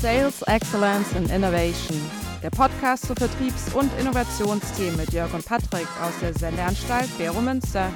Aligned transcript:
Sales 0.00 0.42
Excellence 0.42 1.12
and 1.16 1.28
Innovation, 1.28 2.00
der 2.40 2.50
Podcast 2.50 3.06
zu 3.06 3.14
Vertriebs- 3.14 3.74
und 3.74 3.92
Innovationsthemen 3.98 4.96
mit 4.96 5.12
Jörg 5.12 5.34
und 5.34 5.44
Patrick 5.44 5.88
aus 6.00 6.12
der 6.20 6.32
Sendeanstalt 6.34 7.08
Bero 7.18 7.40
Münster. 7.40 7.92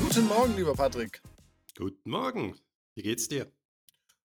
Guten 0.00 0.26
Morgen, 0.28 0.56
lieber 0.56 0.74
Patrick. 0.74 1.20
Guten 1.76 2.08
Morgen. 2.08 2.56
Wie 2.94 3.02
geht's 3.02 3.26
dir? 3.26 3.50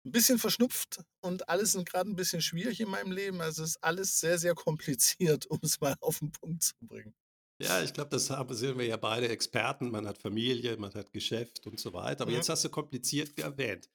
Ein 0.05 0.12
bisschen 0.12 0.40
verschnupft 0.40 1.04
und 1.20 1.49
alles 1.49 1.73
sind 1.73 1.90
gerade 1.90 2.09
ein 2.09 2.16
bisschen 2.16 2.41
schwierig 2.41 2.80
in 2.80 2.90
meinem 2.90 3.12
Leben. 3.12 3.41
Also 3.41 3.63
es 3.63 3.72
ist 3.72 3.84
alles 3.84 4.18
sehr, 4.22 4.38
sehr 4.40 4.55
kompliziert, 4.55 5.45
um 5.49 5.59
es 5.62 5.81
mal 5.81 5.95
auf 5.99 6.20
den 6.20 6.31
Punkt 6.31 6.63
zu 6.63 6.73
bringen. 6.80 7.13
Ja, 7.60 7.82
ich 7.84 7.94
glaube, 7.94 8.10
das 8.12 8.30
haben, 8.30 8.54
sind 8.54 8.78
wir 8.78 8.86
ja 8.86 8.98
beide 8.98 9.30
Experten. 9.30 9.90
Man 9.90 10.05
hat 10.08 10.18
Familie, 10.18 10.77
man 10.77 10.94
hat 10.94 11.12
Geschäft 11.12 11.66
und 11.66 11.80
so 11.80 11.94
weiter. 11.94 12.22
Aber 12.23 12.31
Ja. 12.31 12.38
jetzt 12.38 12.50
hast 12.50 12.64
du 12.64 12.70
kompliziert 12.70 13.38
erwähnt. 13.40 13.90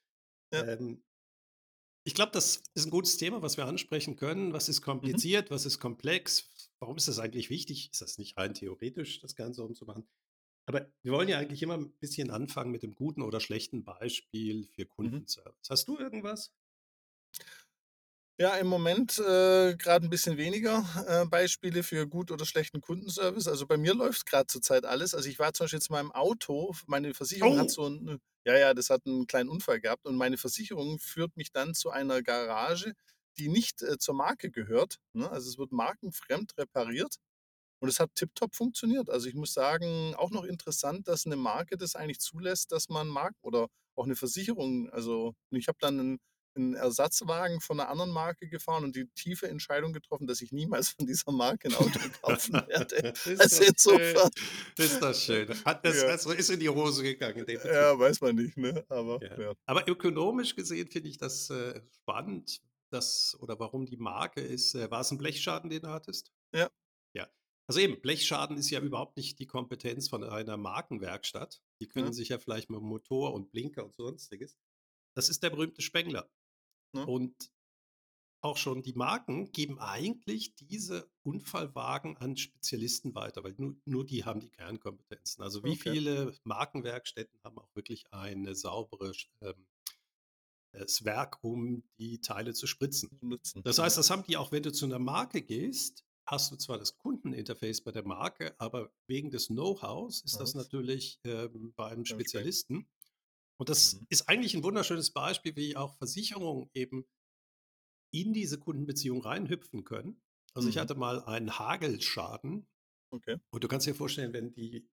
Ja. 0.53 0.65
Ähm, 0.67 1.03
ich 2.05 2.15
glaube, 2.15 2.33
das 2.33 2.63
ist 2.75 2.87
ein 2.87 2.91
gutes 2.91 3.17
Thema, 3.17 3.43
was 3.43 3.57
wir 3.57 3.67
ansprechen 3.67 4.17
können. 4.17 4.53
Was 4.53 4.69
ist 4.69 4.81
Mhm. 4.81 4.85
kompliziert? 4.85 5.51
Was 5.51 5.67
ist 5.67 5.79
komplex? 5.79 6.49
Warum 6.81 6.97
ist 6.97 7.07
das 7.07 7.21
eigentlich 7.21 7.49
wichtig? 7.51 7.91
Ist 7.93 8.03
das 8.03 8.19
nicht 8.19 8.37
rein 8.37 8.55
theoretisch, 8.55 9.21
das 9.21 9.37
Ganze 9.37 9.63
umzumachen? 9.63 10.09
Aber 10.67 10.93
wir 11.03 11.13
wollen 11.13 11.29
ja 11.29 11.39
eigentlich 11.39 11.63
immer 11.63 11.75
ein 11.77 11.93
bisschen 11.99 12.31
anfangen 12.31 12.73
mit 12.73 12.83
dem 12.83 12.95
guten 12.95 13.23
oder 13.23 13.41
schlechten 13.41 13.85
Beispiel 13.85 14.67
für 14.67 14.87
Kundenservice. 14.87 15.69
Hast 15.71 15.87
du 15.89 15.99
irgendwas? 15.99 16.53
Ja, 18.39 18.57
im 18.57 18.67
Moment 18.67 19.19
äh, 19.19 19.77
gerade 19.77 20.07
ein 20.07 20.11
bisschen 20.11 20.37
weniger 20.37 20.85
äh, 21.07 21.27
Beispiele 21.27 21.83
für 21.83 22.09
gut 22.09 22.31
oder 22.31 22.45
schlechten 22.47 22.81
Kundenservice. 22.81 23.47
Also 23.47 23.67
bei 23.67 23.77
mir 23.77 23.95
läuft 23.95 24.27
gerade 24.27 24.47
zurzeit 24.47 24.85
alles. 24.87 25.15
Also 25.15 25.29
ich 25.29 25.39
war 25.39 25.53
zum 25.53 25.65
Beispiel 25.65 25.79
jetzt 25.79 25.91
in 25.91 25.95
meinem 25.95 26.13
Auto, 26.13 26.75
meine 26.87 27.13
Versicherung 27.15 27.57
Oh. 27.57 27.59
hat 27.59 27.71
so 27.71 27.87
ein, 27.89 28.19
ja, 28.47 28.57
ja, 28.59 28.75
das 28.75 28.91
hat 28.91 29.03
einen 29.07 29.27
kleinen 29.27 29.49
Unfall 29.51 29.81
gehabt 29.81 30.07
und 30.07 30.17
meine 30.17 30.39
Versicherung 30.39 30.99
führt 30.99 31.37
mich 31.37 31.53
dann 31.53 31.75
zu 31.75 31.91
einer 31.91 32.23
Garage, 32.23 32.95
die 33.39 33.49
nicht 33.49 33.83
äh, 33.83 33.99
zur 33.99 34.15
Marke 34.15 34.51
gehört. 34.51 34.97
Ne? 35.13 35.31
Also 35.31 35.49
es 35.51 35.59
wird 35.59 35.71
markenfremd 35.73 36.57
repariert 36.57 37.17
und 37.81 37.89
es 37.89 38.01
hat 38.01 38.15
tiptop 38.15 38.55
funktioniert. 38.55 39.11
Also 39.11 39.29
ich 39.29 39.35
muss 39.35 39.53
sagen, 39.55 40.15
auch 40.17 40.31
noch 40.31 40.45
interessant, 40.45 41.09
dass 41.09 41.27
eine 41.27 41.37
Marke 41.37 41.77
das 41.77 41.97
eigentlich 41.97 42.21
zulässt, 42.21 42.73
dass 42.73 42.89
man 42.89 43.09
Marken 43.09 43.39
oder 43.43 43.69
auch 43.97 44.05
eine 44.05 44.17
Versicherung, 44.17 44.89
also 44.91 45.35
ich 45.51 45.69
habe 45.69 45.79
dann 45.81 46.01
einen 46.01 46.19
einen 46.55 46.75
Ersatzwagen 46.75 47.61
von 47.61 47.81
einer 47.81 47.89
anderen 47.89 48.11
Marke 48.11 48.49
gefahren 48.49 48.85
und 48.85 48.95
die 48.97 49.07
tiefe 49.15 49.49
Entscheidung 49.49 49.93
getroffen, 49.93 50.27
dass 50.27 50.41
ich 50.41 50.53
niemals 50.53 50.91
von 50.91 51.07
dieser 51.07 51.33
Marke 51.33 51.69
ein 51.69 51.75
Auto 51.75 51.99
kaufen 52.21 52.53
werde. 52.69 52.97
ist 52.97 53.27
Also 53.27 53.39
das 53.41 53.61
insofern, 53.61 54.31
schön. 54.77 54.87
Ist 54.87 55.01
das 55.03 55.23
schön. 55.25 55.65
Hat 55.65 55.85
das, 55.85 55.97
Ja. 56.03 56.09
also 56.09 56.33
ist 56.33 56.51
in 56.51 56.61
die 56.61 56.69
Hose 56.69 57.03
gegangen. 57.03 57.45
ja, 57.49 57.99
weiß 57.99 58.21
man 58.21 58.37
nicht, 58.37 58.57
ne? 58.57 58.85
Aber 58.89 59.23
Ja. 59.23 59.41
ja. 59.41 59.55
Aber 59.67 59.89
ökonomisch 59.89 60.55
gesehen 60.55 60.89
finde 60.89 61.09
ich 61.09 61.19
das 61.19 61.51
äh, 61.51 61.81
spannend, 62.01 62.61
dass, 62.91 63.37
oder 63.41 63.59
warum 63.59 63.87
die 63.87 63.97
Marke 63.97 64.41
ist. 64.43 64.75
Äh, 64.75 64.91
war 64.91 65.01
es 65.01 65.11
ein 65.11 65.19
Blechschaden, 65.19 65.71
den 65.71 65.81
du 65.83 65.89
hattest? 65.89 66.31
Ja. 66.55 66.71
Ja. 67.15 67.27
Also 67.67 67.81
eben, 67.81 68.01
Blechschaden 68.03 68.59
ist 68.59 68.69
ja 68.71 68.81
überhaupt 68.81 69.17
nicht 69.17 69.39
die 69.39 69.47
Kompetenz 69.47 70.09
von 70.09 70.23
einer 70.25 70.57
Markenwerkstatt. 70.59 71.63
Die 71.81 71.89
können 71.89 72.09
Ja. 72.09 72.13
sich 72.13 72.29
ja 72.29 72.39
vielleicht 72.39 72.69
mit 72.69 72.83
Motor 72.83 73.33
und 73.33 73.51
Blinker 73.51 73.85
und 73.85 73.95
sonstiges. 73.95 74.59
Das 75.15 75.29
ist 75.29 75.43
der 75.43 75.51
berühmte 75.51 75.81
Spengler. 75.83 76.31
Ja. 76.95 77.05
Und 77.05 77.51
auch 78.45 78.57
schon 78.57 78.83
die 78.83 78.95
Marken 78.95 79.53
geben 79.53 79.79
eigentlich 79.79 80.55
diese 80.57 81.09
Unfallwagen 81.23 82.17
an 82.17 82.37
Spezialisten 82.37 83.15
weiter, 83.15 83.45
weil 83.45 83.55
nur, 83.57 83.77
nur 83.85 84.05
die 84.05 84.25
haben 84.25 84.41
die 84.41 84.51
Kernkompetenzen. 84.51 85.45
Also 85.45 85.63
wie 85.63 85.71
Okay. 85.73 85.93
viele 85.93 86.37
Markenwerkstätten 86.45 87.39
haben 87.45 87.59
auch 87.59 87.69
wirklich 87.75 88.05
eine 88.11 88.55
saubere 88.57 89.13
ähm, 89.43 89.67
das 90.73 91.05
Werk, 91.05 91.39
um 91.43 91.85
die 91.99 92.21
Teile 92.21 92.55
zu 92.55 92.67
spritzen. 92.67 93.11
Das 93.63 93.79
heißt, 93.79 93.99
das 93.99 94.11
haben 94.11 94.25
die 94.25 94.37
auch, 94.37 94.53
wenn 94.53 94.63
du 94.63 94.73
zu 94.73 94.87
einer 94.87 94.99
Marke 94.99 95.43
gehst, 95.43 96.05
hast 96.27 96.51
du 96.51 96.57
zwar 96.57 96.79
das 96.79 96.97
Kundeninterface 96.97 97.83
bei 97.83 97.93
der 97.93 98.05
Marke, 98.07 98.55
aber 98.59 98.91
wegen 99.07 99.31
des 99.31 99.49
Know-hows 99.49 100.23
ist 100.23 100.35
das 100.41 100.51
Was? 100.51 100.55
natürlich 100.55 101.21
ähm, 101.25 101.75
bei 101.77 101.89
einem 101.89 102.05
Speck. 102.05 102.21
Spezialisten. 102.21 102.89
Und 103.63 103.69
das 103.69 103.93
Mhm. 103.93 104.07
ist 104.09 104.29
eigentlich 104.29 104.55
ein 104.55 104.65
wunderschönes 104.65 105.13
Beispiel, 105.13 105.55
wie 105.55 105.77
auch 105.77 105.95
Versicherungen 105.95 106.69
eben 106.75 107.07
in 108.13 108.33
diese 108.33 108.59
Kundenbeziehung 108.59 109.23
reinhüpfen 109.23 109.85
können. 109.85 110.21
Also 110.53 110.69
ich 110.69 110.75
Mhm. 110.75 110.79
hatte 110.79 110.97
mal 110.97 111.23
einen 111.23 111.61
Hagelschaden 111.61 112.67
Okay. 113.13 113.37
und 113.53 113.63
du 113.63 113.69
kannst 113.69 113.87
dir 113.87 113.95
vorstellen, 113.95 114.33
wenn 114.33 114.53
die 114.53 114.91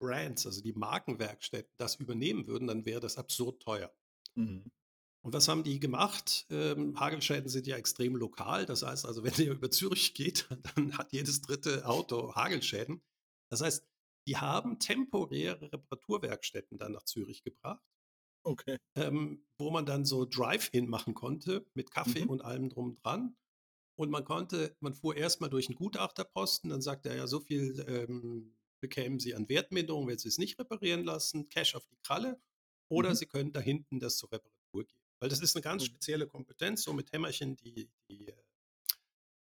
Brands, 0.00 0.44
also 0.46 0.60
die 0.60 0.74
Markenwerkstätten, 0.74 1.72
das 1.78 1.94
übernehmen 1.94 2.46
würden, 2.46 2.66
dann 2.66 2.84
wäre 2.84 3.00
das 3.00 3.16
absurd 3.16 3.62
teuer. 3.62 3.94
Mhm. 4.36 4.70
Und 5.24 5.32
was 5.32 5.46
haben 5.48 5.62
die 5.62 5.78
gemacht? 5.78 6.46
Ähm, 6.50 6.98
Hagelschäden 6.98 7.48
sind 7.48 7.66
ja 7.66 7.76
extrem 7.76 8.16
lokal. 8.16 8.66
Das 8.66 8.82
heißt 8.82 9.06
also, 9.06 9.22
wenn 9.24 9.34
ihr 9.34 9.52
über 9.52 9.70
Zürich 9.70 10.14
geht, 10.14 10.48
dann 10.76 10.98
hat 10.98 11.12
jedes 11.12 11.40
dritte 11.42 11.86
Auto 11.86 12.34
Hagelschäden. 12.34 13.02
Das 13.50 13.60
heißt, 13.60 13.86
die 14.26 14.36
haben 14.38 14.78
temporäre 14.80 15.72
Reparaturwerkstätten 15.72 16.78
dann 16.78 16.92
nach 16.92 17.04
Zürich 17.04 17.42
gebracht, 17.44 17.82
Okay. 18.44 18.78
ähm, 18.96 19.46
wo 19.58 19.70
man 19.70 19.86
dann 19.86 20.04
so 20.04 20.24
Drive-In 20.24 20.88
machen 20.88 21.14
konnte 21.14 21.66
mit 21.74 21.90
Kaffee 21.90 22.24
Mhm. 22.24 22.26
und 22.26 22.42
allem 22.42 22.68
drum 22.68 22.90
und 22.90 23.04
dran. 23.04 23.36
Und 23.96 24.10
man 24.10 24.24
konnte, 24.24 24.76
man 24.80 24.94
fuhr 24.94 25.16
erstmal 25.16 25.50
durch 25.50 25.68
einen 25.68 25.76
Gutachterposten, 25.76 26.70
dann 26.70 26.82
sagte 26.82 27.10
er 27.10 27.16
ja, 27.16 27.26
so 27.28 27.40
viel 27.40 27.84
ähm, 27.88 28.58
bekämen 28.80 29.20
Sie 29.20 29.34
an 29.34 29.48
Wertminderung, 29.48 30.08
wenn 30.08 30.18
Sie 30.18 30.28
es 30.28 30.38
nicht 30.38 30.58
reparieren 30.58 31.04
lassen, 31.04 31.48
Cash 31.48 31.74
auf 31.76 31.86
die 31.88 31.98
Kralle. 32.04 32.42
Oder 32.90 33.14
Mhm. 33.14 33.16
Sie 33.16 33.26
können 33.26 33.52
da 33.52 33.60
hinten 33.60 34.00
das 34.00 34.18
zur 34.18 34.32
Reparatur 34.32 34.84
geben. 34.86 35.00
Weil 35.20 35.30
das 35.30 35.40
ist 35.40 35.56
eine 35.56 35.62
ganz 35.62 35.84
Mhm. 35.84 35.86
spezielle 35.86 36.26
Kompetenz, 36.28 36.84
so 36.84 36.92
mit 36.94 37.12
Hämmerchen 37.12 37.56
die, 37.56 37.90
die 38.10 38.28
äh, 38.28 38.34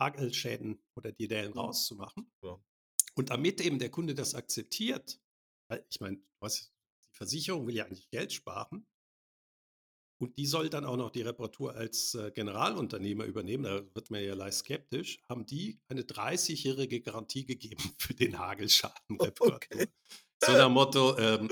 Hagelschäden 0.01 0.83
oder 0.97 1.13
die 1.13 1.29
Dellen 1.29 1.53
Mhm. 1.53 1.53
rauszumachen. 1.53 2.33
Ja. 2.43 2.61
Und 3.19 3.31
damit 3.31 3.61
eben 3.61 3.81
der 3.81 3.91
Kunde 3.91 4.15
das 4.15 4.37
akzeptiert, 4.37 5.21
weil 5.69 5.85
ich 5.91 6.01
meine, 6.01 6.23
was, 6.39 6.73
die 7.05 7.11
Versicherung 7.11 7.67
will 7.67 7.75
ja 7.75 7.85
eigentlich 7.85 8.09
Geld 8.11 8.33
sparen 8.33 8.87
und 10.21 10.39
die 10.39 10.47
soll 10.47 10.71
dann 10.71 10.85
auch 10.85 10.97
noch 10.97 11.11
die 11.11 11.23
Reparatur 11.23 11.75
als 11.75 12.15
äh, 12.15 12.31
Generalunternehmer 12.31 13.25
übernehmen, 13.25 13.65
da 13.65 13.83
wird 13.93 14.13
man 14.13 14.23
ja 14.23 14.35
leicht 14.35 14.59
skeptisch, 14.59 15.19
haben 15.29 15.47
die 15.47 15.81
eine 15.89 16.03
30-jährige 16.03 17.01
Garantie 17.01 17.45
gegeben 17.45 17.83
für 17.99 18.15
den 18.15 18.39
Hagelschadenreparatur. 18.39 19.59
Okay. 19.69 19.89
So 20.41 20.53
nach 20.53 20.69
Motto, 20.69 21.19
ähm, 21.19 21.51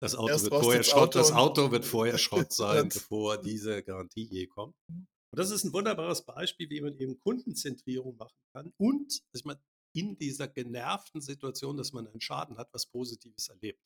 das 0.00 0.14
Auto 0.14 0.32
Erst 0.32 0.50
wird 0.50 0.62
vorher 0.62 0.82
Schrott, 0.82 1.00
Auto 1.00 1.18
das 1.18 1.32
Auto 1.32 1.70
wird 1.70 1.86
vorher 1.86 2.18
Schrott 2.18 2.52
sein, 2.52 2.90
bevor 2.90 3.38
diese 3.38 3.82
Garantie 3.82 4.28
je 4.30 4.46
kommt. 4.46 4.76
Und 4.88 5.38
das 5.38 5.50
ist 5.50 5.64
ein 5.64 5.72
wunderbares 5.72 6.26
Beispiel, 6.26 6.68
wie 6.68 6.82
man 6.82 6.98
eben 6.98 7.18
Kundenzentrierung 7.18 8.14
machen 8.18 8.36
kann 8.52 8.74
und 8.76 9.22
dass 9.32 9.44
man 9.44 9.56
in 9.94 10.16
dieser 10.18 10.48
genervten 10.48 11.20
Situation, 11.20 11.76
dass 11.76 11.92
man 11.92 12.06
einen 12.06 12.20
Schaden 12.20 12.56
hat, 12.58 12.72
was 12.72 12.86
Positives 12.86 13.48
erlebt. 13.48 13.82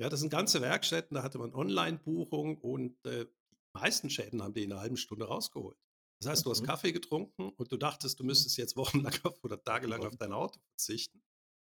Ja, 0.00 0.08
das 0.08 0.20
sind 0.20 0.30
ganze 0.30 0.60
Werkstätten, 0.60 1.14
da 1.14 1.22
hatte 1.22 1.38
man 1.38 1.54
Online-Buchung 1.54 2.58
und 2.58 3.04
äh, 3.04 3.26
die 3.26 3.56
meisten 3.74 4.08
Schäden 4.10 4.42
haben 4.42 4.54
die 4.54 4.64
in 4.64 4.72
einer 4.72 4.80
halben 4.80 4.96
Stunde 4.96 5.26
rausgeholt. 5.26 5.76
Das 6.22 6.30
heißt, 6.30 6.46
du 6.46 6.50
hast 6.50 6.62
Mhm. 6.62 6.66
Kaffee 6.66 6.92
getrunken 6.92 7.50
und 7.50 7.70
du 7.72 7.76
dachtest, 7.76 8.18
du 8.20 8.24
müsstest 8.24 8.56
jetzt 8.56 8.76
wochenlang 8.76 9.12
auf, 9.24 9.42
oder 9.44 9.62
tagelang 9.62 10.04
auf 10.04 10.16
dein 10.16 10.32
Auto 10.32 10.58
verzichten. 10.70 11.22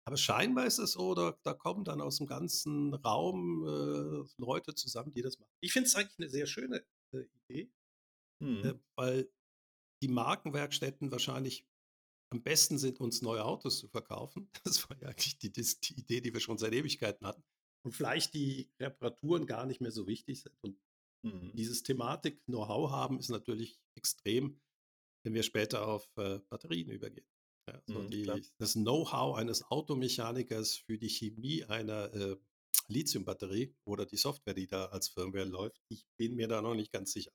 Aber 0.06 0.16
scheinbar 0.16 0.66
ist 0.66 0.78
es 0.78 0.92
so, 0.92 1.14
da, 1.14 1.36
da 1.42 1.52
kommen 1.54 1.84
dann 1.84 2.00
aus 2.00 2.18
dem 2.18 2.26
ganzen 2.26 2.94
Raum 2.94 3.64
äh, 3.66 4.24
Leute 4.40 4.74
zusammen, 4.74 5.12
die 5.12 5.22
das 5.22 5.38
machen. 5.38 5.50
Ich 5.60 5.72
finde 5.72 5.88
es 5.88 5.96
eigentlich 5.96 6.18
eine 6.18 6.28
sehr 6.30 6.46
schöne 6.46 6.84
äh, 7.12 7.24
Idee, 7.48 7.72
Mhm. 8.40 8.64
äh, 8.64 8.74
weil 8.96 9.32
die 10.02 10.08
Markenwerkstätten 10.08 11.10
wahrscheinlich 11.10 11.66
am 12.36 12.42
besten 12.42 12.78
sind, 12.78 13.00
uns 13.00 13.22
neue 13.22 13.44
Autos 13.44 13.78
zu 13.78 13.88
verkaufen. 13.88 14.50
Das 14.64 14.88
war 14.88 14.96
ja 15.00 15.08
eigentlich 15.08 15.38
die, 15.38 15.52
die, 15.52 15.62
die 15.62 16.00
Idee, 16.00 16.20
die 16.20 16.32
wir 16.32 16.40
schon 16.40 16.58
seit 16.58 16.72
Ewigkeiten 16.74 17.26
hatten. 17.26 17.44
Und 17.84 17.92
vielleicht 17.92 18.34
die 18.34 18.70
Reparaturen 18.80 19.46
gar 19.46 19.66
nicht 19.66 19.80
mehr 19.80 19.92
so 19.92 20.06
wichtig 20.06 20.42
sind. 20.42 20.56
Und 20.62 20.78
Mhm. 21.22 21.56
dieses 21.56 21.82
Thematik 21.82 22.44
Know-how 22.46 22.90
haben 22.90 23.18
ist 23.18 23.30
natürlich 23.30 23.80
extrem, 23.96 24.60
wenn 25.24 25.34
wir 25.34 25.42
später 25.42 25.86
auf 25.88 26.08
äh, 26.16 26.40
Batterien 26.50 26.90
übergehen. 26.90 27.26
Ja, 27.68 27.82
so 27.86 28.02
Mhm, 28.02 28.10
die, 28.10 28.46
das 28.58 28.74
Know-how 28.74 29.36
eines 29.36 29.64
Automechanikers 29.70 30.76
für 30.76 30.98
die 30.98 31.08
Chemie 31.10 31.64
einer 31.64 32.12
äh, 32.14 32.36
Lithiumbatterie 32.88 33.76
oder 33.84 34.06
die 34.06 34.16
Software, 34.16 34.54
die 34.54 34.66
da 34.68 34.86
als 34.86 35.08
Firmware 35.08 35.46
läuft, 35.46 35.82
ich 35.88 36.06
bin 36.16 36.36
mir 36.36 36.48
da 36.48 36.62
noch 36.62 36.74
nicht 36.76 36.92
ganz 36.92 37.12
sicher. 37.12 37.32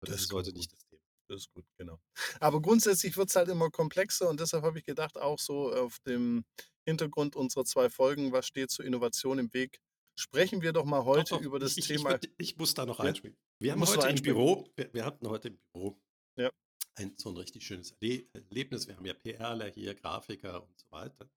Das, 0.00 0.10
Das 0.10 0.22
ist 0.22 0.32
heute 0.32 0.52
nicht 0.52 0.72
das. 0.72 0.89
Das 1.30 1.42
ist 1.42 1.52
gut, 1.52 1.64
genau. 1.78 2.00
Aber 2.40 2.60
grundsätzlich 2.60 3.16
wird 3.16 3.28
es 3.28 3.36
halt 3.36 3.48
immer 3.48 3.70
komplexer 3.70 4.28
und 4.28 4.40
deshalb 4.40 4.64
habe 4.64 4.80
ich 4.80 4.84
gedacht, 4.84 5.16
auch 5.16 5.38
so 5.38 5.72
auf 5.72 6.00
dem 6.00 6.44
Hintergrund 6.84 7.36
unserer 7.36 7.64
zwei 7.64 7.88
Folgen, 7.88 8.32
was 8.32 8.48
steht 8.48 8.72
zur 8.72 8.84
Innovation 8.84 9.38
im 9.38 9.54
Weg, 9.54 9.80
sprechen 10.18 10.60
wir 10.60 10.72
doch 10.72 10.84
mal 10.84 11.04
heute 11.04 11.30
Doch, 11.30 11.38
doch, 11.38 11.44
über 11.44 11.60
das 11.60 11.76
ich, 11.76 11.86
Thema. 11.86 12.18
Ich, 12.20 12.30
ich 12.36 12.56
muss 12.56 12.74
da 12.74 12.84
noch 12.84 12.98
einspielen. 12.98 13.36
Wir 13.60 13.72
haben 13.72 13.86
heute 13.86 14.08
im. 14.08 14.22
Büro, 14.22 14.68
wir, 14.74 14.92
wir 14.92 15.04
hatten 15.04 15.28
heute 15.28 15.48
im 15.48 15.58
Büro 15.72 16.00
Ja. 16.36 16.50
ein 16.96 17.14
so 17.16 17.28
ein 17.28 17.36
richtig 17.36 17.64
schönes 17.64 17.92
Erle 18.00 18.26
Erlebnis. 18.32 18.88
Wir 18.88 18.96
haben 18.96 19.06
ja 19.06 19.14
PRler 19.14 19.68
hier, 19.68 19.94
Grafiker 19.94 20.64
und 20.64 20.76
so 20.80 20.86
weiter. 20.90 21.30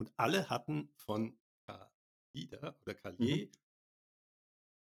Und 0.00 0.10
alle 0.16 0.48
hatten 0.48 0.90
von 0.96 1.38
Kalida 1.66 2.74
oder 2.86 2.94
Kalier 2.94 3.50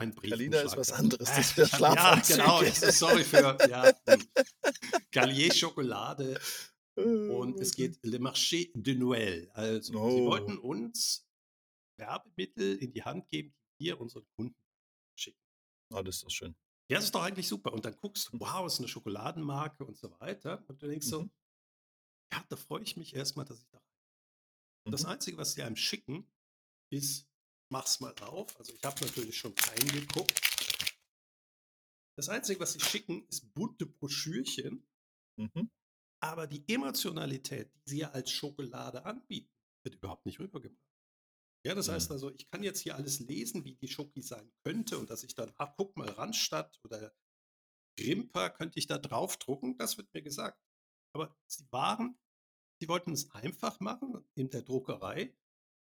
Ein 0.00 0.14
Brief. 0.14 0.30
Kalida 0.30 0.60
ist 0.60 0.76
was 0.76 0.92
anderes. 0.92 1.28
Das 1.28 1.58
Äh, 1.58 1.62
ich 1.64 1.72
hab- 1.72 1.80
ja, 1.96 2.20
genau. 2.20 2.62
Ich, 2.62 2.74
sorry 2.78 3.24
für 3.24 3.56
ja, 3.68 3.92
hm. 4.06 4.28
Gallier 5.10 5.52
Schokolade 5.52 6.40
und 6.94 7.58
es 7.60 7.72
geht 7.74 7.98
Le 8.04 8.18
Marché 8.18 8.70
de 8.74 8.94
Noël. 8.94 9.48
Also, 9.50 9.92
sie 9.92 9.98
Oh. 9.98 10.26
wollten 10.26 10.58
uns 10.58 11.26
Werbemittel 11.96 12.76
in 12.76 12.92
die 12.92 13.02
Hand 13.02 13.28
geben, 13.28 13.52
die 13.80 13.86
wir 13.86 14.00
unseren 14.00 14.24
Kunden 14.36 14.54
schicken. 15.18 15.40
Oh, 15.92 16.02
das 16.02 16.16
ist 16.16 16.24
doch 16.24 16.30
schön. 16.30 16.54
Ja, 16.90 16.96
das 16.98 17.06
ist 17.06 17.14
doch 17.14 17.22
eigentlich 17.24 17.48
super. 17.48 17.72
Und 17.72 17.84
dann 17.84 17.96
guckst 17.96 18.28
du, 18.28 18.36
Mhm. 18.36 18.40
wow, 18.40 18.66
ist 18.66 18.78
eine 18.78 18.88
Schokoladenmarke 18.88 19.84
und 19.84 19.96
so 19.96 20.10
weiter. 20.20 20.64
Und 20.68 20.80
du 20.80 20.86
denkst 20.86 21.06
so, 21.08 21.22
Mhm. 21.22 21.30
ja, 22.32 22.44
da 22.48 22.56
freue 22.56 22.82
ich 22.82 22.96
mich 22.96 23.14
erstmal, 23.16 23.44
dass 23.46 23.58
ich 23.58 23.68
da. 23.70 23.82
Das 24.84 25.02
Mhm. 25.02 25.08
Einzige, 25.08 25.36
was 25.38 25.52
sie 25.54 25.62
einem 25.64 25.76
schicken, 25.76 26.24
ist, 26.90 27.26
mach's 27.70 28.00
mal 28.00 28.14
auf. 28.20 28.56
Also 28.58 28.72
ich 28.74 28.82
habe 28.84 29.04
natürlich 29.04 29.36
schon 29.38 29.54
reingeguckt. 29.58 30.40
Das 32.16 32.28
Einzige, 32.28 32.60
was 32.60 32.72
sie 32.72 32.80
schicken, 32.80 33.26
ist 33.28 33.54
bunte 33.54 33.86
Broschürchen, 33.86 34.86
Mhm. 35.38 35.70
aber 36.20 36.46
die 36.48 36.68
Emotionalität, 36.68 37.72
die 37.74 37.90
sie 37.90 37.98
ja 37.98 38.10
als 38.10 38.30
Schokolade 38.30 39.04
anbieten, 39.04 39.54
wird 39.84 39.94
überhaupt 39.96 40.26
nicht 40.26 40.40
rübergebracht. 40.40 40.82
Ja, 41.66 41.74
das 41.74 41.88
heißt 41.88 42.10
Mhm. 42.10 42.12
also, 42.14 42.30
ich 42.34 42.48
kann 42.50 42.62
jetzt 42.62 42.80
hier 42.80 42.96
alles 42.96 43.20
lesen, 43.20 43.64
wie 43.64 43.74
die 43.74 43.88
Schoki 43.88 44.22
sein 44.22 44.50
könnte 44.64 44.98
und 44.98 45.10
dass 45.10 45.22
ich 45.24 45.34
dann, 45.34 45.52
ach, 45.58 45.74
guck 45.76 45.96
mal, 45.96 46.08
Randstadt 46.08 46.80
oder 46.84 47.14
Grimper 47.98 48.50
könnte 48.50 48.78
ich 48.78 48.86
da 48.86 48.98
draufdrucken, 48.98 49.76
das 49.78 49.96
wird 49.98 50.12
mir 50.14 50.22
gesagt. 50.22 50.60
Aber 51.14 51.36
sie 51.46 51.66
waren, 51.72 52.18
sie 52.80 52.88
wollten 52.88 53.12
es 53.12 53.30
einfach 53.32 53.80
machen 53.80 54.24
in 54.34 54.50
der 54.50 54.62
Druckerei 54.62 55.36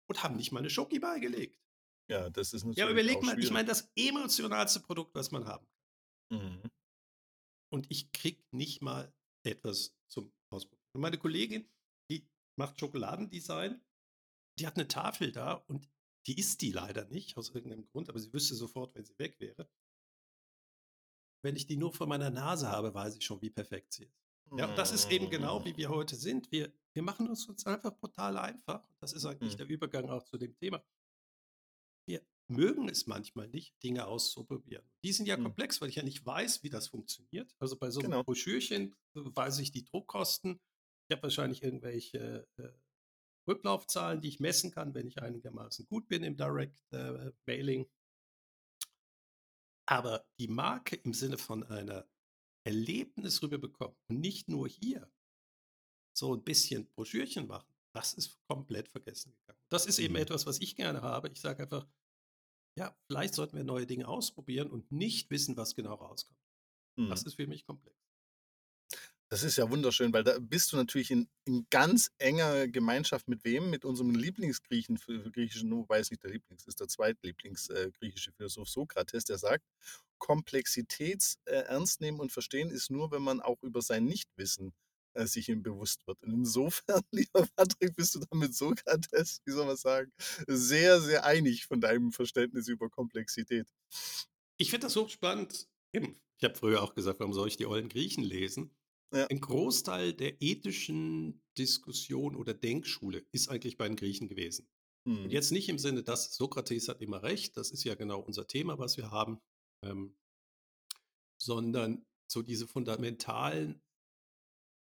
und 0.10 0.24
haben 0.24 0.36
nicht 0.36 0.52
mal 0.52 0.60
eine 0.60 0.70
Schoki 0.70 1.00
beigelegt. 1.00 1.60
Ja, 2.10 2.30
das 2.30 2.54
ist 2.54 2.64
natürlich 2.64 2.78
Ja, 2.78 2.86
aber 2.86 2.94
überleg 2.94 3.22
mal, 3.24 3.40
ich 3.40 3.52
meine, 3.52 3.68
das 3.68 3.92
emotionalste 3.96 4.82
Produkt, 4.82 5.16
was 5.16 5.32
man 5.32 5.46
haben. 5.46 5.66
Mhm. 6.32 6.62
Und 7.72 7.90
ich 7.90 8.12
krieg 8.12 8.44
nicht 8.52 8.82
mal 8.82 9.14
etwas 9.44 9.96
zum 10.08 10.32
Ausprobieren. 10.50 10.84
Und 10.96 11.02
meine 11.02 11.18
Kollegin, 11.18 11.68
die 12.12 12.28
macht 12.56 12.80
Schokoladendesign, 12.80 13.82
die 14.60 14.68
hat 14.68 14.76
eine 14.76 14.88
Tafel 14.88 15.32
da 15.32 15.54
und 15.54 15.90
die 16.28 16.38
isst 16.38 16.62
die 16.62 16.72
leider 16.72 17.06
nicht, 17.06 17.38
aus 17.38 17.50
irgendeinem 17.50 17.86
Grund, 17.88 18.10
aber 18.10 18.20
sie 18.20 18.32
wüsste 18.32 18.56
sofort, 18.56 18.96
wenn 18.96 19.04
sie 19.04 19.18
weg 19.18 19.40
wäre. 19.40 19.68
Wenn 21.44 21.56
ich 21.56 21.66
die 21.66 21.76
nur 21.76 21.94
vor 21.94 22.08
meiner 22.08 22.30
Nase 22.30 22.70
habe, 22.70 22.94
weiß 22.94 23.16
ich 23.18 23.26
schon, 23.26 23.42
wie 23.42 23.50
perfekt 23.50 23.94
sie 23.94 24.06
ist. 24.06 24.24
Ja, 24.56 24.70
und 24.70 24.78
das 24.78 24.92
ist 24.92 25.12
eben 25.12 25.30
genau, 25.30 25.66
wie 25.66 25.76
wir 25.76 25.90
heute 25.90 26.16
sind. 26.16 26.52
Wir, 26.52 26.72
wir 26.94 27.04
machen 27.04 27.30
es 27.32 27.46
uns 27.46 27.66
einfach 27.66 27.96
brutal 27.98 28.38
einfach. 28.38 28.88
Das 29.00 29.14
ist 29.14 29.26
eigentlich 29.26 29.54
Mhm. 29.54 29.58
der 29.58 29.68
Übergang 29.70 30.10
auch 30.10 30.24
zu 30.24 30.38
dem 30.38 30.56
Thema. 30.56 30.84
Wir 32.08 32.22
mögen 32.48 32.90
es 32.90 33.08
manchmal 33.08 33.48
nicht, 33.48 33.82
Dinge 33.84 34.06
auszuprobieren. 34.06 34.86
Die 35.04 35.14
sind 35.14 35.26
ja 35.26 35.38
Mhm. 35.38 35.44
komplex, 35.44 35.80
weil 35.82 35.90
ich 35.90 35.96
ja 35.96 36.04
nicht 36.04 36.26
weiß, 36.26 36.62
wie 36.64 36.70
das 36.70 36.88
funktioniert. 36.90 37.56
Also 37.60 37.78
bei 37.78 37.90
so 37.90 38.00
einem 38.02 38.12
Genau. 38.12 38.24
Broschürchen 38.24 38.96
weiß 39.14 39.60
ich 39.60 39.72
die 39.72 39.86
Druckkosten. 39.86 40.60
Ich 41.08 41.16
habe 41.16 41.24
wahrscheinlich 41.24 41.64
irgendwelche 41.64 42.48
äh, 42.58 42.70
Rücklaufzahlen, 43.50 44.22
die 44.22 44.30
ich 44.30 44.40
messen 44.40 44.72
kann, 44.72 44.94
wenn 44.94 45.08
ich 45.08 45.22
einigermaßen 45.22 45.86
gut 45.88 46.08
bin 46.08 46.24
im 46.24 46.38
Direct 46.38 46.80
äh, 46.94 47.32
Mailing. 47.46 47.90
Aber 49.86 50.26
die 50.40 50.48
Marke 50.48 50.96
im 50.98 51.14
Sinne 51.14 51.38
von 51.38 51.64
einer 51.64 52.08
Erlebnis 52.66 53.42
rüberbekommen 53.42 53.98
und 54.10 54.20
nicht 54.20 54.48
nur 54.48 54.68
hier 54.68 55.12
so 56.14 56.36
ein 56.36 56.44
bisschen 56.44 56.88
Broschürchen 56.96 57.48
machen, 57.48 57.74
das 57.94 58.14
ist 58.14 58.38
komplett 58.48 58.90
vergessen 58.90 59.34
gegangen. 59.34 59.60
Das 59.70 59.86
ist 59.86 60.00
eben 60.00 60.16
Mhm. 60.16 60.20
etwas, 60.22 60.46
was 60.46 60.60
ich 60.62 60.76
gerne 60.76 61.02
habe. 61.02 61.30
Ich 61.30 61.42
sage 61.42 61.64
einfach, 61.64 61.88
ja, 62.78 62.96
vielleicht 63.08 63.36
sollten 63.36 63.58
wir 63.58 63.64
neue 63.64 63.88
Dinge 63.88 64.08
ausprobieren 64.08 64.70
und 64.72 64.92
nicht 64.92 65.30
wissen, 65.32 65.58
was 65.58 65.76
genau 65.76 65.96
rauskommt. 65.96 66.40
Mhm. 66.98 67.08
Das 67.10 67.24
ist 67.24 67.36
für 67.36 67.48
mich 67.48 67.66
komplex. 67.66 67.98
Das 69.30 69.42
ist 69.42 69.58
ja 69.58 69.70
wunderschön, 69.70 70.14
weil 70.14 70.24
da 70.24 70.38
bist 70.38 70.72
du 70.72 70.78
natürlich 70.78 71.10
in, 71.10 71.28
in 71.46 71.66
ganz 71.72 72.12
enger 72.20 72.68
Gemeinschaft 72.68 73.28
mit 73.28 73.44
wem? 73.44 73.70
Mit 73.72 73.84
unserem 73.84 74.12
Lieblingsgriechen, 74.14 74.98
für, 75.00 75.22
für 75.24 75.32
griechischen, 75.32 75.72
wobei 75.72 76.00
es 76.00 76.12
nicht 76.12 76.24
der 76.24 76.30
Lieblings 76.32 76.68
ist, 76.68 76.80
der 76.80 76.88
zweitlieblings 76.88 77.70
äh, 77.70 77.92
Philosoph 78.38 78.70
Sokrates, 78.70 79.24
der 79.24 79.40
sagt, 79.40 79.66
Komplexität 80.20 81.38
äh, 81.46 81.64
ernst 81.64 82.00
nehmen 82.00 82.20
und 82.20 82.32
verstehen 82.32 82.70
ist 82.70 82.92
nur, 82.92 83.12
wenn 83.12 83.24
man 83.24 83.42
auch 83.42 83.62
über 83.64 83.82
sein 83.82 84.06
Nichtwissen 84.06 84.74
äh, 85.14 85.26
sich 85.26 85.50
ihm 85.50 85.64
bewusst 85.64 86.06
wird. 86.08 86.22
Und 86.24 86.32
insofern, 86.32 87.02
lieber 87.12 87.48
Patrick, 87.56 87.96
bist 87.96 88.16
du 88.16 88.20
da 88.20 88.36
mit 88.36 88.56
Sokrates, 88.56 89.42
wie 89.46 89.52
soll 89.52 89.66
man 89.66 89.78
sagen, 89.78 90.12
sehr, 90.48 91.02
sehr 91.02 91.26
einig 91.26 91.66
von 91.66 91.82
deinem 91.82 92.12
Verständnis 92.12 92.68
über 92.68 92.90
Komplexität. 92.90 93.68
Ich 94.58 94.70
finde 94.70 94.88
das 94.88 94.96
hochspannend. 94.96 95.68
Ich 95.92 96.44
habe 96.44 96.56
früher 96.56 96.82
auch 96.82 96.96
gesagt, 96.96 97.20
warum 97.20 97.34
soll 97.34 97.48
ich 97.48 97.58
die 97.58 97.66
ollen 97.66 97.90
Griechen 97.90 98.24
lesen? 98.24 98.76
Ja. 99.14 99.28
Ein 99.28 99.40
Großteil 99.40 100.14
der 100.14 100.42
ethischen 100.42 101.42
Diskussion 101.58 102.36
oder 102.36 102.54
Denkschule 102.54 103.26
ist 103.32 103.50
eigentlich 103.50 103.78
bei 103.78 103.88
den 103.88 103.96
Griechen 103.96 104.28
gewesen. 104.28 104.68
Und 105.06 105.26
Hm. 105.26 105.30
jetzt 105.30 105.52
nicht 105.52 105.70
im 105.70 105.78
Sinne, 105.78 106.02
dass 106.04 106.34
Sokrates 106.34 106.88
hat 106.88 107.02
immer 107.02 107.22
recht, 107.24 107.58
das 107.58 107.72
ist 107.72 107.84
ja 107.84 107.96
genau 107.96 108.20
unser 108.20 108.48
Thema, 108.48 108.80
was 108.80 108.98
wir 108.98 109.12
haben, 109.12 109.40
ähm, 109.84 110.16
sondern 111.38 112.06
so 112.28 112.42
diese 112.42 112.68
fundamentalen 112.68 113.82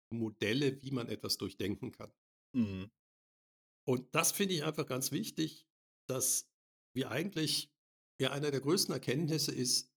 Modelle, 0.09 0.81
wie 0.81 0.91
man 0.91 1.07
etwas 1.07 1.37
durchdenken 1.37 1.91
kann. 1.91 2.11
Hm. 2.55 2.89
Und 3.87 4.13
das 4.13 4.31
finde 4.31 4.53
ich 4.53 4.63
einfach 4.63 4.85
ganz 4.85 5.11
wichtig, 5.11 5.67
dass 6.07 6.49
wir 6.93 7.11
eigentlich, 7.11 7.71
ja, 8.19 8.31
einer 8.31 8.51
der 8.51 8.61
größten 8.61 8.93
Erkenntnisse 8.93 9.53
ist, 9.53 9.93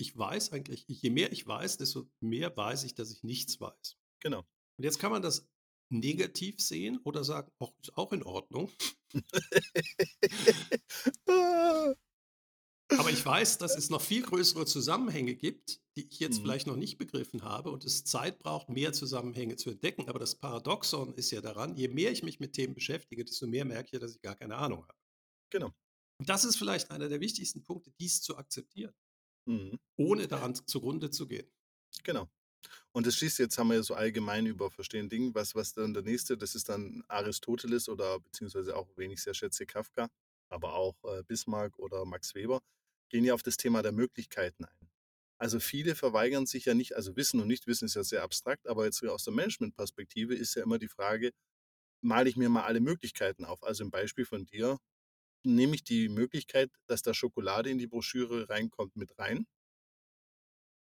ich 0.00 0.16
weiß 0.16 0.52
eigentlich, 0.52 0.84
je 0.86 1.10
mehr 1.10 1.32
ich 1.32 1.46
weiß, 1.46 1.76
desto 1.76 2.08
mehr 2.20 2.56
weiß 2.56 2.84
ich, 2.84 2.94
dass 2.94 3.10
ich 3.10 3.24
nichts 3.24 3.60
weiß. 3.60 3.96
Genau. 4.20 4.40
Und 4.76 4.84
jetzt 4.84 4.98
kann 4.98 5.10
man 5.10 5.22
das 5.22 5.48
negativ 5.90 6.60
sehen 6.60 7.00
oder 7.04 7.24
sagen, 7.24 7.50
auch 7.58 7.74
ist 7.80 7.96
auch 7.96 8.12
in 8.12 8.22
Ordnung. 8.22 8.70
Ah. 11.28 11.94
Aber 12.96 13.10
ich 13.10 13.24
weiß, 13.24 13.58
dass 13.58 13.76
es 13.76 13.90
noch 13.90 14.00
viel 14.00 14.22
größere 14.22 14.64
Zusammenhänge 14.64 15.34
gibt, 15.34 15.80
die 15.98 16.08
ich 16.10 16.20
jetzt 16.20 16.40
Mhm. 16.40 16.42
vielleicht 16.42 16.66
noch 16.68 16.76
nicht 16.76 16.98
begriffen 16.98 17.42
habe 17.42 17.70
und 17.72 17.84
es 17.84 18.04
Zeit 18.04 18.38
braucht, 18.38 18.70
mehr 18.70 18.92
Zusammenhänge 18.94 19.56
zu 19.56 19.70
entdecken. 19.70 20.08
Aber 20.08 20.18
das 20.20 20.36
Paradoxon 20.36 21.14
ist 21.14 21.30
ja 21.32 21.40
daran, 21.42 21.76
je 21.76 21.88
mehr 21.88 22.12
ich 22.12 22.22
mich 22.22 22.40
mit 22.40 22.54
Themen 22.54 22.74
beschäftige, 22.74 23.24
desto 23.24 23.46
mehr 23.48 23.64
merke 23.66 23.90
ich, 23.96 24.00
dass 24.00 24.14
ich 24.16 24.22
gar 24.22 24.36
keine 24.36 24.56
Ahnung 24.56 24.84
habe. 24.84 24.98
Genau. 25.50 25.72
Und 26.20 26.28
das 26.28 26.44
ist 26.44 26.56
vielleicht 26.56 26.90
einer 26.90 27.08
der 27.08 27.20
wichtigsten 27.20 27.64
Punkte, 27.64 27.92
dies 28.00 28.22
zu 28.22 28.36
akzeptieren, 28.36 28.94
Mhm. 29.46 29.78
ohne 29.98 30.28
daran 30.28 30.54
zugrunde 30.54 31.10
zu 31.10 31.26
gehen. 31.28 31.50
Genau. 32.04 32.28
Und 32.92 33.06
das 33.06 33.16
schließt 33.16 33.38
jetzt, 33.40 33.58
haben 33.58 33.68
wir 33.68 33.76
ja 33.76 33.82
so 33.82 33.94
allgemein 33.94 34.46
über 34.46 34.70
Verstehen 34.70 35.08
Ding, 35.08 35.34
was, 35.34 35.54
was 35.54 35.74
dann 35.74 35.94
der 35.94 36.02
nächste, 36.04 36.36
das 36.38 36.54
ist 36.54 36.68
dann 36.68 37.04
Aristoteles 37.08 37.88
oder 37.88 38.20
beziehungsweise 38.20 38.76
auch, 38.76 38.88
wen 38.96 39.10
ich 39.12 39.22
sehr 39.22 39.34
schätze, 39.34 39.66
Kafka, 39.66 40.08
aber 40.50 40.74
auch 40.74 40.96
äh, 41.04 41.22
Bismarck 41.24 41.78
oder 41.78 42.04
Max 42.04 42.34
Weber, 42.34 42.60
gehen 43.10 43.24
ja 43.24 43.34
auf 43.34 43.42
das 43.42 43.56
Thema 43.56 43.82
der 43.82 43.92
Möglichkeiten 43.92 44.64
ein. 44.64 44.77
Also 45.38 45.60
viele 45.60 45.94
verweigern 45.94 46.46
sich 46.46 46.64
ja 46.64 46.74
nicht, 46.74 46.96
also 46.96 47.16
Wissen 47.16 47.40
und 47.40 47.46
Nichtwissen 47.48 47.86
ist 47.86 47.94
ja 47.94 48.02
sehr 48.04 48.22
abstrakt, 48.22 48.66
aber 48.68 48.84
jetzt 48.86 49.04
aus 49.04 49.24
der 49.24 49.34
Management-Perspektive 49.34 50.34
ist 50.34 50.54
ja 50.56 50.62
immer 50.64 50.78
die 50.78 50.88
Frage, 50.88 51.30
male 52.02 52.28
ich 52.30 52.36
mir 52.36 52.48
mal 52.50 52.64
alle 52.64 52.80
Möglichkeiten 52.80 53.44
auf. 53.46 53.62
Also 53.64 53.84
im 53.84 53.90
Beispiel 53.90 54.24
von 54.26 54.46
dir 54.46 54.78
nehme 55.44 55.74
ich 55.76 55.84
die 55.84 56.08
Möglichkeit, 56.10 56.70
dass 56.88 57.02
da 57.02 57.14
Schokolade 57.14 57.70
in 57.70 57.78
die 57.78 57.86
Broschüre 57.88 58.48
reinkommt, 58.50 58.96
mit 58.96 59.18
rein. 59.18 59.46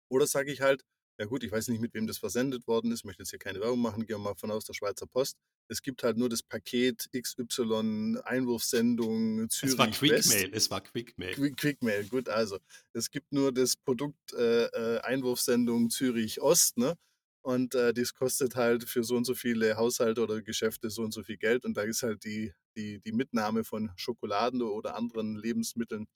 Oder 0.08 0.26
sage 0.26 0.52
ich 0.52 0.60
halt, 0.60 0.84
ja 1.20 1.26
gut, 1.26 1.44
ich 1.44 1.52
weiß 1.52 1.68
nicht, 1.68 1.82
mit 1.82 1.92
wem 1.92 2.06
das 2.06 2.16
versendet 2.16 2.66
worden 2.66 2.90
ist, 2.92 3.04
möchte 3.04 3.22
jetzt 3.22 3.28
hier 3.28 3.38
keine 3.38 3.60
Werbung 3.60 3.80
machen, 3.80 4.06
gehen 4.06 4.16
wir 4.16 4.30
mal 4.30 4.34
von 4.36 4.50
aus 4.50 4.64
der 4.64 4.72
Schweizer 4.72 5.06
Post. 5.06 5.36
Es 5.68 5.82
gibt 5.82 6.02
halt 6.02 6.16
nur 6.16 6.30
das 6.30 6.42
Paket 6.42 7.10
XY 7.12 8.20
Einwurfsendung 8.24 9.46
Zürich 9.50 9.74
es 9.74 9.78
war. 9.78 9.90
Quickmail, 9.90 10.50
es 10.54 10.70
war 10.70 10.80
Quickmail. 10.80 11.34
Quick, 11.34 11.58
Quickmail, 11.58 12.08
gut, 12.08 12.30
also. 12.30 12.58
Es 12.94 13.10
gibt 13.10 13.32
nur 13.32 13.52
das 13.52 13.76
Produkt 13.76 14.32
äh, 14.32 14.64
äh, 14.64 15.00
Einwurfsendung 15.00 15.90
Zürich 15.90 16.40
Ost, 16.40 16.78
ne? 16.78 16.96
Und 17.42 17.74
äh, 17.74 17.92
das 17.92 18.14
kostet 18.14 18.56
halt 18.56 18.88
für 18.88 19.04
so 19.04 19.16
und 19.16 19.24
so 19.24 19.34
viele 19.34 19.76
Haushalte 19.76 20.22
oder 20.22 20.40
Geschäfte 20.40 20.88
so 20.88 21.02
und 21.02 21.12
so 21.12 21.22
viel 21.22 21.36
Geld. 21.36 21.66
Und 21.66 21.76
da 21.76 21.82
ist 21.82 22.02
halt 22.02 22.24
die, 22.24 22.54
die, 22.76 22.98
die 23.00 23.12
Mitnahme 23.12 23.62
von 23.62 23.90
Schokoladen 23.96 24.62
oder 24.62 24.96
anderen 24.96 25.36
Lebensmitteln 25.36 26.06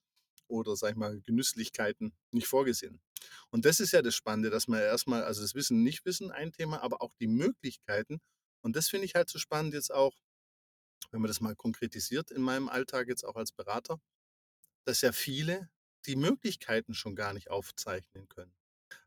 oder, 0.47 0.75
sag 0.75 0.91
ich 0.91 0.95
mal, 0.95 1.19
Genüsslichkeiten 1.21 2.13
nicht 2.31 2.47
vorgesehen. 2.47 3.01
Und 3.49 3.65
das 3.65 3.79
ist 3.79 3.91
ja 3.91 4.01
das 4.01 4.15
Spannende, 4.15 4.49
dass 4.49 4.67
man 4.67 4.79
erstmal, 4.79 5.23
also 5.23 5.41
das 5.41 5.55
Wissen, 5.55 5.83
Nicht-Wissen 5.83 6.31
ein 6.31 6.51
Thema, 6.51 6.81
aber 6.81 7.01
auch 7.01 7.13
die 7.19 7.27
Möglichkeiten. 7.27 8.19
Und 8.61 8.75
das 8.75 8.89
finde 8.89 9.05
ich 9.05 9.15
halt 9.15 9.29
so 9.29 9.39
spannend 9.39 9.73
jetzt 9.73 9.93
auch, 9.93 10.15
wenn 11.11 11.21
man 11.21 11.27
das 11.27 11.41
mal 11.41 11.55
konkretisiert 11.55 12.31
in 12.31 12.41
meinem 12.41 12.69
Alltag 12.69 13.07
jetzt 13.07 13.23
auch 13.23 13.35
als 13.35 13.51
Berater, 13.51 13.99
dass 14.85 15.01
ja 15.01 15.11
viele 15.11 15.69
die 16.05 16.15
Möglichkeiten 16.15 16.93
schon 16.93 17.15
gar 17.15 17.33
nicht 17.33 17.49
aufzeichnen 17.49 18.27
können. 18.29 18.53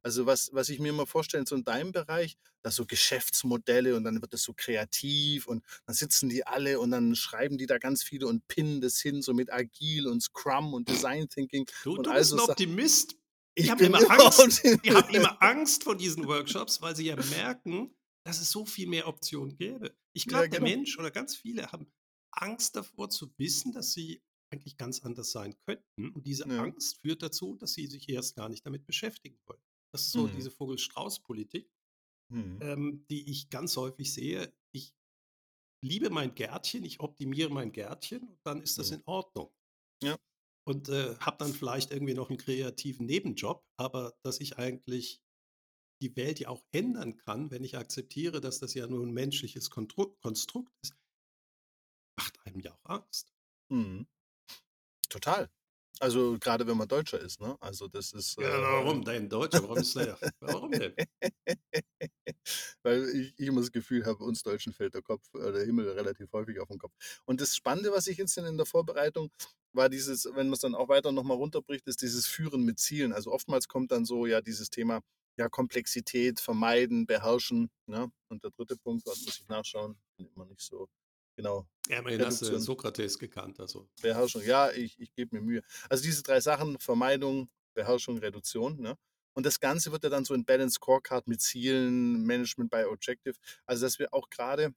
Also 0.08 0.24
was, 0.24 0.48
was 0.54 0.70
ich 0.70 0.78
mir 0.78 0.88
immer 0.88 1.06
vorstelle, 1.06 1.44
so 1.46 1.54
in 1.54 1.64
deinem 1.64 1.92
Bereich, 1.92 2.38
dass 2.62 2.76
so 2.76 2.86
Geschäftsmodelle 2.86 3.94
und 3.94 4.04
dann 4.04 4.22
wird 4.22 4.32
es 4.32 4.42
so 4.42 4.54
kreativ 4.56 5.46
und 5.46 5.62
dann 5.84 5.94
sitzen 5.94 6.30
die 6.30 6.46
alle 6.46 6.80
und 6.80 6.92
dann 6.92 7.14
schreiben 7.14 7.58
die 7.58 7.66
da 7.66 7.76
ganz 7.76 8.02
viele 8.02 8.26
und 8.26 8.48
pinnen 8.48 8.80
das 8.80 8.98
hin, 9.00 9.20
so 9.20 9.34
mit 9.34 9.52
Agil 9.52 10.06
und 10.06 10.22
Scrum 10.22 10.72
und 10.72 10.88
Design 10.88 11.28
Thinking. 11.28 11.66
Du, 11.84 11.94
und 11.94 12.06
du 12.06 12.10
all 12.10 12.20
bist 12.20 12.32
ein. 12.32 12.40
Optimist. 12.40 13.16
Ich 13.54 13.68
haben, 13.68 13.76
bin 13.76 13.88
immer 13.88 13.98
Angst, 14.10 14.38
haben 14.64 14.76
Optimist. 14.78 15.14
immer 15.14 15.42
Angst 15.42 15.84
vor 15.84 15.94
diesen 15.94 16.26
Workshops, 16.26 16.80
weil 16.80 16.96
sie 16.96 17.04
ja 17.04 17.16
merken, 17.16 17.94
dass 18.24 18.40
es 18.40 18.50
so 18.50 18.64
viel 18.64 18.88
mehr 18.88 19.08
Optionen 19.08 19.58
gäbe. 19.58 19.94
Ich 20.14 20.24
Ja, 20.24 20.30
glaube, 20.30 20.48
der 20.48 20.60
genau. 20.60 20.70
Mensch 20.70 20.98
oder 20.98 21.10
ganz 21.10 21.36
viele 21.36 21.70
haben 21.70 21.92
Angst 22.30 22.76
davor 22.76 23.10
zu 23.10 23.30
wissen, 23.36 23.72
dass 23.72 23.92
sie 23.92 24.22
eigentlich 24.50 24.78
ganz 24.78 25.02
anders 25.02 25.32
sein 25.32 25.54
könnten. 25.66 26.12
Und 26.14 26.24
diese 26.24 26.48
Ja. 26.48 26.62
Angst 26.62 26.98
führt 27.02 27.22
dazu, 27.22 27.56
dass 27.56 27.74
sie 27.74 27.86
sich 27.88 28.08
erst 28.08 28.36
gar 28.36 28.48
nicht 28.48 28.64
damit 28.64 28.86
beschäftigen 28.86 29.38
wollen. 29.46 29.60
Das 29.92 30.02
ist 30.02 30.12
so 30.12 30.26
Mhm. 30.26 30.28
diese 30.28 30.50
Vogel-Strauß-Politik, 30.50 31.70
Mhm. 32.30 32.62
ähm, 32.62 33.06
die 33.10 33.30
ich 33.30 33.50
ganz 33.50 33.76
häufig 33.76 34.12
sehe. 34.12 34.54
Ich 34.72 34.94
liebe 35.84 36.10
mein 36.10 36.34
Gärtchen, 36.34 36.84
ich 36.84 37.00
optimiere 37.00 37.50
mein 37.50 37.72
Gärtchen 37.72 38.28
und 38.28 38.40
dann 38.44 38.62
ist 38.62 38.78
das 38.78 38.90
Mhm. 38.90 38.92
in 38.92 39.02
Ordnung. 39.06 39.52
Ja. 40.02 40.16
Und 40.66 40.88
äh, 40.90 41.16
habe 41.16 41.38
dann 41.38 41.52
vielleicht 41.52 41.90
irgendwie 41.90 42.14
noch 42.14 42.28
einen 42.28 42.38
kreativen 42.38 43.06
Nebenjob, 43.06 43.64
aber 43.78 44.18
dass 44.22 44.38
ich 44.40 44.58
eigentlich 44.58 45.22
die 46.02 46.16
Welt 46.16 46.40
ja 46.40 46.48
auch 46.50 46.64
ändern 46.72 47.16
kann, 47.16 47.50
wenn 47.50 47.64
ich 47.64 47.76
akzeptiere, 47.78 48.40
dass 48.40 48.60
das 48.60 48.74
ja 48.74 48.86
nur 48.88 49.06
ein 49.06 49.12
menschliches 49.12 49.70
Konstrukt 49.70 50.18
ist, 50.82 50.96
macht 52.18 52.38
einem 52.46 52.60
ja 52.60 52.72
auch 52.74 52.84
Angst. 52.84 53.32
Mhm. 53.70 54.06
Total. 55.10 55.48
Also 56.00 56.38
gerade 56.38 56.66
wenn 56.66 56.76
man 56.76 56.88
Deutscher 56.88 57.20
ist, 57.20 57.40
ne? 57.40 57.56
Also 57.60 57.88
das 57.88 58.12
ist. 58.12 58.36
Ja, 58.38 58.48
Äh, 58.48 58.62
warum 58.62 59.04
denn 59.04 59.28
Deutscher? 59.28 59.62
Warum 59.62 59.78
ist 59.78 59.96
der? 59.96 60.18
Warum 60.40 60.70
denn? 60.70 60.94
Weil 62.82 63.08
ich, 63.08 63.34
ich 63.36 63.46
immer 63.46 63.60
das 63.60 63.72
Gefühl 63.72 64.06
habe, 64.06 64.22
uns 64.22 64.42
Deutschen 64.42 64.72
fällt 64.72 64.94
der 64.94 65.02
Kopf, 65.02 65.34
äh, 65.34 65.52
der 65.52 65.64
Himmel 65.64 65.88
relativ 65.90 66.32
häufig 66.32 66.60
auf 66.60 66.68
den 66.68 66.78
Kopf. 66.78 66.92
Und 67.24 67.40
das 67.40 67.56
Spannende, 67.56 67.92
was 67.92 68.06
ich 68.06 68.18
jetzt 68.18 68.36
in 68.38 68.56
der 68.56 68.66
Vorbereitung 68.66 69.30
war 69.72 69.88
dieses, 69.88 70.24
wenn 70.26 70.46
man 70.46 70.54
es 70.54 70.60
dann 70.60 70.74
auch 70.74 70.88
weiter 70.88 71.12
nochmal 71.12 71.36
runterbricht, 71.36 71.86
ist 71.86 72.02
dieses 72.02 72.26
Führen 72.26 72.64
mit 72.64 72.78
Zielen. 72.78 73.12
Also 73.12 73.32
oftmals 73.32 73.68
kommt 73.68 73.90
dann 73.92 74.04
so 74.04 74.26
ja 74.26 74.40
dieses 74.40 74.70
Thema 74.70 75.00
ja 75.36 75.48
Komplexität, 75.48 76.40
vermeiden, 76.40 77.06
beherrschen. 77.06 77.70
Ne? 77.86 78.10
Und 78.28 78.44
der 78.44 78.50
dritte 78.50 78.76
Punkt, 78.76 79.06
was 79.06 79.24
muss 79.24 79.40
ich 79.40 79.48
nachschauen, 79.48 79.96
bin 80.16 80.28
immer 80.34 80.46
nicht 80.46 80.60
so 80.60 80.88
genau. 81.38 81.68
Ja, 81.88 82.00
immerhin 82.00 82.24
hast 82.24 82.42
du. 82.42 82.58
Sokrates 82.58 83.16
gekannt. 83.16 83.60
Also. 83.60 83.88
Beherrschung, 84.02 84.42
ja, 84.42 84.72
ich, 84.72 84.98
ich 84.98 85.14
gebe 85.14 85.36
mir 85.36 85.42
Mühe. 85.42 85.62
Also 85.88 86.02
diese 86.02 86.22
drei 86.24 86.40
Sachen, 86.40 86.78
Vermeidung, 86.80 87.48
Beherrschung, 87.74 88.18
Reduktion. 88.18 88.80
Ne? 88.80 88.96
Und 89.34 89.46
das 89.46 89.60
Ganze 89.60 89.92
wird 89.92 90.02
ja 90.02 90.10
dann 90.10 90.24
so 90.24 90.34
in 90.34 90.44
Balance 90.44 90.74
Scorecard 90.74 91.28
mit 91.28 91.40
Zielen, 91.40 92.24
Management 92.24 92.72
by 92.72 92.84
Objective. 92.84 93.36
Also 93.66 93.86
dass 93.86 94.00
wir 94.00 94.12
auch 94.12 94.28
gerade 94.30 94.74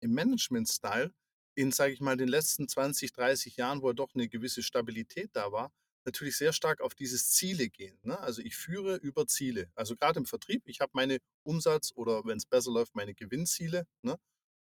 im 0.00 0.14
Management-Style 0.14 1.12
in, 1.54 1.70
sage 1.70 1.92
ich 1.92 2.00
mal, 2.00 2.16
den 2.16 2.28
letzten 2.28 2.66
20, 2.66 3.12
30 3.12 3.56
Jahren, 3.56 3.82
wo 3.82 3.88
ja 3.88 3.92
doch 3.92 4.14
eine 4.14 4.28
gewisse 4.28 4.62
Stabilität 4.62 5.30
da 5.34 5.52
war, 5.52 5.70
natürlich 6.06 6.38
sehr 6.38 6.54
stark 6.54 6.80
auf 6.80 6.94
dieses 6.94 7.30
Ziele 7.30 7.68
gehen. 7.68 7.98
Ne? 8.02 8.18
Also 8.18 8.40
ich 8.40 8.56
führe 8.56 8.96
über 8.96 9.26
Ziele. 9.26 9.70
Also 9.74 9.96
gerade 9.96 10.18
im 10.18 10.24
Vertrieb, 10.24 10.62
ich 10.64 10.80
habe 10.80 10.92
meine 10.94 11.18
Umsatz- 11.42 11.92
oder 11.94 12.24
wenn 12.24 12.38
es 12.38 12.46
besser 12.46 12.72
läuft, 12.72 12.94
meine 12.94 13.14
Gewinnziele. 13.14 13.86
Ne? 14.00 14.18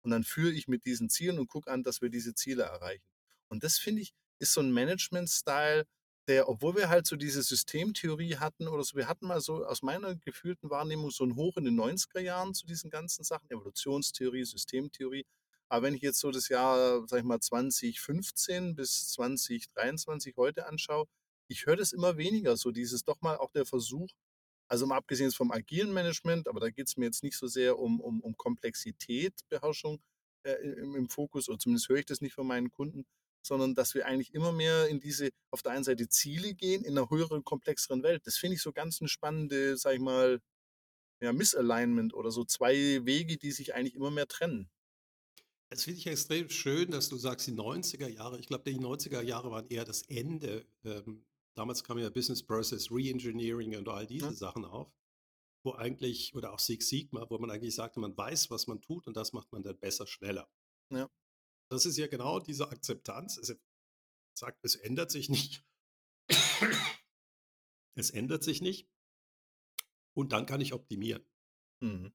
Und 0.08 0.12
dann 0.12 0.24
führe 0.24 0.52
ich 0.52 0.68
mit 0.68 0.86
diesen 0.86 1.10
Zielen 1.10 1.38
und 1.38 1.48
gucke 1.48 1.70
an, 1.70 1.82
dass 1.82 2.00
wir 2.00 2.08
diese 2.08 2.34
Ziele 2.34 2.62
erreichen. 2.62 3.04
Und 3.48 3.62
das 3.62 3.76
finde 3.78 4.00
ich, 4.00 4.14
ist 4.38 4.54
so 4.54 4.62
ein 4.62 4.72
Management-Style, 4.72 5.84
der, 6.28 6.48
obwohl 6.48 6.76
wir 6.76 6.88
halt 6.88 7.06
so 7.06 7.14
diese 7.14 7.42
Systemtheorie 7.42 8.36
hatten 8.36 8.68
oder 8.68 8.82
so, 8.84 8.96
wir 8.96 9.06
hatten 9.06 9.26
mal 9.26 9.42
so 9.42 9.66
aus 9.66 9.82
meiner 9.82 10.16
gefühlten 10.16 10.70
Wahrnehmung 10.70 11.10
so 11.10 11.24
ein 11.24 11.36
Hoch 11.36 11.58
in 11.58 11.66
den 11.66 11.78
90er 11.78 12.20
Jahren 12.20 12.54
zu 12.54 12.64
diesen 12.64 12.88
ganzen 12.88 13.22
Sachen, 13.22 13.50
Evolutionstheorie, 13.50 14.46
Systemtheorie. 14.46 15.26
Aber 15.68 15.82
wenn 15.82 15.92
ich 15.92 16.00
jetzt 16.00 16.20
so 16.20 16.30
das 16.30 16.48
Jahr, 16.48 17.06
sag 17.06 17.18
ich 17.18 17.24
mal, 17.24 17.40
2015 17.40 18.76
bis 18.76 19.10
2023 19.10 20.38
heute 20.38 20.66
anschaue, 20.66 21.04
ich 21.48 21.66
höre 21.66 21.76
das 21.76 21.92
immer 21.92 22.16
weniger, 22.16 22.56
so 22.56 22.70
dieses 22.70 23.04
doch 23.04 23.20
mal 23.20 23.36
auch 23.36 23.50
der 23.50 23.66
Versuch, 23.66 24.08
also 24.68 24.86
mal 24.86 24.96
abgesehen 24.96 25.32
vom 25.32 25.50
agilen 25.50 25.92
Management, 25.92 26.48
aber 26.48 26.60
da 26.60 26.70
geht 26.70 26.88
es 26.88 26.96
mir 26.96 27.06
jetzt 27.06 27.22
nicht 27.22 27.36
so 27.36 27.46
sehr 27.46 27.78
um, 27.78 28.00
um, 28.00 28.20
um 28.20 28.36
Komplexität, 28.36 29.34
Beherrschung 29.48 30.00
äh, 30.44 30.52
im, 30.52 30.94
im 30.94 31.08
Fokus, 31.08 31.48
oder 31.48 31.58
zumindest 31.58 31.88
höre 31.88 31.98
ich 31.98 32.06
das 32.06 32.20
nicht 32.20 32.34
von 32.34 32.46
meinen 32.46 32.70
Kunden, 32.70 33.06
sondern 33.42 33.74
dass 33.74 33.94
wir 33.94 34.06
eigentlich 34.06 34.34
immer 34.34 34.52
mehr 34.52 34.88
in 34.88 35.00
diese, 35.00 35.30
auf 35.50 35.62
der 35.62 35.72
einen 35.72 35.84
Seite 35.84 36.08
Ziele 36.08 36.54
gehen, 36.54 36.84
in 36.84 36.96
einer 36.98 37.10
höheren, 37.10 37.44
komplexeren 37.44 38.02
Welt. 38.02 38.26
Das 38.26 38.36
finde 38.36 38.56
ich 38.56 38.62
so 38.62 38.72
ganz 38.72 39.00
eine 39.00 39.08
spannende, 39.08 39.76
sag 39.76 39.94
ich 39.94 40.00
mal, 40.00 40.40
ja, 41.20 41.32
Misalignment 41.32 42.14
oder 42.14 42.30
so 42.30 42.44
zwei 42.44 43.04
Wege, 43.04 43.38
die 43.38 43.50
sich 43.50 43.74
eigentlich 43.74 43.94
immer 43.94 44.10
mehr 44.10 44.28
trennen. 44.28 44.70
Das 45.70 45.84
finde 45.84 45.98
ich 45.98 46.06
extrem 46.06 46.48
schön, 46.48 46.90
dass 46.90 47.08
du 47.08 47.16
sagst, 47.16 47.46
die 47.46 47.52
90er 47.52 48.08
Jahre. 48.08 48.38
Ich 48.38 48.46
glaube, 48.46 48.70
die 48.70 48.78
90er 48.78 49.20
Jahre 49.20 49.50
waren 49.50 49.68
eher 49.68 49.84
das 49.84 50.02
Ende. 50.02 50.64
Ähm, 50.84 51.26
damals 51.58 51.82
kam 51.82 51.98
ja 51.98 52.08
Business 52.08 52.42
Process 52.42 52.90
Reengineering 52.90 53.76
und 53.76 53.88
all 53.88 54.06
diese 54.06 54.26
Ja. 54.26 54.32
Sachen 54.32 54.64
auf, 54.64 54.92
wo 55.64 55.72
eigentlich, 55.72 56.34
oder 56.34 56.52
auch 56.52 56.60
Six 56.60 56.88
Sigma, 56.88 57.26
wo 57.28 57.38
man 57.38 57.50
eigentlich 57.50 57.74
sagte, 57.74 57.98
man 57.98 58.16
weiß, 58.16 58.50
was 58.50 58.66
man 58.68 58.80
tut 58.80 59.06
und 59.06 59.16
das 59.16 59.32
macht 59.32 59.50
man 59.52 59.62
dann 59.62 59.78
besser, 59.78 60.06
schneller. 60.06 60.48
Ja. 60.90 61.10
Das 61.70 61.84
ist 61.84 61.98
ja 61.98 62.06
genau 62.06 62.38
diese 62.38 62.68
Akzeptanz. 62.70 63.36
Es 63.38 63.54
sagt, 64.38 64.64
es 64.64 64.76
ändert 64.76 65.10
sich 65.10 65.28
nicht. 65.28 65.64
es 67.94 68.10
ändert 68.10 68.44
sich 68.44 68.62
nicht. 68.62 68.88
Und 70.14 70.32
dann 70.32 70.46
kann 70.46 70.60
ich 70.60 70.72
optimieren. 70.72 71.24
Mhm. 71.80 72.12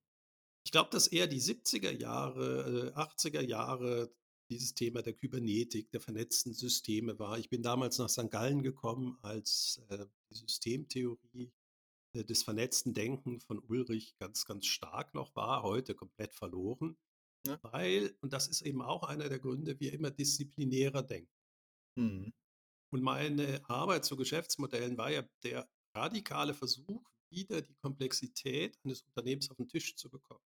Ich 0.65 0.71
glaube, 0.71 0.89
dass 0.89 1.07
eher 1.07 1.27
die 1.27 1.41
70er 1.41 1.91
Jahre, 1.91 2.93
äh, 2.95 2.97
80er 2.97 3.41
Jahre 3.41 4.15
dieses 4.53 4.75
Thema 4.75 5.01
der 5.01 5.13
Kybernetik, 5.13 5.89
der 5.89 5.99
vernetzten 5.99 6.53
Systeme 6.53 7.17
war. 7.17 7.39
Ich 7.39 7.49
bin 7.49 7.63
damals 7.63 7.97
nach 7.97 8.09
St. 8.09 8.29
Gallen 8.29 8.61
gekommen, 8.61 9.17
als 9.21 9.81
äh, 9.89 10.05
die 10.29 10.35
Systemtheorie 10.35 11.51
äh, 12.13 12.23
des 12.23 12.43
vernetzten 12.43 12.93
Denken 12.93 13.39
von 13.39 13.59
Ulrich 13.59 14.15
ganz, 14.19 14.45
ganz 14.45 14.67
stark 14.67 15.13
noch 15.15 15.35
war, 15.35 15.63
heute 15.63 15.95
komplett 15.95 16.33
verloren. 16.33 16.95
Ja. 17.47 17.59
Weil, 17.63 18.15
und 18.21 18.31
das 18.31 18.47
ist 18.47 18.61
eben 18.61 18.81
auch 18.81 19.03
einer 19.03 19.27
der 19.27 19.39
Gründe, 19.39 19.79
wir 19.79 19.91
immer 19.91 20.11
disziplinärer 20.11 21.01
denken. 21.01 21.33
Mhm. 21.95 22.33
Und 22.93 23.01
meine 23.01 23.67
Arbeit 23.67 24.05
zu 24.05 24.15
Geschäftsmodellen 24.15 24.97
war 24.97 25.11
ja 25.11 25.23
der 25.43 25.67
radikale 25.95 26.53
Versuch, 26.53 27.03
wieder 27.31 27.63
die 27.63 27.75
Komplexität 27.75 28.77
eines 28.83 29.01
Unternehmens 29.01 29.49
auf 29.49 29.57
den 29.57 29.67
Tisch 29.67 29.95
zu 29.95 30.09
bekommen. 30.11 30.45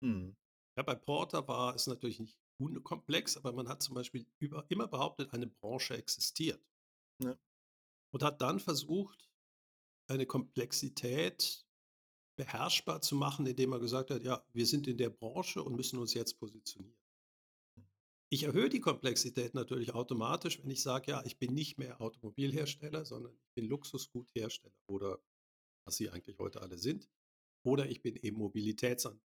Mhm. 0.00 0.36
Ja, 0.76 0.84
bei 0.84 0.94
Porter 0.94 1.46
war 1.48 1.74
es 1.74 1.88
natürlich 1.88 2.20
nicht 2.20 2.38
unkomplex, 2.58 3.36
aber 3.36 3.52
man 3.52 3.68
hat 3.68 3.82
zum 3.82 3.94
Beispiel 3.94 4.26
über, 4.38 4.64
immer 4.68 4.86
behauptet, 4.86 5.32
eine 5.32 5.46
Branche 5.46 5.96
existiert. 5.96 6.62
Ja. 7.22 7.38
Und 8.10 8.22
hat 8.22 8.40
dann 8.40 8.60
versucht, 8.60 9.28
eine 10.08 10.26
Komplexität 10.26 11.66
beherrschbar 12.36 13.02
zu 13.02 13.16
machen, 13.16 13.46
indem 13.46 13.70
man 13.70 13.80
gesagt 13.80 14.10
hat, 14.10 14.22
ja, 14.22 14.44
wir 14.52 14.66
sind 14.66 14.86
in 14.86 14.96
der 14.96 15.10
Branche 15.10 15.62
und 15.62 15.76
müssen 15.76 15.98
uns 15.98 16.14
jetzt 16.14 16.38
positionieren. 16.38 16.96
Ich 18.30 18.42
erhöhe 18.42 18.68
die 18.68 18.80
Komplexität 18.80 19.54
natürlich 19.54 19.94
automatisch, 19.94 20.62
wenn 20.62 20.70
ich 20.70 20.82
sage, 20.82 21.10
ja, 21.10 21.24
ich 21.24 21.38
bin 21.38 21.54
nicht 21.54 21.78
mehr 21.78 22.00
Automobilhersteller, 22.00 23.04
sondern 23.04 23.34
ich 23.34 23.54
bin 23.54 23.64
Luxusguthersteller 23.66 24.74
oder 24.86 25.18
was 25.84 25.96
sie 25.96 26.10
eigentlich 26.10 26.38
heute 26.38 26.60
alle 26.60 26.78
sind. 26.78 27.08
Oder 27.64 27.88
ich 27.88 28.02
bin 28.02 28.16
eben 28.16 28.36
Mobilitätsanbieter. 28.36 29.24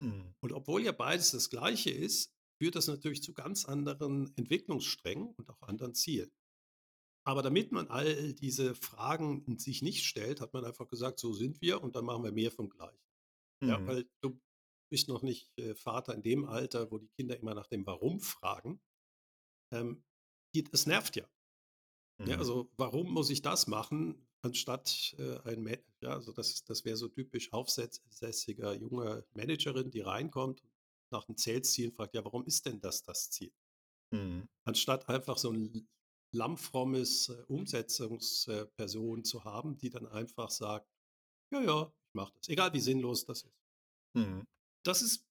Mhm. 0.00 0.34
Und 0.40 0.52
obwohl 0.52 0.82
ja 0.82 0.92
beides 0.92 1.30
das 1.30 1.48
gleiche 1.48 1.90
ist, 1.90 2.33
führt 2.58 2.76
das 2.76 2.86
natürlich 2.86 3.22
zu 3.22 3.34
ganz 3.34 3.64
anderen 3.64 4.32
Entwicklungssträngen 4.36 5.34
und 5.34 5.50
auch 5.50 5.62
anderen 5.62 5.94
Zielen. 5.94 6.30
Aber 7.26 7.42
damit 7.42 7.72
man 7.72 7.88
all 7.88 8.34
diese 8.34 8.74
Fragen 8.74 9.58
sich 9.58 9.80
nicht 9.82 10.04
stellt, 10.04 10.40
hat 10.40 10.52
man 10.52 10.64
einfach 10.64 10.88
gesagt, 10.88 11.18
so 11.18 11.32
sind 11.32 11.60
wir 11.62 11.82
und 11.82 11.96
dann 11.96 12.04
machen 12.04 12.22
wir 12.22 12.32
mehr 12.32 12.50
vom 12.50 12.68
Gleichen. 12.68 13.02
Ja, 13.62 13.78
Mhm. 13.78 13.86
weil 13.86 14.10
du 14.20 14.40
bist 14.90 15.08
noch 15.08 15.22
nicht 15.22 15.50
äh, 15.58 15.74
Vater 15.74 16.14
in 16.14 16.22
dem 16.22 16.44
Alter, 16.44 16.90
wo 16.90 16.98
die 16.98 17.08
Kinder 17.16 17.38
immer 17.38 17.54
nach 17.54 17.66
dem 17.66 17.86
Warum 17.86 18.20
fragen. 18.20 18.80
Ähm, 19.72 20.04
das 20.70 20.86
nervt 20.86 21.16
ja. 21.16 21.28
Ja, 22.20 22.34
Mhm. 22.34 22.38
also 22.38 22.70
warum 22.76 23.10
muss 23.10 23.30
ich 23.30 23.42
das 23.42 23.66
machen, 23.66 24.28
anstatt 24.42 25.16
äh, 25.18 25.38
ein, 25.48 25.62
Ma- 25.62 25.70
ja, 26.00 26.10
also 26.10 26.32
das, 26.32 26.64
das 26.64 26.84
wäre 26.84 26.96
so 26.96 27.08
typisch 27.08 27.52
aufsässiger 27.52 28.74
junger 28.74 29.24
Managerin, 29.32 29.90
die 29.90 30.00
reinkommt 30.00 30.62
und 30.62 30.70
nach 31.10 31.24
dem 31.24 31.36
Sales-Ziel 31.36 31.92
fragt, 31.92 32.14
ja, 32.14 32.24
warum 32.24 32.44
ist 32.44 32.66
denn 32.66 32.80
das 32.80 33.02
das 33.02 33.30
Ziel? 33.30 33.52
Mhm. 34.12 34.48
Anstatt 34.64 35.08
einfach 35.08 35.38
so 35.38 35.50
ein 35.50 35.88
lammfrommes 36.32 37.28
äh, 37.28 37.44
Umsetzungsperson 37.48 39.24
zu 39.24 39.44
haben, 39.44 39.78
die 39.78 39.90
dann 39.90 40.06
einfach 40.06 40.50
sagt, 40.50 40.88
ja, 41.52 41.62
ja, 41.62 41.86
ich 41.86 42.14
mache 42.14 42.32
das, 42.34 42.48
egal 42.48 42.72
wie 42.72 42.80
sinnlos 42.80 43.24
das 43.24 43.44
ist. 43.44 43.54
Mhm. 44.16 44.46
Das 44.84 45.02
ist 45.02 45.26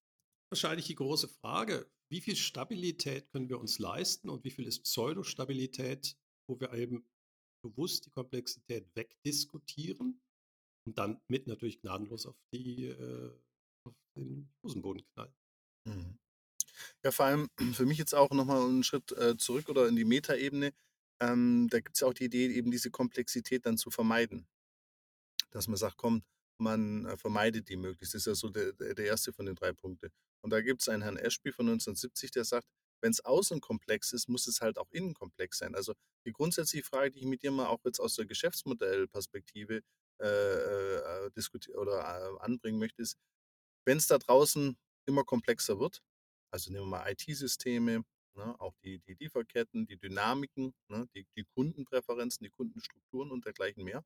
wahrscheinlich 0.49 0.87
die 0.87 0.95
große 0.95 1.27
Frage. 1.27 1.89
Wie 2.09 2.21
viel 2.21 2.35
Stabilität 2.35 3.29
können 3.31 3.49
wir 3.49 3.59
uns 3.59 3.79
leisten 3.79 4.29
und 4.29 4.43
wie 4.43 4.51
viel 4.51 4.67
ist 4.67 4.83
Pseudostabilität, 4.83 6.17
wo 6.47 6.59
wir 6.59 6.73
eben 6.73 7.05
bewusst 7.63 8.05
die 8.05 8.11
Komplexität 8.11 8.87
wegdiskutieren 8.95 10.21
und 10.85 10.97
dann 10.97 11.21
mit 11.27 11.47
natürlich 11.47 11.79
gnadenlos 11.81 12.25
auf, 12.25 12.35
die, 12.53 12.85
äh, 12.85 13.31
auf 13.87 13.95
den 14.15 14.53
Hosenboden 14.63 15.05
knallen. 15.13 15.33
Mhm. 15.85 16.17
Ja, 17.03 17.11
vor 17.11 17.25
allem 17.25 17.49
für 17.75 17.85
mich 17.85 17.97
jetzt 17.97 18.15
auch 18.15 18.31
nochmal 18.31 18.63
einen 18.63 18.83
Schritt 18.83 19.11
äh, 19.13 19.37
zurück 19.37 19.69
oder 19.69 19.87
in 19.87 19.95
die 19.95 20.05
Metaebene. 20.05 20.73
Ähm, 21.21 21.67
da 21.71 21.79
gibt 21.79 21.95
es 21.97 22.01
ja 22.01 22.07
auch 22.07 22.13
die 22.13 22.25
Idee, 22.25 22.47
eben 22.53 22.71
diese 22.71 22.91
Komplexität 22.91 23.65
dann 23.65 23.77
zu 23.77 23.91
vermeiden. 23.91 24.47
Dass 25.51 25.67
man 25.67 25.77
sagt, 25.77 25.97
komm, 25.97 26.23
man 26.57 27.05
äh, 27.05 27.17
vermeidet 27.17 27.69
die 27.69 27.77
möglichst. 27.77 28.13
Das 28.13 28.21
ist 28.21 28.27
ja 28.27 28.35
so 28.35 28.49
der, 28.49 28.73
der 28.73 28.95
der 28.95 29.05
erste 29.05 29.33
von 29.33 29.45
den 29.45 29.55
drei 29.55 29.73
Punkten. 29.73 30.09
Und 30.41 30.49
da 30.51 30.61
gibt 30.61 30.81
es 30.81 30.89
einen 30.89 31.03
Herrn 31.03 31.17
Ashby 31.17 31.51
von 31.51 31.65
1970, 31.67 32.31
der 32.31 32.43
sagt, 32.45 32.67
wenn 33.01 33.11
es 33.11 33.23
außen 33.25 33.59
komplex 33.61 34.13
ist, 34.13 34.29
muss 34.29 34.47
es 34.47 34.61
halt 34.61 34.77
auch 34.77 34.89
innen 34.91 35.13
komplex 35.13 35.57
sein. 35.59 35.75
Also 35.75 35.93
die 36.25 36.31
grundsätzliche 36.31 36.85
Frage, 36.85 37.11
die 37.11 37.19
ich 37.19 37.25
mit 37.25 37.43
dir 37.43 37.51
mal 37.51 37.67
auch 37.67 37.81
jetzt 37.85 37.99
aus 37.99 38.15
der 38.15 38.25
Geschäftsmodellperspektive 38.25 39.81
äh, 40.21 40.25
äh, 40.25 41.31
diskutieren 41.31 41.77
oder 41.79 41.99
äh, 41.99 42.39
anbringen 42.43 42.79
möchte, 42.79 43.01
ist, 43.01 43.17
wenn 43.85 43.97
es 43.97 44.07
da 44.07 44.17
draußen 44.17 44.77
immer 45.05 45.23
komplexer 45.23 45.79
wird, 45.79 46.01
also 46.51 46.71
nehmen 46.71 46.85
wir 46.85 46.99
mal 46.99 47.11
IT-Systeme, 47.11 48.03
ne, 48.35 48.59
auch 48.59 48.75
die, 48.83 48.99
die 48.99 49.15
Lieferketten, 49.15 49.85
die 49.85 49.97
Dynamiken, 49.97 50.73
ne, 50.87 51.07
die, 51.15 51.25
die 51.35 51.45
Kundenpräferenzen, 51.45 52.43
die 52.43 52.49
Kundenstrukturen 52.51 53.31
und 53.31 53.45
dergleichen 53.45 53.83
mehr, 53.83 54.03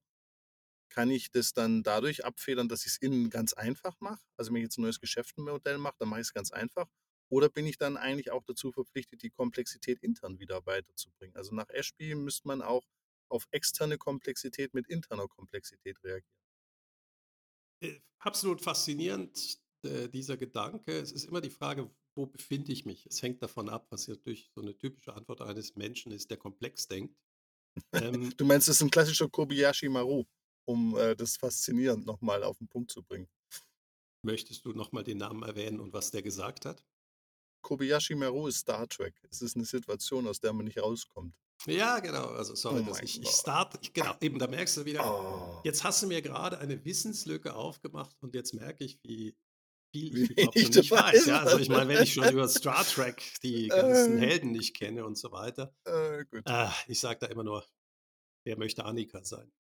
kann 0.90 1.12
ich 1.12 1.32
das 1.32 1.54
dann 1.54 1.84
dadurch 1.84 2.26
abfedern, 2.26 2.70
dass 2.70 2.82
ich 2.86 2.94
es 2.94 2.98
innen 2.98 3.30
ganz 3.30 3.54
einfach 3.54 3.96
mache? 4.00 4.22
Also 4.38 4.52
wenn 4.52 4.58
ich 4.58 4.64
jetzt 4.64 4.78
ein 4.78 4.84
neues 4.84 5.00
Geschäftsmodell 5.00 5.78
mache, 5.78 5.96
dann 6.00 6.10
mache 6.10 6.22
ich 6.22 6.28
es 6.28 6.34
ganz 6.34 6.52
einfach. 6.52 6.88
Oder 7.30 7.50
bin 7.50 7.66
ich 7.66 7.78
dann 7.78 7.98
eigentlich 7.98 8.32
auch 8.32 8.44
dazu 8.44 8.72
verpflichtet, 8.72 9.22
die 9.22 9.30
Komplexität 9.30 10.00
intern 10.02 10.40
wieder 10.40 10.66
weiterzubringen? 10.66 11.36
Also 11.36 11.54
nach 11.54 11.70
Ashby 11.70 12.16
müsste 12.16 12.48
man 12.48 12.62
auch 12.62 12.86
auf 13.30 13.48
externe 13.52 13.98
Komplexität 13.98 14.74
mit 14.74 14.88
interner 14.88 15.28
Komplexität 15.28 16.02
reagieren. 16.04 16.38
Äh, 17.82 18.00
absolut 18.20 18.62
faszinierend, 18.62 19.60
äh, 19.84 20.08
dieser 20.10 20.38
Gedanke. 20.38 20.92
Es 20.98 21.12
ist 21.12 21.26
immer 21.26 21.42
die 21.42 21.50
Frage, 21.50 21.90
wo 22.16 22.26
befinde 22.26 22.72
ich 22.72 22.86
mich? 22.86 23.06
Es 23.06 23.22
hängt 23.22 23.42
davon 23.44 23.70
ab, 23.70 23.88
was 23.90 24.06
durch 24.24 24.50
so 24.54 24.62
eine 24.62 24.78
typische 24.78 25.14
Antwort 25.14 25.42
eines 25.42 25.76
Menschen 25.76 26.12
ist, 26.12 26.30
der 26.30 26.38
komplex 26.38 26.88
denkt. 26.88 27.16
Ähm, 27.94 28.32
Du 28.38 28.46
meinst, 28.46 28.68
es 28.68 28.78
ist 28.78 28.82
ein 28.82 28.90
klassischer 28.92 29.30
Kobayashi 29.30 29.90
Maru, 29.90 30.26
um 30.66 30.98
äh, 30.98 31.16
das 31.16 31.38
faszinierend 31.38 32.06
nochmal 32.06 32.44
auf 32.44 32.58
den 32.58 32.68
Punkt 32.68 32.92
zu 32.92 33.04
bringen. 33.04 33.28
möchtest 34.24 34.66
du 34.66 34.74
nochmal 34.74 35.04
den 35.04 35.20
Namen 35.20 35.44
erwähnen 35.44 35.80
und 35.80 35.94
was 35.94 36.12
der 36.12 36.22
gesagt 36.22 36.66
hat? 36.66 36.84
Kobayashi 37.62 38.16
Maru 38.16 38.48
ist 38.48 38.60
Star 38.60 38.88
Trek. 38.88 39.16
Es 39.30 39.42
ist 39.42 39.56
eine 39.56 39.66
Situation, 39.66 40.28
aus 40.28 40.40
der 40.40 40.54
man 40.54 40.66
nicht 40.66 40.80
rauskommt. 40.80 41.36
Ja, 41.66 42.00
genau. 42.00 42.28
Also, 42.28 42.56
sorry, 42.56 42.82
Oh 42.82 42.86
dass 42.86 42.98
mein 42.98 43.06
ich, 43.06 43.22
ich 43.22 43.30
start, 43.30 43.78
ich, 43.82 43.92
genau, 43.94 44.16
eben, 44.22 44.38
da 44.40 44.48
merkst 44.48 44.78
du 44.78 44.86
wieder, 44.86 45.04
Oh. 45.04 45.62
jetzt 45.64 45.84
hast 45.84 46.02
du 46.04 46.08
mir 46.08 46.22
gerade 46.22 46.60
eine 46.60 46.84
Wissenslücke 46.86 47.56
aufgemacht 47.56 48.16
und 48.22 48.36
jetzt 48.36 48.54
merke 48.54 48.84
ich, 48.86 49.00
wie 49.04 49.36
viel 50.02 50.32
ich 50.38 50.46
noch 50.46 50.54
du 50.54 50.80
nicht 50.80 50.92
weiß. 50.92 51.14
weißt. 51.14 51.28
Ja, 51.28 51.40
also 51.44 51.58
ich 51.60 51.70
meine, 51.70 51.88
wenn 51.90 52.04
ich 52.04 52.14
schon 52.14 52.30
über 52.32 52.48
Star 52.48 52.84
Trek 52.86 53.22
die 53.44 53.68
ganzen 53.68 54.18
Äh. 54.18 54.26
Helden 54.28 54.52
nicht 54.52 54.76
kenne 54.76 55.06
und 55.06 55.18
so 55.18 55.32
weiter, 55.32 55.74
Äh, 55.86 56.24
ah, 56.46 56.74
ich 56.88 57.00
sage 57.00 57.20
da 57.22 57.28
immer 57.28 57.44
nur, 57.44 57.66
wer 58.46 58.58
möchte 58.58 58.86
Annika 58.86 59.24
sein? 59.24 59.52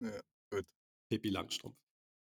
Ja, 0.00 0.20
gut. 0.50 0.66
Pippi 1.10 1.30
Langstrumpf. 1.30 1.76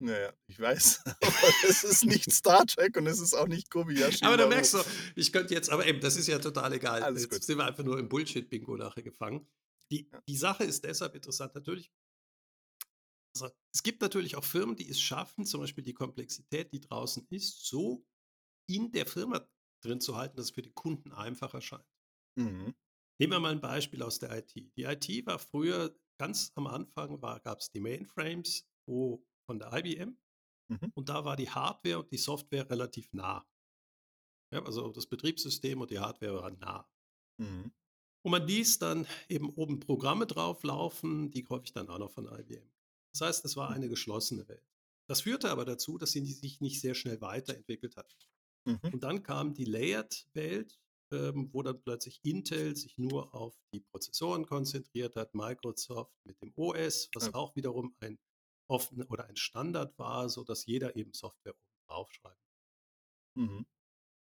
Naja, 0.02 0.32
ich 0.46 0.58
weiß. 0.58 1.02
Aber 1.22 1.68
es 1.68 1.84
ist 1.84 2.04
nicht 2.06 2.32
Star 2.32 2.64
Trek 2.66 2.96
und 2.96 3.06
es 3.06 3.20
ist 3.20 3.34
auch 3.34 3.46
nicht 3.48 3.70
Kobayashi 3.70 4.24
Aber 4.24 4.36
da 4.38 4.46
merkst 4.48 4.74
du, 4.74 4.78
ich 5.14 5.30
könnte 5.32 5.52
jetzt, 5.52 5.68
aber 5.70 5.86
eben, 5.86 6.00
das 6.00 6.16
ist 6.16 6.26
ja 6.26 6.38
total 6.38 6.72
egal. 6.72 7.02
Alles 7.02 7.22
Jetzt 7.24 7.32
gut. 7.32 7.42
sind 7.44 7.58
wir 7.58 7.66
einfach 7.66 7.84
nur 7.84 7.98
im 7.98 8.08
Bullshit-Bingo 8.08 8.76
nachher 8.78 9.02
gefangen. 9.02 9.46
Die, 9.92 10.08
Ja. 10.10 10.22
die 10.26 10.36
Sache 10.36 10.64
ist 10.64 10.84
deshalb 10.84 11.14
interessant. 11.14 11.54
Natürlich, 11.54 11.90
also 13.34 13.54
es 13.74 13.82
gibt 13.82 14.02
natürlich 14.02 14.36
auch 14.36 14.44
Firmen, 14.44 14.76
die 14.76 14.88
es 14.88 15.00
schaffen, 15.00 15.44
zum 15.44 15.60
Beispiel 15.60 15.84
die 15.84 15.94
Komplexität, 15.94 16.72
die 16.72 16.80
draußen 16.80 17.26
ist, 17.30 17.66
so 17.66 18.04
in 18.68 18.92
der 18.92 19.06
Firma 19.06 19.48
drin 19.82 20.00
zu 20.00 20.16
halten, 20.16 20.36
dass 20.36 20.46
es 20.46 20.50
für 20.52 20.62
die 20.62 20.72
Kunden 20.72 21.12
einfach 21.12 21.54
erscheint. 21.54 21.86
Mhm. 22.36 22.74
Nehmen 23.20 23.32
wir 23.32 23.40
mal 23.40 23.52
ein 23.52 23.60
Beispiel 23.60 24.02
aus 24.02 24.18
der 24.18 24.36
IT. 24.38 24.54
Die 24.76 24.84
IT 24.84 25.26
war 25.26 25.38
früher, 25.38 25.96
ganz 26.18 26.52
am 26.54 26.66
Anfang 26.66 27.20
gab 27.20 27.60
es 27.60 27.70
die 27.70 27.80
Mainframes 27.80 28.68
wo, 28.86 29.24
von 29.46 29.58
der 29.58 29.72
IBM 29.72 30.16
Mhm. 30.68 30.92
und 30.94 31.08
da 31.08 31.24
war 31.24 31.36
die 31.36 31.50
Hardware 31.50 31.98
und 31.98 32.12
die 32.12 32.18
Software 32.18 32.70
relativ 32.70 33.12
nah. 33.12 33.44
Ja, 34.52 34.64
also 34.64 34.90
das 34.90 35.06
Betriebssystem 35.06 35.80
und 35.80 35.90
die 35.90 35.98
Hardware 35.98 36.34
waren 36.34 36.58
nah. 36.58 36.88
Mhm. 37.38 37.72
Und 38.22 38.30
man 38.30 38.46
ließ 38.46 38.78
dann 38.78 39.06
eben 39.28 39.50
oben 39.50 39.80
Programme 39.80 40.26
drauflaufen, 40.26 41.30
die 41.30 41.46
häufig 41.48 41.72
dann 41.72 41.88
auch 41.88 41.98
noch 41.98 42.10
von 42.10 42.26
IBM. 42.26 42.70
Das 43.12 43.20
heißt, 43.22 43.44
es 43.44 43.56
war 43.56 43.70
eine 43.70 43.88
geschlossene 43.88 44.46
Welt. 44.48 44.64
Das 45.08 45.22
führte 45.22 45.50
aber 45.50 45.64
dazu, 45.64 45.98
dass 45.98 46.12
sie 46.12 46.24
sich 46.24 46.60
nicht 46.60 46.80
sehr 46.80 46.94
schnell 46.94 47.20
weiterentwickelt 47.20 47.96
hat. 47.96 48.14
Mhm. 48.66 48.78
Und 48.92 49.02
dann 49.02 49.22
kam 49.22 49.54
die 49.54 49.64
Layered-Welt, 49.64 50.78
ähm, 51.12 51.50
wo 51.52 51.62
dann 51.62 51.82
plötzlich 51.82 52.20
Intel 52.22 52.76
sich 52.76 52.96
nur 52.96 53.34
auf 53.34 53.56
die 53.74 53.80
Prozessoren 53.80 54.46
konzentriert 54.46 55.16
hat, 55.16 55.34
Microsoft 55.34 56.14
mit 56.24 56.40
dem 56.40 56.52
OS, 56.56 57.10
was 57.14 57.26
Ja. 57.26 57.34
auch 57.34 57.56
wiederum 57.56 57.96
ein 58.00 58.18
offen 58.68 59.02
oder 59.06 59.24
ein 59.24 59.36
Standard 59.36 59.98
war, 59.98 60.28
sodass 60.28 60.64
jeder 60.66 60.94
eben 60.94 61.12
Software 61.12 61.54
oben 61.54 61.86
draufschreibt. 61.88 62.40
Mhm. 63.36 63.66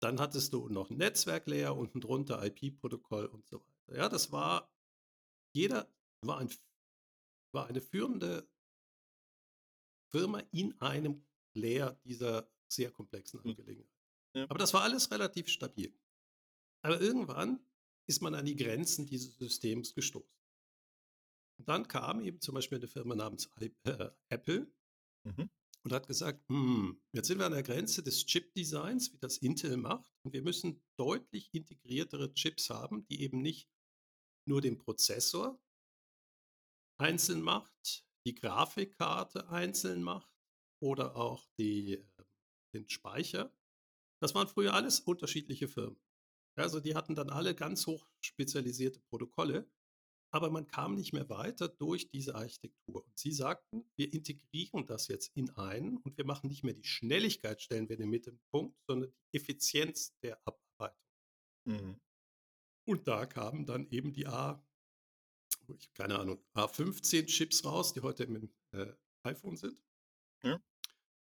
Dann 0.03 0.19
hattest 0.21 0.53
du 0.53 0.69
noch 0.69 0.91
ein 0.91 0.97
Netzwerklayer 0.97 1.77
unten 1.77 2.01
drunter, 2.01 2.45
IP-Protokoll 2.45 3.27
und 3.27 3.47
so 3.47 3.61
weiter. 3.61 3.97
Ja, 3.97 4.09
das 4.09 4.33
war, 4.33 4.73
jeder 5.55 5.89
war, 6.23 6.39
ein, 6.39 6.51
war 7.53 7.67
eine 7.69 7.81
führende 7.81 8.51
Firma 10.15 10.39
in 10.53 10.81
einem 10.81 11.25
Layer 11.57 11.99
dieser 12.05 12.49
sehr 12.69 12.91
komplexen 12.93 13.41
Mhm. 13.41 13.51
Angelegenheit. 13.51 13.91
Ja. 14.37 14.45
Aber 14.49 14.59
das 14.59 14.73
war 14.75 14.83
alles 14.83 15.11
relativ 15.11 15.49
stabil. 15.49 15.93
Aber 16.83 17.01
irgendwann 17.01 17.59
ist 18.09 18.23
man 18.23 18.35
an 18.35 18.45
die 18.45 18.57
Grenzen 18.57 19.07
dieses 19.07 19.37
Systems 19.39 19.95
gestoßen. 19.95 20.31
Und 21.59 21.69
dann 21.69 21.89
kam 21.89 22.21
eben 22.21 22.41
zum 22.41 22.55
Beispiel 22.55 22.79
eine 22.79 22.89
Firma 22.89 23.15
namens 23.15 23.49
äh, 23.61 24.11
Apple 24.29 24.71
Mhm. 25.27 25.49
und 25.85 25.93
hat 25.93 26.07
gesagt, 26.07 26.47
hm, 26.49 27.01
jetzt 27.13 27.29
sind 27.29 27.39
wir 27.39 27.47
an 27.47 27.53
der 27.53 27.63
Grenze 27.63 28.03
des 28.03 28.27
Chip-Designs, 28.27 29.13
wie 29.13 29.19
das 29.19 29.39
Intel 29.39 29.77
macht, 29.77 30.13
und 30.23 30.33
wir 30.33 30.43
müssen 30.43 30.83
deutlich 30.99 31.49
integriertere 31.53 32.35
Chips 32.35 32.71
haben, 32.71 33.07
die 33.07 33.23
eben 33.23 33.41
nicht 33.41 33.69
nur 34.47 34.61
den 34.61 34.77
Prozessor 34.79 35.59
einzeln 37.01 37.41
macht, 37.43 38.05
die 38.27 38.35
Grafikkarte 38.35 39.49
einzeln 39.49 40.03
macht 40.03 40.31
oder 40.81 41.17
auch 41.17 41.47
die, 41.59 41.95
äh, 41.95 42.25
den 42.75 42.89
Speicher. 42.89 43.53
Das 44.21 44.35
waren 44.35 44.49
früher 44.49 44.75
alles 44.75 45.01
unterschiedliche 45.01 45.69
Firmen. 45.69 46.01
Also 46.57 46.81
die 46.81 46.95
hatten 46.95 47.15
dann 47.15 47.31
alle 47.31 47.55
ganz 47.55 47.87
hoch 47.87 48.07
spezialisierte 48.21 49.01
Protokolle, 49.01 49.69
aber 50.33 50.51
man 50.51 50.67
kam 50.67 50.95
nicht 50.95 51.13
mehr 51.13 51.29
weiter 51.29 51.69
durch 51.69 52.11
diese 52.11 52.35
Architektur. 52.35 53.05
Und 53.07 53.19
sie 53.19 53.33
sagten, 53.33 53.85
wir 53.97 54.13
integrieren 54.13 54.87
das 54.87 55.09
jetzt 55.09 55.37
in 55.37 55.51
einen 55.51 55.99
und 55.99 56.17
wir 56.17 56.25
machen 56.25 56.49
nicht 56.49 56.65
mehr 56.65 56.75
die 56.75 56.85
Schnelligkeit, 56.85 57.63
stellen 57.63 57.89
wir 57.89 57.97
in 57.97 58.03
den 58.03 58.11
Mittelpunkt, 58.11 58.77
sondern 58.87 59.11
die 59.11 59.37
Effizienz 59.37 60.17
der 60.23 60.41
Abarbeitung. 60.45 60.99
Mhm. 61.65 62.01
Und 62.87 63.09
da 63.09 63.27
kamen 63.27 63.65
dann 63.65 63.87
eben 63.87 64.13
die 64.13 64.27
A, 64.27 64.63
ich, 65.69 65.93
keine 65.95 66.19
Ahnung, 66.19 66.43
A15 66.55 67.27
Chips 67.27 67.65
raus, 67.65 67.93
die 67.93 68.01
heute 68.01 68.25
im 68.25 68.51
äh, 68.73 68.93
iPhone 69.23 69.57
sind. 69.57 69.79
Ja. 70.43 70.63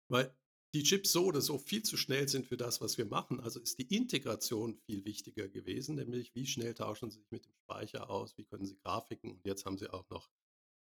Weil 0.08 0.36
die 0.74 0.82
Chips 0.82 1.12
so 1.12 1.26
oder 1.26 1.40
so 1.40 1.56
viel 1.58 1.82
zu 1.82 1.96
schnell 1.96 2.28
sind 2.28 2.46
für 2.46 2.56
das, 2.56 2.80
was 2.80 2.98
wir 2.98 3.06
machen. 3.06 3.40
Also 3.40 3.60
ist 3.60 3.78
die 3.78 3.94
Integration 3.94 4.76
viel 4.86 5.04
wichtiger 5.04 5.48
gewesen, 5.48 5.94
nämlich 5.94 6.34
wie 6.34 6.46
schnell 6.46 6.74
tauschen 6.74 7.10
sie 7.10 7.20
sich 7.20 7.30
mit 7.30 7.46
dem 7.46 7.54
Speicher 7.54 8.10
aus, 8.10 8.36
wie 8.36 8.44
können 8.44 8.66
sie 8.66 8.76
Grafiken 8.76 9.30
und 9.30 9.46
jetzt 9.46 9.64
haben 9.64 9.78
sie 9.78 9.92
auch 9.92 10.08
noch 10.10 10.28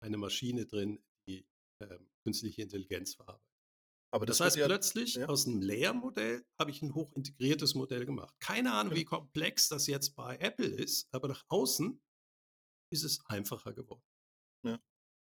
eine 0.01 0.17
Maschine 0.17 0.67
drin, 0.67 0.99
die 1.29 1.47
ähm, 1.81 2.11
künstliche 2.25 2.63
Intelligenz 2.63 3.15
verarbeitet. 3.15 3.49
Aber 4.11 4.27
Das, 4.27 4.39
das, 4.39 4.47
heißt, 4.47 4.57
ja, 4.57 4.67
plötzlich 4.67 5.15
ja. 5.15 5.27
aus 5.27 5.47
einem 5.47 5.61
Layer-Modell 5.61 6.45
habe 6.59 6.71
ich 6.71 6.83
ein 6.83 6.95
hochintegriertes 6.95 7.75
Modell 7.75 8.07
gemacht. 8.07 8.35
Keine 8.41 8.73
Ahnung, 8.73 8.95
wie 8.95 9.05
komplex 9.05 9.69
das 9.69 9.87
jetzt 9.87 10.17
bei 10.17 10.37
Apple 10.39 10.67
ist, 10.67 11.13
aber 11.13 11.29
nach 11.29 11.45
außen 11.49 12.01
ist 12.91 13.05
es 13.05 13.21
einfacher 13.27 13.73
geworden. 13.73 14.03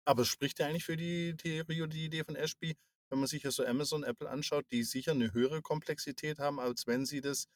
aber 0.05 0.23
es 0.23 0.29
spricht 0.29 0.59
ja 0.59 0.67
eigentlich 0.67 0.85
für 0.85 0.97
die 0.97 1.37
Theorie 1.37 1.83
oder 1.83 1.91
die 1.91 2.05
Idee 2.05 2.25
von 2.25 2.37
Ashby, 2.37 2.77
wenn 3.11 3.19
man 3.19 3.29
sich 3.29 3.43
ja 3.43 3.51
so 3.51 3.65
Amazon, 3.65 4.05
Apple 4.05 4.29
anschaut, 4.29 4.67
die 4.71 4.83
sicher 4.83 5.13
eine 5.13 5.33
höhere 5.33 5.63
Komplexität 5.63 6.39
haben, 6.39 6.61
als 6.61 6.87
wenn 6.87 7.07
sie 7.07 7.21
das 7.21 7.49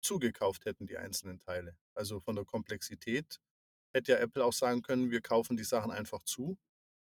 zugekauft 0.00 0.64
hätten, 0.64 0.86
die 0.86 0.96
einzelnen 0.96 1.40
Teile. 1.40 1.76
Also 1.94 2.20
von 2.20 2.36
der 2.36 2.44
Komplexität 2.44 3.40
hätte 3.92 4.12
ja 4.12 4.18
Apple 4.18 4.44
auch 4.44 4.52
sagen 4.52 4.82
können, 4.82 5.10
wir 5.10 5.20
kaufen 5.20 5.56
die 5.56 5.64
Sachen 5.64 5.90
einfach 5.90 6.22
zu 6.24 6.58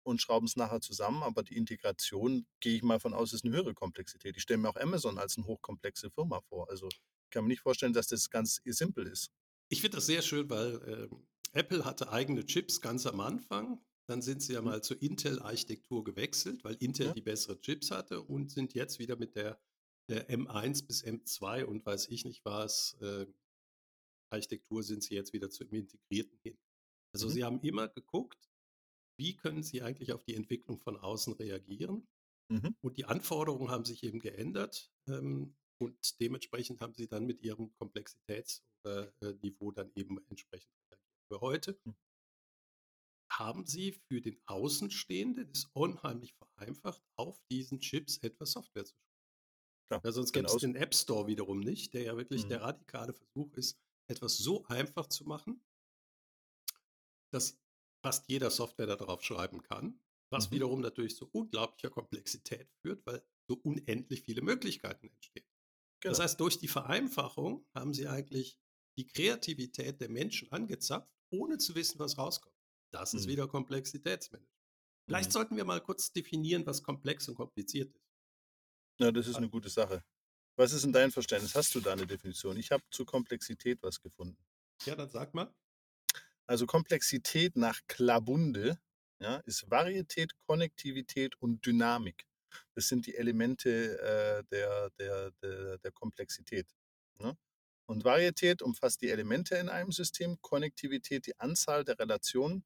und 0.04 0.22
schrauben 0.22 0.48
es 0.48 0.56
nachher 0.56 0.82
zusammen, 0.82 1.24
aber 1.24 1.44
die 1.44 1.58
Integration, 1.58 2.48
gehe 2.60 2.76
ich 2.76 2.84
mal 2.84 3.00
von 3.00 3.14
aus, 3.14 3.34
ist 3.34 3.46
eine 3.46 3.56
höhere 3.56 3.74
Komplexität. 3.74 4.36
Ich 4.36 4.44
stelle 4.44 4.58
mir 4.58 4.70
auch 4.70 4.76
Amazon 4.76 5.18
als 5.18 5.38
eine 5.38 5.46
hochkomplexe 5.46 6.10
Firma 6.10 6.42
vor. 6.42 6.70
Also 6.70 6.88
ich 6.90 7.30
kann 7.30 7.44
mir 7.44 7.50
nicht 7.50 7.62
vorstellen, 7.62 7.94
dass 7.94 8.08
das 8.08 8.30
ganz 8.30 8.62
simpel 8.66 9.08
ist. 9.08 9.32
Ich 9.70 9.82
finde 9.82 9.98
das 9.98 10.08
sehr 10.08 10.22
schön, 10.22 10.50
weil 10.50 10.82
ähm, 10.88 11.28
Apple 11.54 11.86
hatte 11.86 12.12
eigene 12.12 12.46
Chips 12.46 12.82
ganz 12.82 13.06
am 13.06 13.20
Anfang. 13.20 13.82
dann 14.08 14.22
sind 14.22 14.42
sie 14.42 14.54
ja 14.54 14.62
Mhm. 14.62 14.66
mal 14.66 14.84
zur 14.84 15.02
Intel-Architektur 15.02 16.04
gewechselt, 16.04 16.66
weil 16.66 16.76
Intel 16.82 17.08
Ja. 17.08 17.14
die 17.14 17.22
bessere 17.22 17.62
Chips 17.62 17.92
hatte 17.92 18.22
und 18.22 18.52
sind 18.52 18.74
jetzt 18.74 19.00
wieder 19.00 19.16
mit 19.16 19.36
der, 19.38 19.62
der 20.10 20.30
M1 20.30 20.86
bis 20.86 21.02
M2 21.04 21.64
und 21.66 21.86
weiß 21.86 22.10
ich 22.10 22.26
nicht 22.26 22.44
was, 22.44 22.96
äh, 23.00 23.28
Architektur 24.32 24.84
sind 24.84 25.04
sie 25.04 25.16
jetzt 25.16 25.34
wieder 25.34 25.50
zum 25.50 25.70
Integrierten 25.74 26.40
hin. 26.44 26.58
Also 27.14 27.28
Mhm. 27.28 27.32
sie 27.32 27.44
haben 27.44 27.62
immer 27.62 27.88
geguckt, 27.90 28.50
wie 29.20 29.36
können 29.38 29.64
sie 29.64 29.82
eigentlich 29.82 30.14
auf 30.14 30.24
die 30.24 30.36
Entwicklung 30.36 30.80
von 30.80 30.98
außen 30.98 31.34
reagieren. 31.34 32.08
Mhm. 32.50 32.74
Und 32.84 32.98
die 32.98 33.06
Anforderungen 33.06 33.72
haben 33.72 33.86
sich 33.86 34.04
eben 34.04 34.20
geändert 34.20 34.94
ähm, 35.08 35.58
und 35.80 36.20
dementsprechend 36.22 36.82
haben 36.82 36.96
sie 36.96 37.08
dann 37.08 37.26
mit 37.26 37.42
ihrem 37.42 37.74
Komplexitätsniveau 37.74 39.72
dann 39.72 39.92
eben 39.96 40.20
entsprechend. 40.30 40.74
Für 41.32 41.40
heute 41.42 41.80
Mhm. 41.86 41.94
haben 43.32 43.66
sie 43.66 43.94
für 43.94 44.22
den 44.22 44.40
Außenstehenden 44.46 45.50
es 45.52 45.66
unheimlich 45.74 46.36
vereinfacht, 46.36 47.02
auf 47.16 47.42
diesen 47.50 47.80
Chips 47.80 48.18
etwas 48.18 48.52
Software 48.52 48.86
zu 48.86 48.94
schreiben. 48.96 49.08
Klar, 49.90 50.04
Ja, 50.06 50.12
sonst 50.12 50.34
gäbe 50.34 50.48
es 50.48 50.58
den 50.60 50.76
App 50.76 50.96
Store 50.96 51.28
wiederum 51.28 51.60
nicht, 51.60 51.94
der 51.96 52.04
ja 52.04 52.18
wirklich 52.18 52.46
Mhm. 52.46 52.48
der 52.48 52.62
radikale 52.62 53.14
Versuch 53.14 53.54
ist, 53.56 53.80
etwas 54.10 54.38
so 54.38 54.66
einfach 54.68 55.08
zu 55.08 55.26
machen, 55.26 55.64
dass 57.32 57.60
fast 58.04 58.28
jeder 58.30 58.50
Software 58.50 58.88
darauf 58.88 59.24
schreiben 59.24 59.62
kann, 59.62 60.00
was 60.32 60.52
Mhm. 60.52 60.52
wiederum 60.52 60.82
natürlich 60.82 61.16
zu 61.16 61.30
unglaublicher 61.32 61.90
Komplexität 61.90 62.70
führt, 62.82 63.06
weil 63.06 63.24
so 63.48 63.56
unendlich 63.64 64.24
viele 64.24 64.42
Möglichkeiten 64.42 65.08
entstehen. 65.10 65.46
Das 66.08 66.20
Genau. 66.20 66.22
heißt, 66.22 66.40
durch 66.40 66.60
die 66.60 66.68
Vereinfachung 66.70 67.68
haben 67.76 67.94
sie 67.94 68.08
eigentlich 68.08 68.60
die 68.98 69.08
Kreativität 69.08 70.02
der 70.02 70.10
Menschen 70.10 70.52
angezapft, 70.52 71.12
ohne 71.32 71.58
zu 71.58 71.76
wissen, 71.76 72.00
was 72.00 72.18
rauskommt. 72.18 72.56
Das 72.92 73.14
ist 73.14 73.26
Mhm. 73.26 73.32
wieder 73.32 73.48
Komplexitätsmanagement. 73.48 74.50
Vielleicht 75.06 75.30
Mhm. 75.30 75.34
sollten 75.34 75.58
wir 75.58 75.66
mal 75.66 75.82
kurz 75.82 76.12
definieren, 76.12 76.66
was 76.66 76.84
komplex 76.84 77.28
und 77.28 77.36
kompliziert 77.36 77.94
ist. 77.96 78.06
Ja, 79.00 79.12
das 79.12 79.28
ist 79.28 79.36
eine 79.38 79.50
gute 79.50 79.70
Sache. 79.70 80.04
Was 80.58 80.74
ist 80.74 80.84
in 80.84 80.94
dein 80.94 81.12
Verständnis? 81.12 81.56
Hast 81.56 81.74
du 81.74 81.80
da 81.80 81.94
eine 81.94 82.06
Definition? 82.06 82.58
Ich 82.58 82.72
habe 82.72 82.84
zu 82.92 83.06
Komplexität 83.06 83.82
was 83.82 84.00
gefunden. 84.02 84.38
Ja, 84.86 84.96
dann 84.96 85.10
sag 85.10 85.34
mal. 85.34 85.54
Also 86.46 86.66
Komplexität 86.68 87.56
nach 87.56 87.80
Klabunde 87.88 88.80
ja, 89.20 89.38
ist 89.46 89.70
Varietät, 89.72 90.34
Konnektivität 90.48 91.36
und 91.40 91.66
Dynamik. 91.66 92.28
Das 92.76 92.88
sind 92.90 93.06
die 93.06 93.16
Elemente 93.16 93.98
äh, 94.00 94.44
der, 94.52 94.90
der, 95.00 95.32
der, 95.42 95.78
der 95.78 95.92
Komplexität. 95.92 96.68
Ne? 97.20 97.38
Und 97.92 98.06
Varietät 98.06 98.62
umfasst 98.62 99.02
die 99.02 99.10
Elemente 99.10 99.58
in 99.58 99.68
einem 99.68 99.92
System, 99.92 100.42
Konnektivität 100.42 101.26
die 101.26 101.38
Anzahl 101.42 101.84
der 101.84 102.00
Relationen 102.00 102.64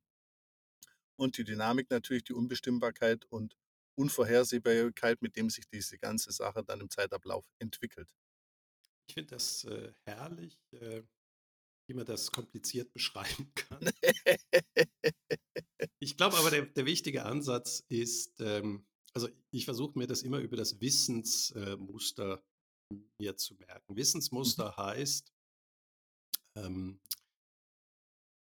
und 1.15 1.39
die 1.39 1.43
Dynamik 1.43 1.89
natürlich 1.89 2.25
die 2.25 2.33
Unbestimmbarkeit 2.33 3.25
und 3.25 3.57
Unvorhersehbarkeit, 3.95 5.23
mit 5.23 5.35
dem 5.35 5.49
sich 5.49 5.65
diese 5.67 5.97
ganze 5.97 6.31
Sache 6.31 6.63
dann 6.63 6.79
im 6.79 6.91
Zeitablauf 6.91 7.43
entwickelt. 7.57 8.07
Ich 9.07 9.15
finde 9.15 9.31
das 9.31 9.63
äh, 9.63 9.93
herrlich, 10.03 10.59
äh, 10.73 11.01
wie 11.89 11.95
man 11.95 12.05
das 12.05 12.31
kompliziert 12.31 12.93
beschreiben 12.93 13.51
kann. 13.55 13.91
Ich 15.99 16.17
glaube 16.17 16.37
aber, 16.37 16.51
der, 16.51 16.67
der 16.67 16.85
wichtige 16.85 17.25
Ansatz 17.25 17.83
ist, 17.89 18.39
ähm, 18.39 18.85
also 19.13 19.27
ich 19.49 19.65
versuche 19.65 19.97
mir 19.97 20.05
das 20.05 20.21
immer 20.21 20.37
über 20.37 20.55
das 20.55 20.79
Wissensmuster 20.81 22.33
äh, 22.35 22.54
mir 23.17 23.37
zu 23.37 23.55
merken. 23.55 23.93
Mhm. 23.93 23.97
Wissensmuster 23.97 24.75
heißt, 24.77 25.33
ähm, 26.55 26.99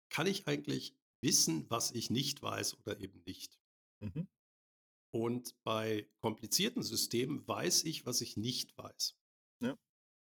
kann 0.09 0.27
ich 0.27 0.47
eigentlich 0.47 0.95
wissen, 1.21 1.69
was 1.69 1.91
ich 1.91 2.09
nicht 2.09 2.41
weiß 2.41 2.79
oder 2.79 2.99
eben 2.99 3.21
nicht? 3.25 3.59
Mhm. 3.99 4.27
Und 5.13 5.55
bei 5.63 6.09
komplizierten 6.19 6.83
Systemen 6.83 7.47
weiß 7.47 7.83
ich, 7.83 8.05
was 8.05 8.21
ich 8.21 8.37
nicht 8.37 8.77
weiß. 8.77 9.15
Ja. 9.59 9.77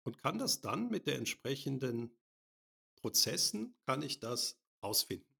Und 0.03 0.17
kann 0.19 0.37
das 0.37 0.61
dann 0.61 0.89
mit 0.89 1.07
der 1.07 1.17
entsprechenden 1.17 2.15
Prozessen, 3.01 3.75
kann 3.85 4.01
ich 4.03 4.19
das 4.19 4.59
ausfinden. 4.81 5.35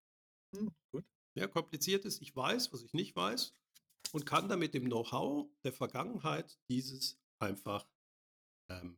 Hm, 0.56 0.74
gut. 0.92 1.06
Ja, 1.36 1.48
kompliziert 1.48 2.06
ist, 2.06 2.22
ich 2.22 2.36
weiß, 2.36 2.74
was 2.74 2.82
ich 2.82 2.94
nicht 2.94 3.16
weiß 3.16 3.54
und 4.14 4.26
kann 4.26 4.50
dann 4.50 4.60
mit 4.60 4.74
dem 4.74 4.86
Know-how 4.86 5.50
der 5.64 5.74
Vergangenheit 5.74 6.58
dieses 6.70 7.20
einfach, 7.40 7.88
ähm, 8.70 8.98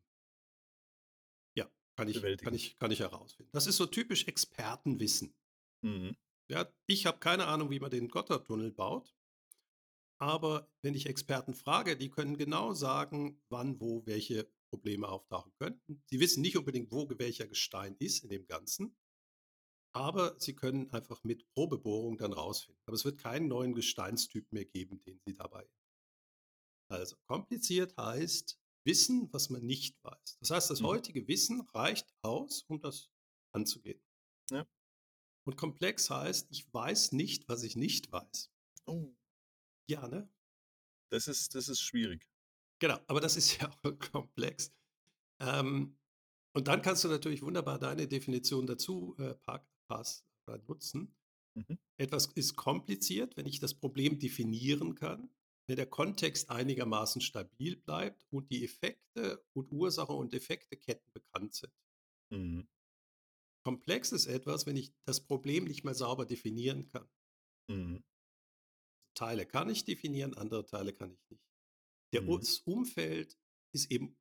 ja, 1.55 1.69
kann 1.95 2.07
ich, 2.07 2.21
kann, 2.37 2.53
ich, 2.53 2.77
kann 2.77 2.91
ich 2.91 2.99
herausfinden. 2.99 3.51
Das 3.53 3.67
ist 3.67 3.77
so 3.77 3.85
typisch 3.85 4.27
Expertenwissen. 4.27 5.35
Mhm. 5.81 6.15
Ja, 6.49 6.71
ich 6.85 7.05
habe 7.05 7.19
keine 7.19 7.47
Ahnung, 7.47 7.69
wie 7.69 7.79
man 7.79 7.91
den 7.91 8.07
Gotthardtunnel 8.07 8.71
baut. 8.71 9.13
Aber 10.19 10.71
wenn 10.81 10.95
ich 10.95 11.05
Experten 11.05 11.53
frage, 11.53 11.97
die 11.97 12.09
können 12.09 12.37
genau 12.37 12.73
sagen, 12.73 13.41
wann, 13.49 13.79
wo, 13.79 14.05
welche 14.05 14.49
Probleme 14.69 15.07
auftauchen 15.07 15.53
könnten. 15.59 16.03
Sie 16.07 16.19
wissen 16.19 16.41
nicht 16.41 16.57
unbedingt, 16.57 16.91
wo 16.91 17.07
welcher 17.17 17.47
Gestein 17.47 17.95
ist 17.99 18.23
in 18.23 18.29
dem 18.29 18.47
Ganzen. 18.47 18.97
Aber 19.93 20.39
sie 20.39 20.55
können 20.55 20.91
einfach 20.91 21.23
mit 21.23 21.47
Probebohrung 21.53 22.17
dann 22.17 22.33
rausfinden. 22.33 22.81
Aber 22.85 22.95
es 22.95 23.05
wird 23.05 23.19
keinen 23.19 23.47
neuen 23.47 23.73
Gesteinstyp 23.73 24.51
mehr 24.51 24.65
geben, 24.65 25.01
den 25.03 25.19
sie 25.25 25.35
dabei. 25.35 25.67
Also 26.89 27.17
kompliziert 27.25 27.95
heißt 27.97 28.59
Wissen, 28.87 29.31
was 29.31 29.51
man 29.51 29.63
nicht 29.63 30.03
weiß. 30.03 30.37
Das 30.39 30.49
heißt, 30.49 30.69
das 30.71 30.81
Mhm. 30.81 30.85
heutige 30.87 31.27
Wissen 31.27 31.61
reicht 31.75 32.11
aus, 32.23 32.63
um 32.63 32.79
das 32.79 33.11
anzugehen. 33.51 34.01
Ja. 34.49 34.65
Und 35.45 35.57
komplex 35.57 36.09
heißt, 36.09 36.47
ich 36.49 36.73
weiß 36.73 37.11
nicht, 37.11 37.47
was 37.47 37.61
ich 37.63 37.75
nicht 37.75 38.11
weiß. 38.11 38.51
Oh, 38.87 39.13
Ja, 39.89 40.07
ne? 40.07 40.27
das 41.11 41.27
ist, 41.27 41.53
das 41.55 41.69
ist 41.69 41.81
schwierig. 41.81 42.27
Genau, 42.79 42.99
aber 43.07 43.21
das 43.21 43.35
ist 43.37 43.57
ja 43.61 43.69
auch 43.83 43.99
komplex. 43.99 44.73
Ähm, 45.39 45.97
und 46.53 46.67
dann 46.67 46.81
kannst 46.81 47.03
du 47.03 47.07
natürlich 47.09 47.43
wunderbar 47.43 47.77
deine 47.79 48.07
Definition 48.07 48.65
dazu 48.65 49.15
äh, 49.19 49.35
pass, 49.87 50.25
nutzen. 50.67 51.15
Mhm. 51.55 51.77
Etwas 51.97 52.27
ist 52.27 52.55
kompliziert, 52.55 53.37
wenn 53.37 53.45
ich 53.45 53.59
das 53.59 53.73
Problem 53.73 54.19
definieren 54.19 54.95
kann, 54.95 55.29
wenn 55.67 55.75
der 55.75 55.85
Kontext 55.87 56.49
einigermaßen 56.49 57.21
stabil 57.21 57.75
bleibt 57.75 58.25
und 58.31 58.51
die 58.51 58.63
Effekte 58.63 59.45
und 59.53 59.71
Ursache 59.71 60.13
und 60.13 60.33
Effekteketten 60.33 61.11
bekannt 61.13 61.53
sind. 61.55 61.73
Mhm. 62.31 62.67
Komplex 63.63 64.11
ist 64.13 64.27
etwas, 64.27 64.65
wenn 64.65 64.77
ich 64.77 64.93
das 65.05 65.21
Problem 65.25 65.65
nicht 65.65 65.83
mehr 65.83 65.93
sauber 65.93 66.25
definieren 66.25 66.87
kann. 66.87 67.09
Mhm. 67.69 68.01
Teile 69.15 69.45
kann 69.45 69.69
ich 69.69 69.83
definieren, 69.83 70.33
andere 70.35 70.65
Teile 70.65 70.93
kann 70.93 71.11
ich 71.11 71.29
nicht. 71.29 71.43
Der, 72.13 72.21
Mhm. 72.21 72.39
Das 72.39 72.59
Umfeld 72.59 73.37
ist 73.73 73.91
eben 73.91 74.17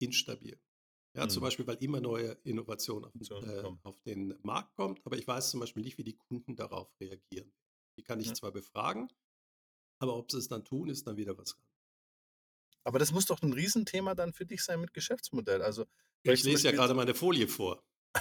instabil. 0.00 0.60
Ja, 1.16 1.28
zum 1.28 1.40
Mhm. 1.40 1.46
Beispiel, 1.46 1.66
weil 1.66 1.76
immer 1.82 2.00
neue 2.00 2.32
Innovation 2.44 3.04
auf, 3.04 3.12
So, 3.20 3.36
äh, 3.40 3.62
auf 3.82 4.00
den 4.02 4.34
Markt 4.42 4.74
kommt, 4.74 5.04
aber 5.06 5.18
ich 5.18 5.26
weiß 5.26 5.50
zum 5.50 5.60
Beispiel 5.60 5.82
nicht, 5.82 5.98
wie 5.98 6.04
die 6.04 6.16
Kunden 6.16 6.56
darauf 6.56 6.90
reagieren. 7.00 7.52
Die 7.98 8.02
kann 8.02 8.20
ich 8.20 8.28
Ja. 8.28 8.34
zwar 8.34 8.52
befragen, 8.52 9.08
aber 10.02 10.16
ob 10.16 10.30
sie 10.30 10.38
es 10.38 10.48
dann 10.48 10.64
tun, 10.64 10.88
ist 10.88 11.06
dann 11.06 11.16
wieder 11.16 11.38
was 11.38 11.54
anderes. 11.54 11.72
Aber 12.84 12.98
das 12.98 13.12
muss 13.12 13.26
doch 13.26 13.40
ein 13.42 13.52
Riesenthema 13.52 14.14
dann 14.14 14.32
für 14.32 14.44
dich 14.44 14.64
sein 14.64 14.80
mit 14.80 14.92
Geschäftsmodell. 14.92 15.62
Also, 15.62 15.86
Ich 16.24 16.42
lese 16.42 16.66
ja 16.68 16.72
gerade 16.72 16.94
meine 16.94 17.14
Folie 17.14 17.46
vor. 17.46 17.84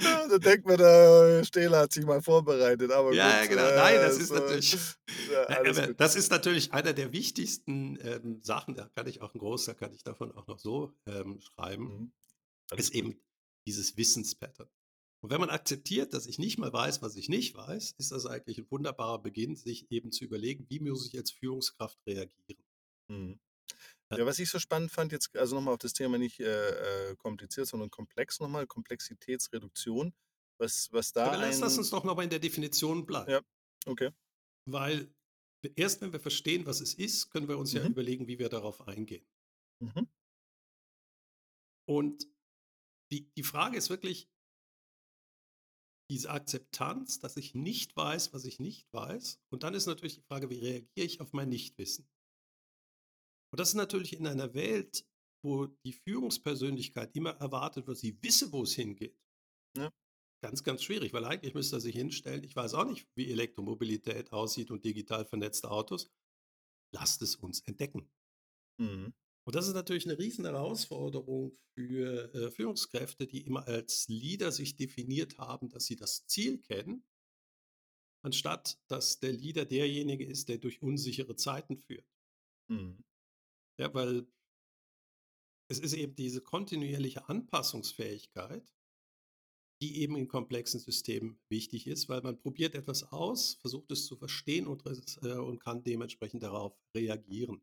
ja, 0.00 0.28
da 0.28 0.38
denkt 0.38 0.66
man, 0.66 0.78
der 0.78 1.44
Stähler 1.44 1.80
hat 1.80 1.92
sich 1.92 2.04
mal 2.04 2.20
vorbereitet. 2.20 2.90
Aber 2.90 3.12
Ja, 3.12 3.42
gut, 3.42 3.50
genau. 3.50 3.68
äh, 3.68 3.76
Nein, 3.76 3.96
das 3.96 4.16
ist 4.16 4.28
so, 4.28 4.34
natürlich. 4.34 4.76
Ja, 5.30 5.92
das 5.92 6.16
ist 6.16 6.30
natürlich 6.30 6.72
einer 6.72 6.92
der 6.92 7.12
wichtigsten 7.12 7.98
ähm, 8.00 8.40
Sachen. 8.42 8.74
Da 8.74 8.88
kann 8.94 9.06
ich 9.06 9.20
auch 9.20 9.34
ein 9.34 9.38
großer, 9.38 9.74
kann 9.74 9.92
ich 9.92 10.02
davon 10.02 10.32
auch 10.32 10.46
noch 10.46 10.58
so 10.58 10.94
ähm, 11.06 11.40
schreiben. 11.40 11.84
Mhm. 11.84 12.12
Ist 12.78 12.92
gut. 12.92 12.96
eben 12.98 13.20
dieses 13.66 13.96
Wissenspattern. 13.96 14.68
Und 15.22 15.30
wenn 15.30 15.40
man 15.40 15.50
akzeptiert, 15.50 16.12
dass 16.12 16.26
ich 16.26 16.38
nicht 16.38 16.58
mal 16.58 16.72
weiß, 16.72 17.02
was 17.02 17.16
ich 17.16 17.28
nicht 17.28 17.54
weiß, 17.54 17.94
ist 17.98 18.12
das 18.12 18.26
eigentlich 18.26 18.58
ein 18.58 18.70
wunderbarer 18.70 19.20
Beginn, 19.20 19.56
sich 19.56 19.90
eben 19.90 20.12
zu 20.12 20.24
überlegen, 20.24 20.66
wie 20.68 20.78
muss 20.80 21.06
ich 21.06 21.16
als 21.16 21.30
Führungskraft 21.30 21.98
reagieren. 22.06 22.62
Mhm. 23.10 23.40
Ja. 24.10 24.18
Ja, 24.18 24.26
was 24.26 24.38
ich 24.38 24.48
so 24.48 24.60
spannend 24.60 24.92
fand, 24.92 25.10
jetzt 25.10 25.34
also 25.36 25.56
nochmal 25.56 25.74
auf 25.74 25.80
das 25.80 25.92
Thema 25.92 26.16
nicht 26.16 26.38
äh, 26.38 27.10
äh, 27.10 27.16
kompliziert, 27.16 27.66
sondern 27.66 27.90
komplex 27.90 28.38
nochmal, 28.38 28.66
Komplexitätsreduktion. 28.66 30.14
Was, 30.58 30.88
was 30.92 31.12
da 31.12 31.26
Aber 31.26 31.38
lass, 31.38 31.56
ein, 31.56 31.60
lass 31.62 31.76
uns 31.76 31.90
doch 31.90 32.04
noch 32.04 32.14
mal 32.14 32.22
in 32.22 32.30
der 32.30 32.38
Definition 32.38 33.04
bleiben. 33.04 33.30
Ja. 33.30 33.42
Okay. 33.86 34.10
Weil 34.70 35.12
erst 35.74 36.00
wenn 36.00 36.12
wir 36.12 36.20
verstehen, 36.20 36.66
was 36.66 36.80
es 36.80 36.94
ist, 36.94 37.30
können 37.30 37.48
wir 37.48 37.58
uns 37.58 37.72
ja 37.72 37.82
Mhm. 37.82 37.90
überlegen, 37.90 38.28
wie 38.28 38.38
wir 38.38 38.48
darauf 38.48 38.86
eingehen. 38.86 39.26
Mhm. 39.80 40.08
Und 41.88 42.26
die, 43.12 43.28
die 43.36 43.42
Frage 43.42 43.76
ist 43.76 43.90
wirklich 43.90 44.28
diese 46.10 46.30
Akzeptanz, 46.30 47.18
dass 47.18 47.36
ich 47.36 47.54
nicht 47.54 47.96
weiß, 47.96 48.32
was 48.32 48.44
ich 48.44 48.60
nicht 48.60 48.86
weiß. 48.92 49.40
Und 49.50 49.62
dann 49.62 49.74
ist 49.74 49.86
natürlich 49.86 50.14
die 50.16 50.22
Frage, 50.22 50.50
wie 50.50 50.58
reagiere 50.58 51.06
ich 51.06 51.20
auf 51.20 51.32
mein 51.32 51.48
Nichtwissen? 51.48 52.08
Und 53.52 53.60
das 53.60 53.70
ist 53.70 53.74
natürlich 53.74 54.14
in 54.14 54.26
einer 54.26 54.54
Welt, 54.54 55.06
wo 55.42 55.66
die 55.66 55.92
Führungspersönlichkeit 55.92 57.14
immer 57.14 57.30
erwartet 57.30 57.86
wird, 57.86 57.98
sie 57.98 58.20
wisse, 58.22 58.52
wo 58.52 58.62
es 58.62 58.74
hingeht. 58.74 59.18
Ja. 59.76 59.92
ganz, 60.42 60.62
ganz 60.64 60.82
schwierig, 60.82 61.12
weil 61.12 61.24
eigentlich 61.24 61.54
müsste 61.54 61.76
er 61.76 61.80
sich 61.80 61.94
hinstellen, 61.94 62.44
ich 62.44 62.56
weiß 62.56 62.74
auch 62.74 62.86
nicht, 62.86 63.06
wie 63.14 63.30
Elektromobilität 63.30 64.32
aussieht 64.32 64.70
und 64.70 64.84
digital 64.84 65.24
vernetzte 65.24 65.70
Autos. 65.70 66.10
Lasst 66.92 67.22
es 67.22 67.36
uns 67.36 67.60
entdecken. 67.60 68.08
Mhm. 68.78 69.12
Und 69.46 69.54
das 69.54 69.68
ist 69.68 69.74
natürlich 69.74 70.06
eine 70.06 70.18
riesen 70.18 70.44
Herausforderung 70.44 71.56
für 71.74 72.34
äh, 72.34 72.50
Führungskräfte, 72.50 73.28
die 73.28 73.46
immer 73.46 73.66
als 73.68 74.08
Leader 74.08 74.50
sich 74.50 74.74
definiert 74.74 75.38
haben, 75.38 75.68
dass 75.68 75.86
sie 75.86 75.94
das 75.94 76.26
Ziel 76.26 76.58
kennen, 76.58 77.06
anstatt 78.22 78.80
dass 78.88 79.20
der 79.20 79.32
Leader 79.32 79.64
derjenige 79.64 80.26
ist, 80.26 80.48
der 80.48 80.58
durch 80.58 80.82
unsichere 80.82 81.36
Zeiten 81.36 81.76
führt. 81.76 82.10
Mhm. 82.68 83.04
Ja, 83.78 83.94
weil 83.94 84.26
es 85.68 85.78
ist 85.78 85.92
eben 85.92 86.16
diese 86.16 86.40
kontinuierliche 86.40 87.28
Anpassungsfähigkeit, 87.28 88.74
die 89.80 90.00
eben 90.00 90.16
in 90.16 90.26
komplexen 90.26 90.80
Systemen 90.80 91.38
wichtig 91.48 91.86
ist, 91.86 92.08
weil 92.08 92.22
man 92.22 92.40
probiert 92.40 92.74
etwas 92.74 93.12
aus, 93.12 93.54
versucht 93.60 93.92
es 93.92 94.06
zu 94.06 94.16
verstehen 94.16 94.66
und, 94.66 94.84
äh, 95.22 95.34
und 95.34 95.60
kann 95.60 95.84
dementsprechend 95.84 96.42
darauf 96.42 96.76
reagieren. 96.96 97.62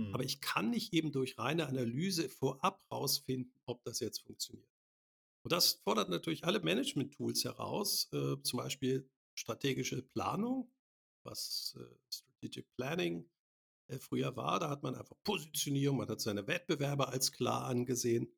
Mhm. 0.00 0.14
Aber 0.14 0.24
ich 0.24 0.40
kann 0.40 0.70
nicht 0.70 0.92
eben 0.92 1.12
durch 1.12 1.38
reine 1.38 1.66
Analyse 1.66 2.28
vorab 2.28 2.82
rausfinden, 2.90 3.52
ob 3.66 3.82
das 3.84 4.00
jetzt 4.00 4.22
funktioniert. 4.22 4.68
Und 5.42 5.52
das 5.52 5.80
fordert 5.84 6.10
natürlich 6.10 6.44
alle 6.44 6.60
Management-Tools 6.60 7.44
heraus, 7.44 8.08
äh, 8.12 8.36
zum 8.42 8.58
Beispiel 8.58 9.08
strategische 9.34 10.02
Planung, 10.02 10.70
was 11.24 11.76
äh, 11.78 11.84
Strategic 12.12 12.66
Planning 12.76 13.28
äh, 13.88 13.98
früher 13.98 14.36
war. 14.36 14.60
Da 14.60 14.68
hat 14.68 14.82
man 14.82 14.94
einfach 14.94 15.16
Positionierung, 15.24 15.98
man 15.98 16.08
hat 16.08 16.20
seine 16.20 16.46
Wettbewerber 16.46 17.08
als 17.08 17.32
klar 17.32 17.64
angesehen. 17.64 18.32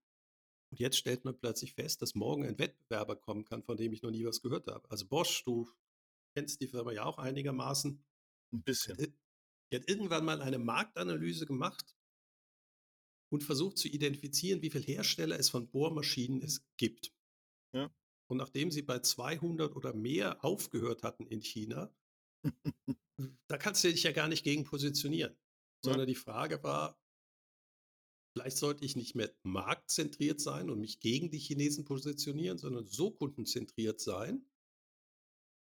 Und 0.71 0.81
jetzt 0.81 0.97
stellt 0.97 1.25
man 1.25 1.39
plötzlich 1.39 1.75
fest, 1.75 2.03
dass 2.03 2.15
morgen 2.15 2.47
ein 2.47 2.59
Wettbewerber 2.59 3.17
kommen 3.17 3.45
kann, 3.45 3.63
von 3.63 3.77
dem 3.77 3.93
ich 3.93 4.03
noch 4.03 4.11
nie 4.11 4.25
was 4.25 4.41
gehört 4.41 4.69
habe. 4.69 4.89
Also 4.91 5.07
Bosch, 5.07 5.45
du 5.45 5.69
kennst 6.35 6.61
die 6.61 6.69
Firma 6.69 6.93
ja 6.93 7.05
auch 7.05 7.19
einigermaßen. 7.19 8.03
Ein 8.53 8.63
bisschen. 8.63 9.15
Die 9.73 9.77
hat 9.77 9.89
irgendwann 9.89 10.27
mal 10.27 10.43
eine 10.43 10.59
Marktanalyse 10.59 11.47
gemacht 11.47 11.97
und 13.33 13.43
versucht 13.43 13.79
zu 13.79 13.89
identifizieren, 13.89 14.61
wie 14.61 14.69
viele 14.69 14.85
Hersteller 14.85 15.39
es 15.39 15.49
von 15.49 15.71
Bohrmaschinen 15.71 16.43
es 16.43 16.63
gibt. 16.77 17.15
Ja. 17.75 17.91
Und 18.31 18.37
nachdem 18.37 18.71
sie 18.71 18.83
bei 18.83 18.99
200 18.99 19.75
oder 19.75 19.95
mehr 19.95 20.45
aufgehört 20.45 21.03
hatten 21.03 21.27
in 21.27 21.41
China, 21.41 21.91
da 23.49 23.57
kannst 23.57 23.83
du 23.83 23.91
dich 23.91 24.03
ja 24.03 24.13
gar 24.13 24.29
nicht 24.29 24.45
gegen 24.45 24.65
positionieren, 24.65 25.35
sondern 25.83 26.01
ja. 26.01 26.07
die 26.07 26.17
Frage 26.17 26.63
war, 26.63 27.01
vielleicht 28.37 28.59
sollte 28.59 28.85
ich 28.85 28.95
nicht 28.95 29.15
mehr 29.15 29.35
marktzentriert 29.43 30.41
sein 30.41 30.69
und 30.69 30.81
mich 30.81 31.01
gegen 31.01 31.31
die 31.31 31.39
Chinesen 31.39 31.85
positionieren, 31.85 32.59
sondern 32.59 32.87
so 32.87 33.11
kundenzentriert 33.11 34.01
sein, 34.01 34.45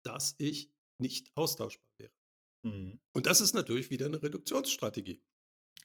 dass 0.03 0.35
ich 0.37 0.69
nicht 0.97 1.31
austauschbar 1.35 1.87
wäre. 1.97 2.20
Mhm. 2.63 2.99
Und 3.13 3.25
das 3.27 3.39
ist 3.41 3.53
natürlich 3.53 3.89
wieder 3.91 4.05
eine 4.07 4.21
Reduktionsstrategie. 4.21 5.21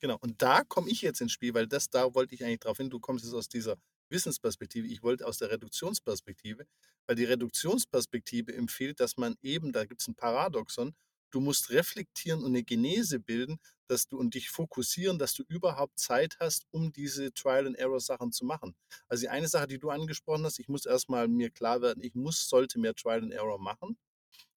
Genau, 0.01 0.19
und 0.21 0.43
da 0.43 0.63
komme 0.65 0.91
ich 0.91 1.01
jetzt 1.03 1.21
ins 1.21 1.33
Spiel, 1.33 1.55
weil 1.55 1.67
das, 1.67 1.89
da 1.91 2.15
wollte 2.15 2.35
ich 2.35 2.45
eigentlich 2.45 2.61
drauf 2.61 2.77
hin, 2.77 2.91
du 2.91 3.01
kommst 3.01 3.25
jetzt 3.25 3.35
aus 3.35 3.49
dieser 3.49 3.77
Wissensperspektive, 4.11 4.87
ich 4.87 5.03
wollte 5.03 5.27
aus 5.27 5.39
der 5.39 5.51
Reduktionsperspektive, 5.51 6.67
weil 7.07 7.17
die 7.17 7.25
Reduktionsperspektive 7.25 8.55
empfiehlt, 8.55 9.01
dass 9.01 9.17
man 9.17 9.37
eben, 9.43 9.73
da 9.73 9.85
gibt 9.87 10.03
es 10.03 10.09
ein 10.09 10.15
Paradoxon, 10.15 10.95
du 11.31 11.41
musst 11.41 11.71
reflektieren 11.71 12.41
und 12.41 12.49
eine 12.49 12.63
Genese 12.63 13.19
bilden, 13.21 13.59
dass 13.89 14.07
du 14.07 14.19
und 14.19 14.35
dich 14.35 14.51
fokussieren, 14.51 15.19
dass 15.19 15.33
du 15.35 15.45
überhaupt 15.49 15.99
Zeit 15.99 16.37
hast, 16.41 16.67
um 16.71 16.93
diese 16.93 17.33
Trial-and-Error-Sachen 17.33 18.33
zu 18.33 18.45
machen. 18.45 18.75
Also 19.09 19.23
die 19.23 19.29
eine 19.31 19.49
Sache, 19.49 19.67
die 19.67 19.79
du 19.79 19.91
angesprochen 19.91 20.45
hast, 20.45 20.59
ich 20.59 20.69
muss 20.69 20.87
erstmal 20.87 21.27
mir 21.29 21.51
klar 21.51 21.81
werden, 21.83 22.03
ich 22.03 22.15
muss, 22.15 22.49
sollte 22.49 22.79
mehr 22.79 22.95
Trial-and-Error 22.95 23.59
machen. 23.59 23.97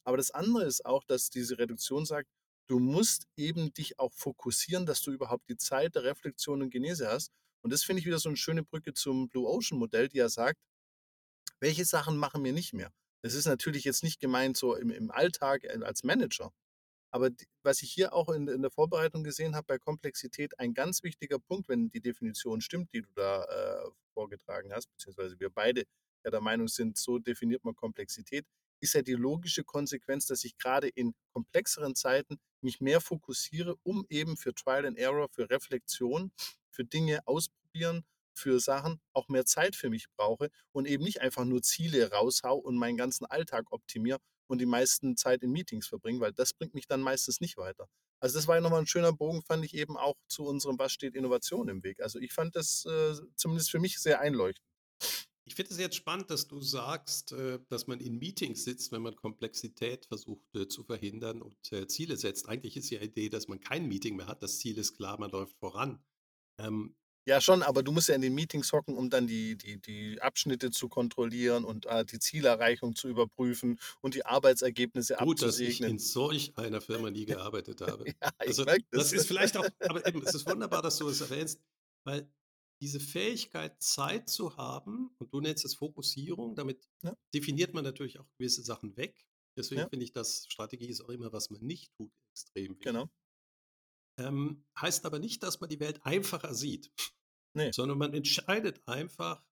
Aber 0.09 0.17
das 0.17 0.31
andere 0.31 0.65
ist 0.65 0.87
auch, 0.87 1.03
dass 1.03 1.29
diese 1.29 1.59
Reduktion 1.59 2.03
sagt, 2.03 2.27
du 2.65 2.79
musst 2.79 3.27
eben 3.37 3.71
dich 3.75 3.99
auch 3.99 4.11
fokussieren, 4.11 4.87
dass 4.87 5.03
du 5.03 5.11
überhaupt 5.11 5.47
die 5.47 5.55
Zeit 5.55 5.93
der 5.93 6.03
Reflexion 6.03 6.63
und 6.63 6.71
Genese 6.71 7.07
hast. 7.07 7.31
Und 7.61 7.71
das 7.71 7.83
finde 7.83 7.99
ich 7.99 8.07
wieder 8.07 8.17
so 8.17 8.27
eine 8.27 8.35
schöne 8.35 8.63
Brücke 8.63 8.95
zum 8.95 9.29
Blue 9.29 9.47
Ocean 9.47 9.77
Modell, 9.77 10.07
die 10.07 10.17
ja 10.17 10.27
sagt, 10.27 10.57
welche 11.59 11.85
Sachen 11.85 12.17
machen 12.17 12.43
wir 12.43 12.53
nicht 12.53 12.73
mehr? 12.73 12.91
Das 13.21 13.35
ist 13.35 13.45
natürlich 13.45 13.83
jetzt 13.83 14.01
nicht 14.01 14.19
gemeint 14.19 14.57
so 14.57 14.75
im, 14.75 14.89
im 14.89 15.11
Alltag 15.11 15.63
äh, 15.65 15.77
als 15.83 16.03
Manager. 16.03 16.51
Aber 17.11 17.29
die, 17.29 17.45
was 17.61 17.83
ich 17.83 17.91
hier 17.91 18.11
auch 18.11 18.29
in, 18.29 18.47
in, 18.47 18.63
der 18.63 18.71
Vorbereitung 18.71 19.23
gesehen 19.23 19.55
habe 19.55 19.67
bei 19.67 19.77
Komplexität, 19.77 20.59
ein 20.59 20.73
ganz 20.73 21.03
wichtiger 21.03 21.37
Punkt, 21.37 21.69
wenn 21.69 21.91
die 21.91 22.01
Definition 22.01 22.61
stimmt, 22.61 22.91
die 22.93 23.03
du 23.03 23.09
da 23.13 23.43
äh, 23.43 23.91
vorgetragen 24.15 24.73
hast, 24.73 24.87
beziehungsweise 24.87 25.39
wir 25.39 25.51
beide 25.51 25.83
ja 26.25 26.31
der 26.31 26.41
Meinung 26.41 26.67
sind, 26.67 26.97
so 26.97 27.19
definiert 27.19 27.63
man 27.63 27.75
Komplexität, 27.75 28.47
ist 28.81 28.93
ja 28.93 29.01
die 29.01 29.13
logische 29.13 29.63
Konsequenz, 29.63 30.25
dass 30.25 30.43
ich 30.43 30.57
gerade 30.57 30.87
in 30.87 31.13
komplexeren 31.33 31.95
Zeiten 31.95 32.39
mich 32.61 32.81
mehr 32.81 33.01
fokussiere, 33.01 33.75
um 33.83 34.05
eben 34.09 34.37
für 34.37 34.53
Trial 34.53 34.85
and 34.85 34.97
Error, 34.97 35.29
für 35.29 35.49
Reflexion, 35.49 36.31
für 36.71 36.85
Dinge 36.85 37.19
ausprobieren, 37.25 38.03
für 38.33 38.59
Sachen 38.59 39.01
auch 39.13 39.27
mehr 39.27 39.45
Zeit 39.45 39.75
für 39.75 39.89
mich 39.89 40.05
brauche 40.15 40.49
und 40.71 40.87
eben 40.87 41.03
nicht 41.03 41.21
einfach 41.21 41.45
nur 41.45 41.61
Ziele 41.61 42.11
raushau 42.11 42.55
und 42.57 42.77
meinen 42.77 42.97
ganzen 42.97 43.25
Alltag 43.25 43.71
optimiere 43.71 44.19
und 44.47 44.59
die 44.59 44.65
meisten 44.65 45.15
Zeit 45.17 45.43
in 45.43 45.51
Meetings 45.51 45.87
verbringe, 45.87 46.19
weil 46.21 46.33
das 46.33 46.53
bringt 46.53 46.73
mich 46.73 46.87
dann 46.87 47.01
meistens 47.01 47.41
nicht 47.41 47.57
weiter. 47.57 47.87
Also 48.21 48.37
das 48.37 48.47
war 48.47 48.55
ja 48.55 48.61
nochmal 48.61 48.81
ein 48.81 48.87
schöner 48.87 49.13
Bogen, 49.13 49.43
fand 49.43 49.63
ich 49.63 49.73
eben 49.73 49.95
auch 49.95 50.15
zu 50.27 50.45
unserem 50.45 50.77
Was 50.79 50.91
steht 50.91 51.15
Innovation 51.15 51.69
im 51.69 51.83
Weg. 51.83 52.01
Also 52.01 52.19
ich 52.19 52.33
fand 52.33 52.55
das 52.55 52.85
äh, 52.85 53.13
zumindest 53.35 53.71
für 53.71 53.79
mich 53.79 53.99
sehr 53.99 54.19
einleuchtend. 54.19 54.65
Ich 55.49 55.55
finde 55.55 55.71
es 55.73 55.79
jetzt 55.79 55.95
spannend, 55.95 56.29
dass 56.29 56.47
du 56.47 56.61
sagst, 56.61 57.31
äh, 57.31 57.59
dass 57.69 57.87
man 57.87 57.99
in 57.99 58.19
Meetings 58.19 58.63
sitzt, 58.65 58.91
wenn 58.91 59.01
man 59.01 59.15
Komplexität 59.15 60.05
versucht 60.05 60.55
äh, 60.55 60.67
zu 60.67 60.83
verhindern 60.83 61.41
und 61.41 61.71
äh, 61.71 61.87
Ziele 61.87 62.17
setzt. 62.17 62.47
Eigentlich 62.47 62.77
ist 62.77 62.91
die 62.91 62.97
Idee, 62.97 63.29
dass 63.29 63.47
man 63.47 63.59
kein 63.59 63.87
Meeting 63.87 64.15
mehr 64.15 64.27
hat. 64.27 64.43
Das 64.43 64.59
Ziel 64.59 64.77
ist 64.77 64.95
klar, 64.95 65.19
man 65.19 65.31
läuft 65.31 65.57
voran. 65.57 66.03
Ähm, 66.59 66.95
ja, 67.25 67.41
schon, 67.41 67.63
aber 67.63 67.81
du 67.81 67.91
musst 67.91 68.09
ja 68.09 68.15
in 68.15 68.21
den 68.21 68.35
Meetings 68.35 68.71
hocken, 68.73 68.95
um 68.95 69.09
dann 69.09 69.25
die, 69.25 69.57
die, 69.57 69.79
die 69.81 70.21
Abschnitte 70.21 70.69
zu 70.69 70.87
kontrollieren 70.87 71.63
und 71.65 71.87
äh, 71.87 72.05
die 72.05 72.19
Zielerreichung 72.19 72.95
zu 72.95 73.07
überprüfen 73.07 73.79
und 74.01 74.13
die 74.13 74.27
Arbeitsergebnisse 74.27 75.15
Gut, 75.15 75.41
dass 75.41 75.59
ich 75.59 75.81
abzusegnen. 75.81 75.91
in 75.93 75.99
solch 75.99 76.55
einer 76.57 76.81
Firma 76.81 77.09
nie 77.09 77.25
gearbeitet 77.25 77.81
habe. 77.81 78.05
ja, 78.21 78.29
ich 78.45 78.47
Also 78.47 78.65
merk 78.65 78.81
das 78.91 79.09
das. 79.09 79.13
ist 79.13 79.27
vielleicht 79.27 79.57
auch, 79.57 79.67
aber 79.79 80.05
eben, 80.07 80.21
es 80.23 80.35
ist 80.35 80.45
wunderbar, 80.47 80.81
dass 80.83 80.97
du 80.97 81.07
es 81.09 81.21
erwähnst, 81.21 81.59
weil 82.03 82.27
diese 82.81 82.99
Fähigkeit, 82.99 83.81
Zeit 83.81 84.29
zu 84.29 84.57
haben, 84.57 85.11
und 85.19 85.33
du 85.33 85.41
nennst 85.41 85.65
es 85.65 85.75
Fokussierung, 85.75 86.55
damit 86.55 86.87
Ja. 87.03 87.15
definiert 87.33 87.73
man 87.73 87.83
natürlich 87.83 88.19
auch 88.19 88.27
gewisse 88.37 88.63
Sachen 88.63 88.95
weg. 88.97 89.25
Deswegen 89.57 89.81
Ja. 89.81 89.89
finde 89.89 90.05
ich, 90.05 90.13
dass 90.13 90.45
Strategie 90.47 90.87
ist 90.87 91.01
auch 91.01 91.09
immer, 91.09 91.33
was 91.33 91.49
man 91.49 91.61
nicht 91.61 91.91
tut, 91.97 92.11
extrem 92.33 92.71
wichtig. 92.79 92.83
Genau. 92.85 93.09
Ähm, 94.17 94.65
heißt 94.79 95.05
aber 95.05 95.19
nicht, 95.19 95.43
dass 95.43 95.59
man 95.61 95.69
die 95.69 95.79
Welt 95.79 96.05
einfacher 96.05 96.53
sieht, 96.53 96.91
Nee. 97.55 97.71
sondern 97.71 97.97
man 97.97 98.13
entscheidet 98.13 98.81
einfach, 98.87 99.43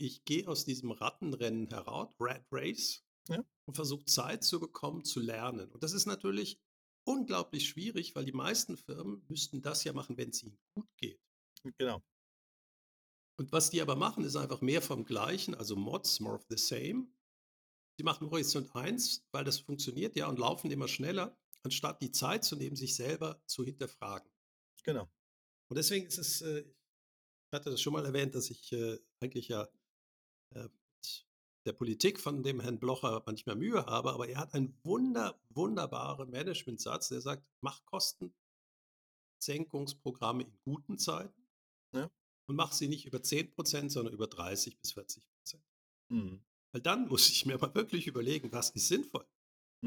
ich 0.00 0.24
gehe 0.24 0.46
aus 0.48 0.64
diesem 0.64 0.92
Rattenrennen 0.92 1.68
heraus, 1.68 2.14
Rat 2.20 2.46
Race, 2.52 3.04
Ja. 3.28 3.44
und 3.66 3.74
versuche 3.74 4.04
Zeit 4.06 4.44
zu 4.44 4.60
bekommen, 4.60 5.04
zu 5.04 5.20
lernen. 5.20 5.70
Und 5.72 5.82
das 5.82 5.92
ist 5.92 6.06
natürlich 6.06 6.58
unglaublich 7.06 7.68
schwierig, 7.68 8.14
weil 8.14 8.24
die 8.24 8.32
meisten 8.32 8.76
Firmen 8.76 9.24
müssten 9.28 9.60
das 9.62 9.84
ja 9.84 9.92
machen, 9.92 10.16
wenn 10.16 10.30
es 10.30 10.42
ihnen 10.42 10.58
gut 10.74 10.88
geht. 10.96 11.20
Genau. 11.78 12.02
Und 13.38 13.52
was 13.52 13.70
die 13.70 13.80
aber 13.80 13.94
machen, 13.94 14.24
ist 14.24 14.34
einfach 14.34 14.60
mehr 14.60 14.82
vom 14.82 15.04
Gleichen, 15.04 15.54
also 15.54 15.76
Mods, 15.76 16.18
more 16.18 16.34
of 16.34 16.44
the 16.48 16.58
same. 16.58 17.06
Die 17.98 18.02
machen 18.02 18.28
Horizont 18.30 18.74
1, 18.74 19.28
weil 19.30 19.44
das 19.44 19.60
funktioniert 19.60 20.16
ja 20.16 20.26
und 20.28 20.40
laufen 20.40 20.70
immer 20.72 20.88
schneller, 20.88 21.38
anstatt 21.62 22.02
die 22.02 22.10
Zeit 22.10 22.44
zu 22.44 22.56
nehmen, 22.56 22.74
sich 22.74 22.96
selber 22.96 23.40
zu 23.46 23.64
hinterfragen. 23.64 24.28
Genau. 24.82 25.08
Und 25.70 25.76
deswegen 25.76 26.06
ist 26.06 26.18
es, 26.18 26.42
äh, 26.42 26.60
ich 26.60 27.52
hatte 27.52 27.70
das 27.70 27.80
schon 27.80 27.92
mal 27.92 28.04
erwähnt, 28.04 28.34
dass 28.34 28.50
ich 28.50 28.72
äh, 28.72 28.98
eigentlich 29.20 29.46
ja 29.48 29.68
äh, 30.54 30.64
mit 30.64 31.26
der 31.64 31.72
Politik 31.74 32.18
von 32.18 32.42
dem 32.42 32.58
Herrn 32.60 32.80
Blocher 32.80 33.22
manchmal 33.24 33.54
Mühe 33.56 33.86
habe, 33.86 34.12
aber 34.12 34.28
er 34.28 34.38
hat 34.38 34.54
einen 34.54 34.76
wunder, 34.82 35.40
wunderbaren 35.50 36.30
Managementsatz, 36.30 37.08
der 37.08 37.20
sagt, 37.20 37.46
mach 37.60 37.84
Kostensenkungsprogramme 39.40 40.42
in 40.42 40.58
guten 40.64 40.98
Zeiten 40.98 41.48
Ja. 41.92 42.10
Und 42.48 42.56
mach 42.56 42.72
sie 42.72 42.88
nicht 42.88 43.06
über 43.06 43.22
10%, 43.22 43.90
sondern 43.92 44.14
über 44.14 44.26
30 44.26 44.78
bis 44.78 44.92
40%. 44.94 45.62
Mhm. 46.10 46.42
Weil 46.72 46.82
dann 46.82 47.08
muss 47.08 47.28
ich 47.30 47.46
mir 47.46 47.58
mal 47.58 47.74
wirklich 47.74 48.06
überlegen, 48.06 48.52
was 48.52 48.70
ist 48.70 48.88
sinnvoll. 48.88 49.26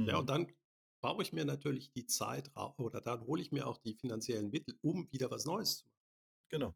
Ja, 0.08 0.15
Mhm. 0.15 0.19
und 0.19 0.30
dann 0.30 0.54
baue 1.04 1.24
ich 1.24 1.34
mir 1.34 1.45
natürlich 1.45 1.91
die 1.91 2.06
Zeit 2.06 2.52
oder 2.78 3.02
dann 3.02 3.26
hole 3.28 3.41
ich 3.41 3.52
mir 3.52 3.67
auch 3.67 3.78
die 3.78 3.95
finanziellen 3.95 4.50
Mittel, 4.52 4.78
um 4.82 5.12
wieder 5.12 5.32
was 5.32 5.45
Neues 5.45 5.80
zu 5.80 5.88
machen. 5.88 5.97
Genau. 6.50 6.76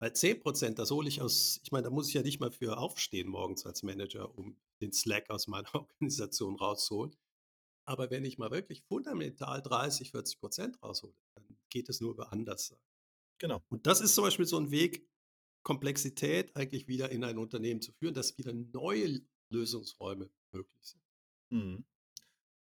Weil 0.00 0.12
10%, 0.12 0.78
das 0.78 0.90
hole 0.90 1.08
ich 1.08 1.22
aus, 1.22 1.60
ich 1.62 1.72
meine, 1.72 1.84
da 1.84 1.90
muss 1.90 2.08
ich 2.08 2.14
ja 2.14 2.22
nicht 2.22 2.40
mal 2.40 2.52
für 2.52 2.76
aufstehen 2.78 3.28
morgens 3.28 3.64
als 3.66 3.82
Manager, 3.82 4.36
um 4.36 4.56
den 4.82 4.92
Slack 4.92 5.30
aus 5.30 5.46
meiner 5.46 5.68
Organisation 5.74 6.56
rauszuholen. 6.56 7.16
Aber 7.86 8.10
wenn 8.10 8.24
ich 8.24 8.38
mal 8.38 8.50
wirklich 8.50 8.82
fundamental 8.82 9.62
30, 9.62 10.10
40 10.10 10.40
Prozent 10.40 10.82
raushole, 10.82 11.14
dann 11.34 11.58
geht 11.70 11.88
es 11.88 12.00
nur 12.00 12.12
über 12.12 12.32
Anderssein. 12.32 12.78
Genau. 13.40 13.62
Und 13.68 13.86
das 13.86 14.00
ist 14.00 14.14
zum 14.14 14.24
Beispiel 14.24 14.46
so 14.46 14.58
ein 14.58 14.70
Weg, 14.70 15.06
Komplexität 15.64 16.54
eigentlich 16.56 16.86
wieder 16.86 17.10
in 17.10 17.24
ein 17.24 17.38
Unternehmen 17.38 17.82
zu 17.82 17.92
führen, 17.92 18.14
dass 18.14 18.38
wieder 18.38 18.52
neue 18.52 19.22
Lösungsräume 19.50 20.30
möglich 20.52 20.82
sind. 20.82 21.02
Mhm. 21.50 21.84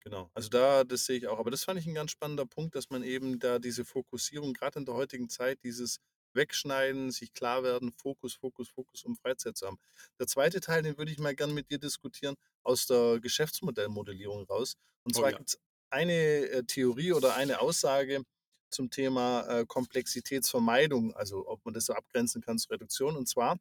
Genau. 0.00 0.31
Also 0.35 0.48
da, 0.48 0.85
das 0.85 1.05
sehe 1.05 1.18
ich 1.18 1.29
auch. 1.29 1.38
Aber 1.38 1.50
das 1.50 1.64
fand 1.64 1.79
ich 1.79 1.87
ein 1.87 1.94
ganz 1.94 2.11
spannender 2.11 2.46
Punkt, 2.46 2.74
dass 2.74 2.90
man 2.90 3.03
eben 3.03 3.38
da 3.38 3.59
diese 3.59 3.85
Fokussierung, 3.85 4.55
gerade 4.55 4.79
in 4.79 4.87
der 4.87 4.94
heutigen 4.94 5.29
Zeit, 5.29 5.62
dieses 5.62 5.98
Wegschneiden, 6.33 7.11
sich 7.11 7.33
klar 7.33 7.62
werden, 7.62 7.92
Fokus, 7.92 8.35
Fokus, 8.35 8.68
Fokus, 8.68 9.05
um 9.05 9.16
Freizeit 9.16 9.57
zu 9.57 9.66
haben. 9.66 9.79
Der 10.18 10.26
zweite 10.26 10.61
Teil, 10.61 10.83
den 10.83 10.96
würde 10.96 11.12
ich 11.12 11.18
mal 11.18 11.35
gern 11.35 11.53
mit 11.53 11.70
dir 11.70 11.79
diskutieren, 11.79 12.37
aus 12.62 12.87
der 12.87 13.20
Geschäftsmodellmodellierung 13.20 14.44
raus. 14.44 14.76
Und 15.05 15.16
Oh 15.16 15.20
zwar 15.20 15.31
ja. 15.31 15.37
gibt 15.37 15.50
es 15.50 15.61
eine 15.90 16.12
äh, 16.12 16.64
Theorie 16.64 17.12
oder 17.12 17.35
eine 17.37 17.61
Aussage 17.61 18.22
zum 18.70 18.90
Thema 18.90 19.46
äh, 19.48 19.66
Komplexitätsvermeidung, 19.66 21.14
also 21.14 21.46
ob 21.48 21.64
man 21.64 21.74
das 21.74 21.87
so 21.87 21.92
abgrenzen 21.92 22.42
kann 22.42 22.59
zur 22.59 22.72
Reduktion. 22.72 23.16
Und 23.16 23.28
zwar, 23.28 23.59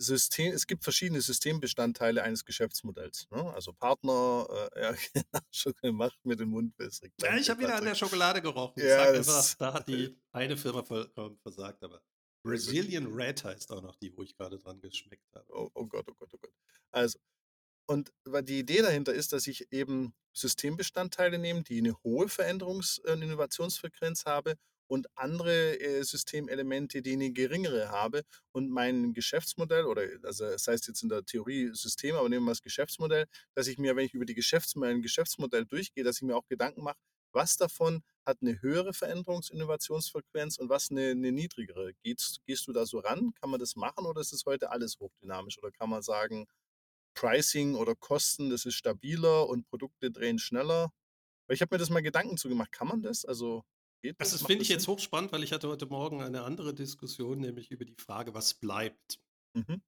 System, 0.00 0.52
es 0.52 0.66
gibt 0.66 0.82
verschiedene 0.82 1.20
Systembestandteile 1.20 2.22
eines 2.22 2.44
Geschäftsmodells. 2.44 3.28
Ne? 3.30 3.52
Also 3.52 3.72
Partner, 3.72 4.46
äh, 4.74 4.80
ja, 4.82 4.94
genau, 5.12 5.44
schon 5.50 5.74
gemacht 5.82 6.18
mit 6.24 6.40
dem 6.40 6.50
Mund 6.50 6.78
wässrig. 6.78 7.12
Ja, 7.20 7.36
ich 7.36 7.50
habe 7.50 7.60
wieder 7.60 7.76
an 7.76 7.84
der. 7.84 7.94
Schokolade 7.94 8.40
gerochen. 8.40 8.74
Ich 8.76 8.84
Ja, 8.84 9.10
einfach, 9.10 9.54
da 9.58 9.74
hat 9.74 9.88
die 9.88 10.16
eine 10.32 10.56
Firma 10.56 10.82
vollkommen 10.82 11.38
versagt, 11.38 11.82
aber 11.82 12.00
Brazilian 12.42 13.06
Red 13.12 13.44
heißt 13.44 13.70
auch 13.70 13.82
noch 13.82 13.94
die, 13.96 14.16
wo 14.16 14.22
ich 14.22 14.34
gerade 14.34 14.58
dran 14.58 14.80
geschmeckt 14.80 15.30
habe. 15.34 15.46
Oh, 15.50 15.70
oh 15.74 15.86
Gott, 15.86 16.06
oh 16.10 16.14
Gott, 16.14 16.30
oh 16.32 16.38
Gott. 16.40 16.52
Also, 16.90 17.18
und 17.90 18.12
die 18.44 18.60
Idee 18.60 18.82
dahinter 18.82 19.12
ist, 19.12 19.32
dass 19.32 19.48
ich 19.48 19.66
eben 19.72 20.14
Systembestandteile 20.32 21.38
nehme, 21.38 21.64
die 21.64 21.78
eine 21.78 22.00
hohe 22.04 22.26
Veränderungs- 22.26 23.00
und 23.00 23.20
Innovationsfrequenz 23.20 24.26
habe 24.26 24.54
und 24.86 25.08
andere 25.16 25.80
äh, 25.80 26.04
Systemelemente, 26.04 27.02
die 27.02 27.14
eine 27.14 27.32
geringere 27.32 27.88
habe 27.88 28.22
und 28.52 28.70
mein 28.70 29.12
Geschäftsmodell 29.12 29.86
oder 29.86 30.02
also 30.22 30.44
das 30.44 30.68
heißt 30.68 30.86
jetzt 30.86 31.02
in 31.02 31.08
der 31.08 31.24
Theorie 31.24 31.70
System, 31.72 32.14
aber 32.14 32.28
nehmen 32.28 32.44
wir 32.44 32.52
das 32.52 32.62
Geschäftsmodell, 32.62 33.26
dass 33.56 33.66
ich 33.66 33.76
mir, 33.76 33.96
wenn 33.96 34.06
ich 34.06 34.14
über 34.14 34.24
die 34.24 34.34
Geschäftsmodell, 34.34 34.94
ein 34.94 35.02
Geschäftsmodell 35.02 35.66
durchgehe, 35.66 36.04
dass 36.04 36.18
ich 36.18 36.22
mir 36.22 36.36
auch 36.36 36.46
Gedanken 36.46 36.84
mache, 36.84 36.98
was 37.32 37.56
davon 37.56 38.04
hat 38.24 38.38
eine 38.40 38.62
höhere 38.62 38.90
Veränderungs- 38.90 39.50
und 39.50 39.56
Innovationsfrequenz 39.56 40.58
und 40.58 40.68
was 40.68 40.92
eine, 40.92 41.10
eine 41.10 41.32
niedrigere. 41.32 41.92
Gehst, 42.04 42.40
gehst 42.46 42.68
du 42.68 42.72
da 42.72 42.86
so 42.86 43.00
ran? 43.00 43.32
Kann 43.40 43.50
man 43.50 43.58
das 43.58 43.74
machen 43.74 44.06
oder 44.06 44.20
ist 44.20 44.32
es 44.32 44.46
heute 44.46 44.70
alles 44.70 44.98
hochdynamisch? 45.00 45.58
Oder 45.58 45.72
kann 45.72 45.90
man 45.90 46.02
sagen, 46.02 46.46
Pricing 47.14 47.74
oder 47.74 47.94
Kosten, 47.94 48.50
das 48.50 48.64
ist 48.66 48.74
stabiler 48.74 49.48
und 49.48 49.66
Produkte 49.68 50.10
drehen 50.10 50.38
schneller? 50.38 50.92
Weil 51.46 51.54
ich 51.54 51.62
habe 51.62 51.74
mir 51.74 51.78
das 51.78 51.90
mal 51.90 52.02
Gedanken 52.02 52.36
zu 52.36 52.48
gemacht. 52.48 52.72
Kann 52.72 52.88
man 52.88 53.02
das? 53.02 53.24
Also 53.24 53.64
geht 54.02 54.20
das? 54.20 54.30
Das 54.30 54.42
finde 54.42 54.62
ich 54.62 54.68
jetzt 54.68 54.86
hochspannend, 54.88 55.32
weil 55.32 55.42
ich 55.42 55.52
hatte 55.52 55.68
heute 55.68 55.86
Morgen 55.86 56.22
eine 56.22 56.42
andere 56.42 56.74
Diskussion, 56.74 57.40
nämlich 57.40 57.70
über 57.70 57.84
die 57.84 57.96
Frage, 57.96 58.34
was 58.34 58.54
bleibt. 58.54 59.20
Mhm. 59.54 59.82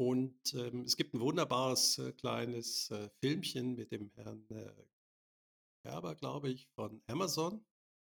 Und 0.00 0.54
ähm, 0.54 0.82
es 0.82 0.96
gibt 0.96 1.14
ein 1.14 1.20
wunderbares 1.20 1.98
äh, 1.98 2.12
kleines 2.12 2.90
äh, 2.90 3.08
Filmchen 3.20 3.74
mit 3.74 3.90
dem 3.90 4.10
Herrn 4.14 4.46
äh, 4.50 4.72
Gerber, 5.82 6.14
glaube 6.14 6.50
ich, 6.50 6.68
von 6.76 7.02
Amazon. 7.08 7.64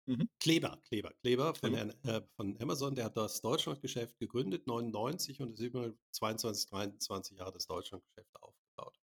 Mhm. 0.08 0.30
Kleber, 0.40 0.80
Kleber, 0.88 1.14
Kleber 1.22 1.56
von. 1.56 1.74
Herrn, 1.74 1.90
äh, 2.04 2.22
von 2.36 2.60
Amazon, 2.62 2.94
der 2.96 3.06
hat 3.06 3.18
das 3.18 3.42
Deutschlandgeschäft 3.42 4.20
gegründet, 4.20 4.68
99 4.68 5.42
und 5.42 5.54
ist 5.54 5.62
über 5.62 5.94
22, 6.12 6.70
23 6.70 7.38
Jahre 7.38 7.54
das 7.54 7.66
Deutschlandgeschäft 7.66 8.36
aufgebaut. 8.42 9.00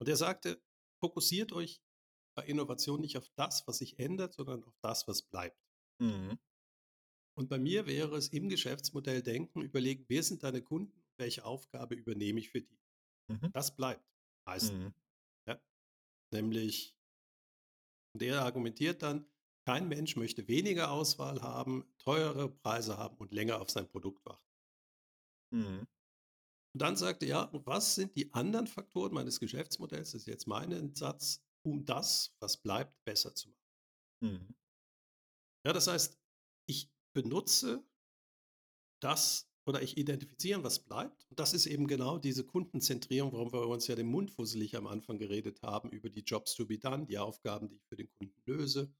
Und 0.00 0.08
er 0.08 0.16
sagte, 0.16 0.62
fokussiert 1.00 1.52
euch 1.52 1.82
bei 2.36 2.44
Innovation 2.46 3.00
nicht 3.00 3.18
auf 3.18 3.28
das, 3.36 3.66
was 3.66 3.78
sich 3.78 3.98
ändert, 3.98 4.34
sondern 4.34 4.64
auf 4.64 4.76
das, 4.80 5.06
was 5.06 5.22
bleibt. 5.22 5.60
Mhm. 6.00 6.38
Und 7.36 7.48
bei 7.48 7.58
mir 7.58 7.86
wäre 7.86 8.16
es 8.16 8.28
im 8.28 8.48
Geschäftsmodell 8.48 9.22
denken, 9.22 9.60
überlegen, 9.60 10.04
wer 10.08 10.22
sind 10.22 10.42
deine 10.42 10.62
Kunden, 10.62 11.04
welche 11.18 11.44
Aufgabe 11.44 11.94
übernehme 11.94 12.40
ich 12.40 12.50
für 12.50 12.62
die. 12.62 12.80
Mhm. 13.28 13.50
Das 13.52 13.76
bleibt 13.76 14.04
meistens. 14.46 14.78
Mhm. 14.78 14.94
Nämlich, 16.32 16.96
der 18.16 18.42
argumentiert 18.42 19.02
dann, 19.02 19.24
kein 19.64 19.88
Mensch 19.88 20.16
möchte 20.16 20.46
weniger 20.48 20.90
Auswahl 20.90 21.42
haben, 21.42 21.84
teurere 21.98 22.48
Preise 22.48 22.98
haben 22.98 23.16
und 23.16 23.32
länger 23.32 23.60
auf 23.60 23.70
sein 23.70 23.88
Produkt 23.88 24.24
warten. 24.26 24.44
Mhm. 25.50 25.86
Und 26.74 26.82
dann 26.82 26.96
sagte 26.96 27.26
er, 27.26 27.28
ja, 27.28 27.42
und 27.44 27.66
was 27.66 27.94
sind 27.94 28.16
die 28.16 28.32
anderen 28.34 28.66
Faktoren 28.66 29.14
meines 29.14 29.38
Geschäftsmodells, 29.38 30.12
das 30.12 30.22
ist 30.22 30.26
jetzt 30.26 30.46
mein 30.46 30.94
Satz, 30.94 31.44
um 31.62 31.84
das, 31.84 32.34
was 32.40 32.56
bleibt, 32.56 32.92
besser 33.04 33.34
zu 33.34 33.48
machen. 33.48 33.64
Mhm. 34.20 34.56
Ja, 35.64 35.72
das 35.72 35.86
heißt, 35.86 36.18
ich 36.68 36.90
benutze 37.14 37.86
das 39.00 39.48
oder 39.66 39.82
ich 39.82 39.96
identifiziere, 39.96 40.62
was 40.62 40.80
bleibt. 40.80 41.26
Und 41.30 41.40
das 41.40 41.54
ist 41.54 41.66
eben 41.66 41.86
genau 41.86 42.18
diese 42.18 42.44
Kundenzentrierung, 42.44 43.32
warum 43.32 43.52
wir 43.52 43.66
uns 43.66 43.86
ja 43.86 43.94
den 43.94 44.08
Mund 44.08 44.30
fusselig 44.30 44.76
am 44.76 44.86
Anfang 44.86 45.18
geredet 45.18 45.62
haben, 45.62 45.90
über 45.90 46.10
die 46.10 46.20
Jobs 46.20 46.54
to 46.54 46.66
be 46.66 46.78
done, 46.78 47.06
die 47.06 47.18
Aufgaben, 47.18 47.68
die 47.68 47.76
ich 47.76 47.84
für 47.86 47.96
den 47.96 48.10
Kunden 48.10 48.42
löse, 48.44 48.92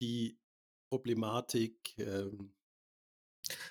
die 0.00 0.38
Problematik, 0.90 1.94
ähm, 1.98 2.54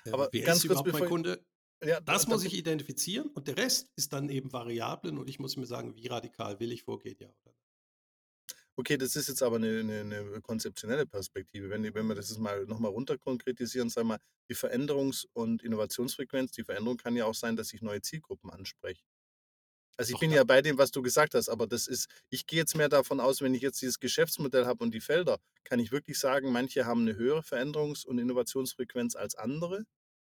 äh, 0.04 0.10
Aber 0.10 0.28
wer 0.32 0.42
ganz 0.44 0.58
ist 0.64 0.68
kurz, 0.68 0.80
überhaupt 0.80 0.92
mein 1.00 1.08
Kunde? 1.08 1.44
Ja, 1.84 2.00
Das 2.00 2.24
da- 2.24 2.28
muss 2.30 2.40
da- 2.42 2.46
ich 2.48 2.54
identifizieren 2.54 3.28
und 3.30 3.48
der 3.48 3.56
Rest 3.58 3.90
ist 3.96 4.12
dann 4.12 4.28
eben 4.30 4.52
Variablen 4.52 5.18
und 5.18 5.28
ich 5.28 5.38
muss 5.38 5.56
mir 5.56 5.66
sagen, 5.66 5.94
wie 5.96 6.06
radikal 6.06 6.58
will 6.60 6.72
ich 6.72 6.82
vorgehen, 6.84 7.16
ja 7.20 7.28
oder. 7.44 7.54
Okay, 8.78 8.98
das 8.98 9.16
ist 9.16 9.28
jetzt 9.28 9.42
aber 9.42 9.56
eine, 9.56 9.80
eine, 9.80 10.00
eine 10.00 10.40
konzeptionelle 10.42 11.06
Perspektive. 11.06 11.70
Wenn, 11.70 11.82
wenn 11.94 12.06
wir 12.06 12.14
das 12.14 12.28
jetzt 12.28 12.38
mal 12.38 12.66
nochmal 12.66 12.90
runter 12.90 13.16
konkretisieren, 13.16 13.88
sagen 13.88 14.08
wir 14.08 14.14
mal, 14.16 14.20
die 14.50 14.54
Veränderungs- 14.54 15.26
und 15.32 15.62
Innovationsfrequenz, 15.62 16.52
die 16.52 16.62
Veränderung 16.64 16.98
kann 16.98 17.16
ja 17.16 17.24
auch 17.24 17.34
sein, 17.34 17.56
dass 17.56 17.72
ich 17.72 17.80
neue 17.80 18.02
Zielgruppen 18.02 18.50
anspreche. 18.50 19.02
Also 19.98 20.10
ich 20.10 20.14
Doch, 20.14 20.20
bin 20.20 20.30
ja 20.30 20.44
bei 20.44 20.60
dem, 20.60 20.76
was 20.76 20.90
du 20.90 21.00
gesagt 21.00 21.34
hast, 21.34 21.48
aber 21.48 21.66
das 21.66 21.86
ist, 21.86 22.08
ich 22.28 22.46
gehe 22.46 22.58
jetzt 22.58 22.76
mehr 22.76 22.88
davon 22.90 23.18
aus, 23.18 23.40
wenn 23.40 23.54
ich 23.54 23.62
jetzt 23.62 23.80
dieses 23.80 23.98
Geschäftsmodell 23.98 24.66
habe 24.66 24.84
und 24.84 24.92
die 24.92 25.00
Felder, 25.00 25.38
kann 25.64 25.78
ich 25.78 25.90
wirklich 25.90 26.18
sagen, 26.18 26.52
manche 26.52 26.84
haben 26.84 27.00
eine 27.02 27.16
höhere 27.16 27.40
Veränderungs- 27.40 28.04
und 28.06 28.18
Innovationsfrequenz 28.18 29.16
als 29.16 29.34
andere? 29.36 29.84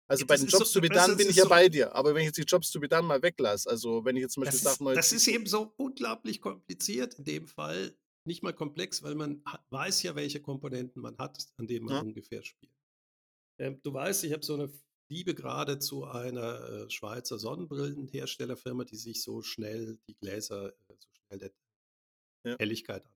Also 0.07 0.25
bei 0.25 0.35
Das 0.35 0.41
den 0.41 0.47
ist 0.47 0.51
so- 0.53 0.57
Jobs 0.59 0.71
to 0.71 0.81
be 0.81 0.89
done 0.89 1.15
bin 1.17 1.29
ich 1.29 1.35
ja 1.35 1.43
so- 1.43 1.49
bei 1.49 1.67
dir, 1.69 1.93
aber 1.93 2.15
wenn 2.15 2.21
ich 2.21 2.27
jetzt 2.27 2.37
die 2.37 2.43
Jobs 2.43 2.71
to 2.71 2.79
be 2.79 2.87
done 2.87 3.03
mal 3.05 3.21
weglasse, 3.21 3.69
also 3.69 4.03
wenn 4.05 4.15
ich 4.15 4.21
jetzt 4.23 4.33
zum 4.33 4.43
Beispiel 4.43 4.59
sage, 4.59 4.83
neue 4.83 4.95
das 4.95 5.11
ist 5.11 5.27
eben 5.27 5.45
so 5.45 5.73
unglaublich 5.77 6.41
kompliziert 6.41 7.15
in 7.15 7.25
dem 7.25 7.47
Fall. 7.47 7.93
Nicht 8.25 8.43
mal 8.43 8.53
komplex, 8.53 9.01
weil 9.03 9.15
man 9.15 9.43
weiß 9.69 10.03
ja, 10.03 10.15
welche 10.15 10.41
Komponenten 10.41 11.01
man 11.01 11.17
hat, 11.17 11.47
an 11.57 11.67
denen 11.67 11.85
man 11.85 11.95
Ja. 11.95 12.01
ungefähr 12.01 12.43
spielt. 12.43 12.71
Ähm, 13.59 13.79
du 13.83 13.93
weißt, 13.93 14.23
ich 14.23 14.33
habe 14.33 14.43
so 14.45 14.53
eine 14.55 14.71
Liebe 15.09 15.35
gerade 15.35 15.79
zu 15.79 16.05
einer 16.05 16.85
äh, 16.85 16.89
Schweizer 16.89 17.39
Sonnenbrillenherstellerfirma, 17.39 18.83
die 18.85 18.95
sich 18.97 19.23
so 19.23 19.41
schnell 19.41 19.99
die 20.07 20.15
Gläser, 20.15 20.69
äh, 20.69 20.95
so 20.99 21.09
schnell 21.27 21.39
der 21.39 21.51
Ja. 22.45 22.59
Helligkeit 22.59 23.05
an. 23.05 23.13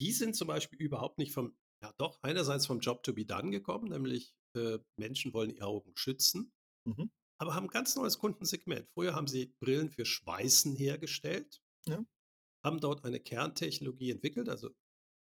Die 0.00 0.12
sind 0.12 0.36
zum 0.36 0.48
Beispiel 0.48 0.78
überhaupt 0.80 1.18
nicht 1.18 1.32
vom, 1.32 1.56
ja 1.82 1.92
doch, 1.98 2.22
einerseits 2.22 2.66
vom 2.66 2.80
Job 2.80 3.02
to 3.02 3.12
be 3.14 3.24
done 3.26 3.50
gekommen, 3.50 3.88
nämlich 3.88 4.34
äh, 4.56 4.78
Menschen 4.96 5.32
wollen 5.32 5.50
ihre 5.50 5.66
Augen 5.66 5.92
schützen 5.96 6.52
Mhm. 6.86 7.08
aber 7.40 7.54
haben 7.54 7.66
ein 7.66 7.70
ganz 7.70 7.96
neues 7.96 8.18
Kundensegment. 8.18 8.88
Früher 8.94 9.14
haben 9.14 9.26
sie 9.28 9.54
Brillen 9.60 9.90
für 9.90 10.06
Schweißen 10.06 10.76
hergestellt, 10.76 11.62
Ja. 11.86 12.04
haben 12.64 12.80
dort 12.80 13.04
eine 13.04 13.20
Kerntechnologie 13.20 14.10
entwickelt, 14.10 14.48
also 14.48 14.70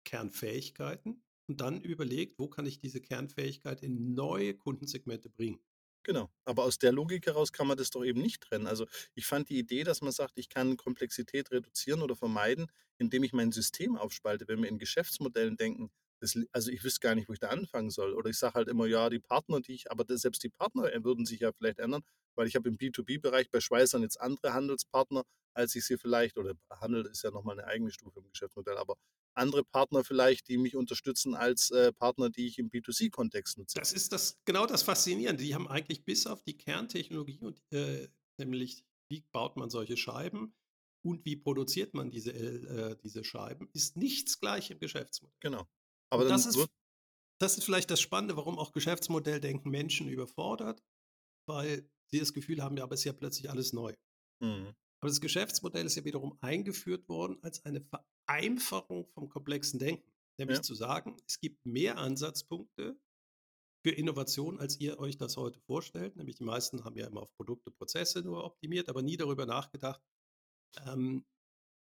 Kernfähigkeiten, 0.04 1.24
und 1.48 1.60
dann 1.60 1.80
überlegt, 1.80 2.38
wo 2.38 2.48
kann 2.48 2.66
ich 2.66 2.78
diese 2.78 3.00
Kernfähigkeit 3.00 3.82
in 3.82 4.14
neue 4.14 4.54
Kundensegmente 4.54 5.30
bringen. 5.30 5.60
Genau. 6.04 6.30
Aber 6.44 6.64
aus 6.64 6.78
der 6.78 6.92
Logik 6.92 7.26
heraus 7.26 7.52
kann 7.52 7.66
man 7.66 7.76
das 7.76 7.90
doch 7.90 8.04
eben 8.04 8.20
nicht 8.20 8.42
trennen. 8.42 8.66
Also 8.66 8.86
ich 9.14 9.26
fand 9.26 9.48
die 9.50 9.58
Idee, 9.58 9.84
dass 9.84 10.00
man 10.00 10.12
sagt, 10.12 10.32
ich 10.36 10.48
kann 10.48 10.76
Komplexität 10.76 11.50
reduzieren 11.50 12.02
oder 12.02 12.16
vermeiden, 12.16 12.66
indem 12.98 13.24
ich 13.24 13.32
mein 13.32 13.52
System 13.52 13.96
aufspalte. 13.96 14.46
Wenn 14.48 14.62
wir 14.62 14.68
in 14.68 14.78
Geschäftsmodellen 14.78 15.56
denken, 15.56 15.90
das, 16.20 16.36
also 16.52 16.70
ich 16.70 16.82
wüsste 16.84 17.00
gar 17.00 17.14
nicht, 17.14 17.28
wo 17.28 17.32
ich 17.32 17.38
da 17.38 17.48
anfangen 17.48 17.90
soll. 17.90 18.14
Oder 18.14 18.30
ich 18.30 18.38
sage 18.38 18.54
halt 18.54 18.68
immer, 18.68 18.86
ja, 18.86 19.08
die 19.10 19.18
Partner, 19.18 19.60
die 19.60 19.72
ich, 19.74 19.90
aber 19.90 20.04
das, 20.04 20.22
selbst 20.22 20.42
die 20.42 20.48
Partner 20.48 20.92
äh, 20.92 21.04
würden 21.04 21.26
sich 21.26 21.40
ja 21.40 21.52
vielleicht 21.52 21.78
ändern, 21.78 22.02
weil 22.34 22.46
ich 22.46 22.56
habe 22.56 22.68
im 22.68 22.76
B2B-Bereich 22.78 23.50
bei 23.50 23.60
Schweißern 23.60 24.02
jetzt 24.02 24.20
andere 24.20 24.52
Handelspartner, 24.52 25.24
als 25.54 25.74
ich 25.74 25.84
sie 25.84 25.98
vielleicht, 25.98 26.38
oder 26.38 26.54
Handel 26.70 27.06
ist 27.06 27.22
ja 27.22 27.30
nochmal 27.30 27.58
eine 27.58 27.68
eigene 27.68 27.90
Stufe 27.92 28.20
im 28.20 28.28
Geschäftsmodell, 28.30 28.78
aber 28.78 28.96
andere 29.38 29.64
Partner 29.64 30.04
vielleicht, 30.04 30.48
die 30.48 30.58
mich 30.58 30.76
unterstützen 30.76 31.34
als 31.34 31.70
äh, 31.70 31.92
Partner, 31.92 32.30
die 32.30 32.46
ich 32.46 32.58
im 32.58 32.70
B2C-Kontext 32.70 33.58
nutze. 33.58 33.78
Das 33.78 33.92
ist 33.92 34.12
das, 34.12 34.38
genau 34.44 34.66
das 34.66 34.82
Faszinierende. 34.82 35.42
Die 35.42 35.54
haben 35.54 35.68
eigentlich 35.68 36.04
bis 36.04 36.26
auf 36.26 36.42
die 36.42 36.56
Kerntechnologie, 36.56 37.38
und, 37.40 37.60
äh, 37.70 38.08
nämlich 38.38 38.84
wie 39.10 39.24
baut 39.32 39.56
man 39.56 39.70
solche 39.70 39.96
Scheiben 39.96 40.54
und 41.04 41.24
wie 41.24 41.36
produziert 41.36 41.94
man 41.94 42.10
diese, 42.10 42.32
äh, 42.32 42.96
diese 43.02 43.24
Scheiben, 43.24 43.68
ist 43.72 43.96
nichts 43.96 44.40
gleich 44.40 44.70
im 44.70 44.78
Geschäftsmodell. 44.78 45.36
Genau. 45.40 45.66
Aber 46.10 46.24
das 46.24 46.46
ist, 46.46 46.68
das 47.40 47.56
ist 47.56 47.64
vielleicht 47.64 47.90
das 47.90 48.00
Spannende, 48.00 48.36
warum 48.36 48.58
auch 48.58 48.72
Geschäftsmodelldenken 48.72 49.70
Menschen 49.70 50.08
überfordert, 50.08 50.82
weil 51.46 51.88
sie 52.10 52.18
das 52.18 52.32
Gefühl 52.32 52.62
haben, 52.62 52.76
ja, 52.76 52.84
aber 52.84 52.94
es 52.94 53.00
ist 53.00 53.04
ja 53.04 53.12
plötzlich 53.12 53.50
alles 53.50 53.72
neu. 53.72 53.94
Mhm. 54.40 54.74
Aber 55.00 55.08
das 55.08 55.20
Geschäftsmodell 55.20 55.86
ist 55.86 55.94
ja 55.96 56.04
wiederum 56.04 56.36
eingeführt 56.40 57.08
worden 57.08 57.38
als 57.42 57.64
eine 57.64 57.80
Vereinfachung 57.80 59.06
vom 59.14 59.28
komplexen 59.28 59.78
Denken. 59.78 60.10
Nämlich 60.38 60.58
Ja. 60.58 60.62
zu 60.62 60.74
sagen, 60.74 61.16
es 61.26 61.40
gibt 61.40 61.64
mehr 61.66 61.98
Ansatzpunkte 61.98 62.98
für 63.84 63.90
Innovation, 63.90 64.58
als 64.58 64.78
ihr 64.80 64.98
euch 64.98 65.16
das 65.16 65.36
heute 65.36 65.60
vorstellt. 65.60 66.16
Nämlich 66.16 66.36
die 66.36 66.44
meisten 66.44 66.84
haben 66.84 66.96
ja 66.96 67.06
immer 67.06 67.22
auf 67.22 67.34
Produkte, 67.36 67.70
Prozesse 67.70 68.22
nur 68.22 68.44
optimiert, 68.44 68.88
aber 68.88 69.02
nie 69.02 69.16
darüber 69.16 69.46
nachgedacht, 69.46 70.00
ähm, 70.86 71.24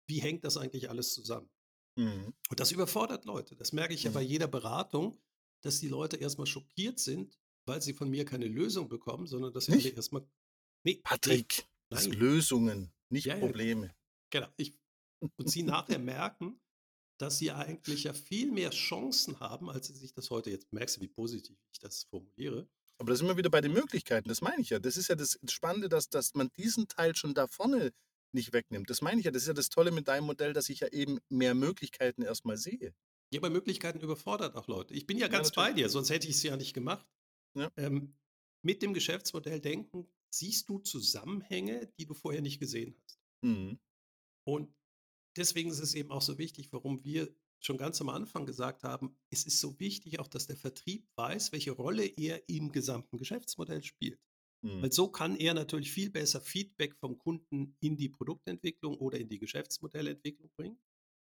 wie 0.07 0.19
hängt 0.21 0.43
das 0.45 0.57
eigentlich 0.57 0.89
alles 0.89 1.13
zusammen. 1.13 1.49
Mhm. 1.97 2.33
Und 2.49 2.59
das 2.59 2.71
überfordert 2.71 3.25
Leute. 3.25 3.55
Das 3.55 3.73
merke 3.73 3.93
ich 3.93 4.03
ja 4.03 4.11
bei 4.11 4.23
Mhm. 4.23 4.29
jeder 4.29 4.47
Beratung, 4.47 5.19
dass 5.61 5.79
die 5.79 5.87
Leute 5.89 6.17
erstmal 6.17 6.47
schockiert 6.47 6.99
sind, 6.99 7.37
weil 7.67 7.81
sie 7.81 7.93
von 7.93 8.09
mir 8.09 8.25
keine 8.25 8.47
Lösung 8.47 8.87
bekommen, 8.87 9.27
sondern 9.27 9.53
dass 9.53 9.65
sie 9.65 9.89
erstmal. 9.93 10.21
Nee, 10.83 10.93
nee, 10.95 11.01
Patrick, 11.03 11.67
das 11.89 12.07
nein. 12.07 12.17
Lösungen, 12.17 12.93
nicht 13.09 13.25
Ja, 13.27 13.35
ja, 13.35 13.39
Probleme. 13.39 13.93
Genau. 14.31 14.47
Ich, 14.57 14.77
und 15.37 15.49
sie 15.49 15.63
nachher 15.63 15.99
merken, 15.99 16.61
dass 17.19 17.37
sie 17.39 17.51
eigentlich 17.51 18.03
ja 18.05 18.13
viel 18.13 18.51
mehr 18.51 18.71
Chancen 18.71 19.39
haben, 19.39 19.69
als 19.69 19.87
sie 19.87 19.95
sich 19.95 20.13
das 20.13 20.29
heute 20.29 20.51
jetzt 20.51 20.71
merkst 20.71 20.97
du, 20.97 21.01
wie 21.01 21.07
positiv 21.09 21.57
ich 21.73 21.79
das 21.79 22.03
formuliere. 22.05 22.69
Aber 22.97 23.11
da 23.11 23.15
sind 23.15 23.27
wir 23.27 23.37
wieder 23.37 23.49
bei 23.49 23.61
den 23.61 23.73
Möglichkeiten, 23.73 24.27
das 24.29 24.41
meine 24.41 24.61
ich 24.61 24.69
ja. 24.69 24.79
Das 24.79 24.97
ist 24.97 25.07
ja 25.07 25.15
das 25.15 25.39
Spannende, 25.49 25.89
dass, 25.89 26.09
dass 26.09 26.33
man 26.35 26.49
diesen 26.57 26.87
Teil 26.87 27.15
schon 27.15 27.33
da 27.33 27.47
vorne 27.47 27.91
nicht 28.31 28.53
wegnimmt. 28.53 28.89
Das 28.89 29.01
meine 29.01 29.19
ich 29.19 29.25
ja, 29.25 29.31
das 29.31 29.43
ist 29.43 29.47
ja 29.47 29.53
das 29.53 29.69
Tolle 29.69 29.91
mit 29.91 30.07
deinem 30.07 30.25
Modell, 30.25 30.53
dass 30.53 30.69
ich 30.69 30.81
ja 30.81 30.87
eben 30.89 31.19
mehr 31.29 31.55
Möglichkeiten 31.55 32.21
erstmal 32.21 32.57
sehe. 32.57 32.93
Ja, 33.33 33.39
aber 33.39 33.49
Möglichkeiten 33.49 33.99
überfordert 33.99 34.55
auch 34.55 34.67
Leute. 34.67 34.93
Ich 34.93 35.05
bin 35.05 35.17
ja 35.17 35.27
Ja, 35.27 35.31
ganz 35.31 35.51
bei 35.51 35.69
natürlich. 35.69 35.83
dir, 35.85 35.89
sonst 35.89 36.09
hätte 36.09 36.27
ich 36.27 36.35
es 36.35 36.43
ja 36.43 36.57
nicht 36.57 36.73
gemacht. 36.73 37.07
Ja. 37.55 37.71
Ähm, 37.77 38.17
mit 38.63 38.81
dem 38.81 38.93
Geschäftsmodell 38.93 39.59
denken, 39.61 40.07
siehst 40.29 40.69
du 40.69 40.79
Zusammenhänge, 40.79 41.91
die 41.97 42.05
du 42.05 42.13
vorher 42.13 42.41
nicht 42.41 42.59
gesehen 42.59 42.95
hast. 43.03 43.19
Mhm. 43.41 43.79
Und 44.45 44.73
deswegen 45.35 45.69
ist 45.69 45.79
es 45.79 45.93
eben 45.93 46.11
auch 46.11 46.21
so 46.21 46.37
wichtig, 46.37 46.71
warum 46.71 47.03
wir 47.03 47.33
schon 47.61 47.77
ganz 47.77 47.99
am 47.99 48.09
Anfang 48.09 48.45
gesagt 48.45 48.83
haben, 48.83 49.17
es 49.29 49.45
ist 49.45 49.59
so 49.59 49.79
wichtig 49.79 50.19
auch, 50.19 50.27
dass 50.27 50.47
der 50.47 50.55
Vertrieb 50.55 51.07
weiß, 51.15 51.51
welche 51.51 51.71
Rolle 51.71 52.05
er 52.05 52.47
im 52.47 52.71
gesamten 52.71 53.17
Geschäftsmodell 53.17 53.83
spielt. 53.83 54.19
Mhm. 54.61 54.81
Weil 54.81 54.91
so 54.91 55.09
kann 55.09 55.35
er 55.35 55.53
natürlich 55.53 55.91
viel 55.91 56.09
besser 56.09 56.41
Feedback 56.41 56.95
vom 56.95 57.17
Kunden 57.17 57.75
in 57.79 57.97
die 57.97 58.09
Produktentwicklung 58.09 58.97
oder 58.97 59.19
in 59.19 59.29
die 59.29 59.39
Geschäftsmodellentwicklung 59.39 60.49
bringen. 60.55 60.79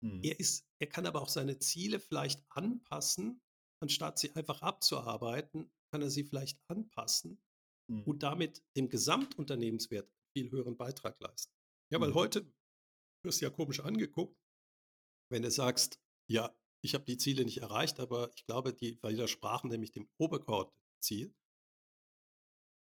Mhm. 0.02 0.22
Er, 0.24 0.40
ist, 0.40 0.68
er 0.80 0.88
kann 0.88 1.06
aber 1.06 1.22
auch 1.22 1.30
seine 1.30 1.58
Ziele 1.60 2.00
vielleicht 2.00 2.44
anpassen, 2.50 3.42
anstatt 3.80 4.20
sie 4.20 4.32
einfach 4.36 4.62
abzuarbeiten, 4.62 5.72
kann 5.92 6.02
er 6.02 6.10
sie 6.10 6.24
vielleicht 6.24 6.60
anpassen 6.68 7.42
Mhm. 7.90 8.04
und 8.04 8.24
damit 8.24 8.64
dem 8.76 8.90
Gesamtunternehmenswert 8.90 10.12
viel 10.34 10.52
höheren 10.52 10.78
Beitrag 10.78 11.20
leisten. 11.20 11.54
Ja, 11.92 12.00
weil 12.00 12.10
Mhm. 12.10 12.16
heute 12.16 12.54
wirst 13.24 13.42
du 13.42 13.46
ja 13.46 13.50
komisch 13.52 13.80
angeguckt, 13.82 14.38
wenn 15.32 15.42
du 15.42 15.52
sagst, 15.52 16.00
ja, 16.30 16.56
ich 16.82 16.94
habe 16.94 17.04
die 17.06 17.18
Ziele 17.18 17.44
nicht 17.44 17.58
erreicht, 17.58 18.00
aber 18.00 18.32
ich 18.36 18.46
glaube, 18.46 18.74
die 18.74 19.02
widersprachen 19.04 19.70
nämlich 19.70 19.92
dem 19.92 20.08
obergeordneten 20.18 20.80
Ziel. 21.02 21.36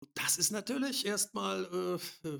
Und 0.04 0.12
Das 0.16 0.38
ist 0.38 0.52
natürlich 0.52 1.06
erstmal, 1.06 1.66
äh, 1.66 2.28
äh, 2.28 2.40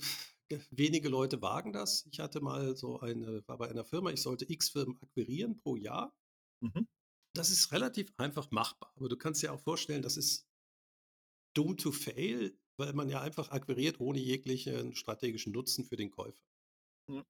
ge- 0.50 0.62
wenige 0.70 1.10
Leute 1.10 1.42
wagen 1.42 1.74
das. 1.74 2.06
Ich 2.12 2.20
hatte 2.20 2.42
mal 2.42 2.76
so 2.76 3.00
eine, 3.00 3.48
war 3.48 3.58
bei 3.58 3.70
einer 3.70 3.86
Firma, 3.86 4.12
ich 4.12 4.22
sollte 4.22 4.50
x 4.52 4.70
Firmen 4.70 5.02
akquirieren 5.02 5.58
pro 5.58 5.76
Jahr. 5.76 6.16
Mhm. 6.62 6.88
Das 7.36 7.50
ist 7.50 7.72
relativ 7.72 8.14
einfach 8.18 8.52
machbar. 8.52 8.92
Aber 8.96 9.10
du 9.10 9.18
kannst 9.18 9.42
dir 9.42 9.54
auch 9.54 9.62
vorstellen, 9.62 10.02
das 10.04 10.18
ist 10.18 10.47
dumm 11.58 11.78
to 11.78 11.92
fail, 11.92 12.58
weil 12.78 12.94
man 12.94 13.10
ja 13.10 13.22
einfach 13.22 13.50
akquiriert 13.50 14.00
ohne 14.00 14.20
jeglichen 14.20 14.96
strategischen 14.96 15.54
Nutzen 15.54 15.84
für 15.86 15.96
den 15.96 16.12
Käufer. 16.12 16.44
Ja. 17.10 17.26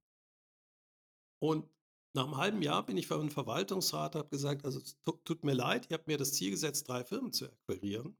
Und 1.42 1.70
nach 2.16 2.26
einem 2.26 2.38
halben 2.38 2.62
Jahr 2.62 2.86
bin 2.86 2.98
ich 2.98 3.12
einem 3.12 3.30
Verwaltungsrat, 3.30 4.16
habe 4.16 4.30
gesagt, 4.30 4.66
also 4.66 4.82
tut, 5.06 5.24
tut 5.24 5.44
mir 5.44 5.54
leid, 5.54 5.90
ihr 5.90 5.98
habt 5.98 6.08
mir 6.08 6.18
das 6.18 6.34
Ziel 6.34 6.52
gesetzt, 6.52 6.88
drei 6.88 7.04
Firmen 7.04 7.32
zu 7.32 7.46
akquirieren. 7.46 8.18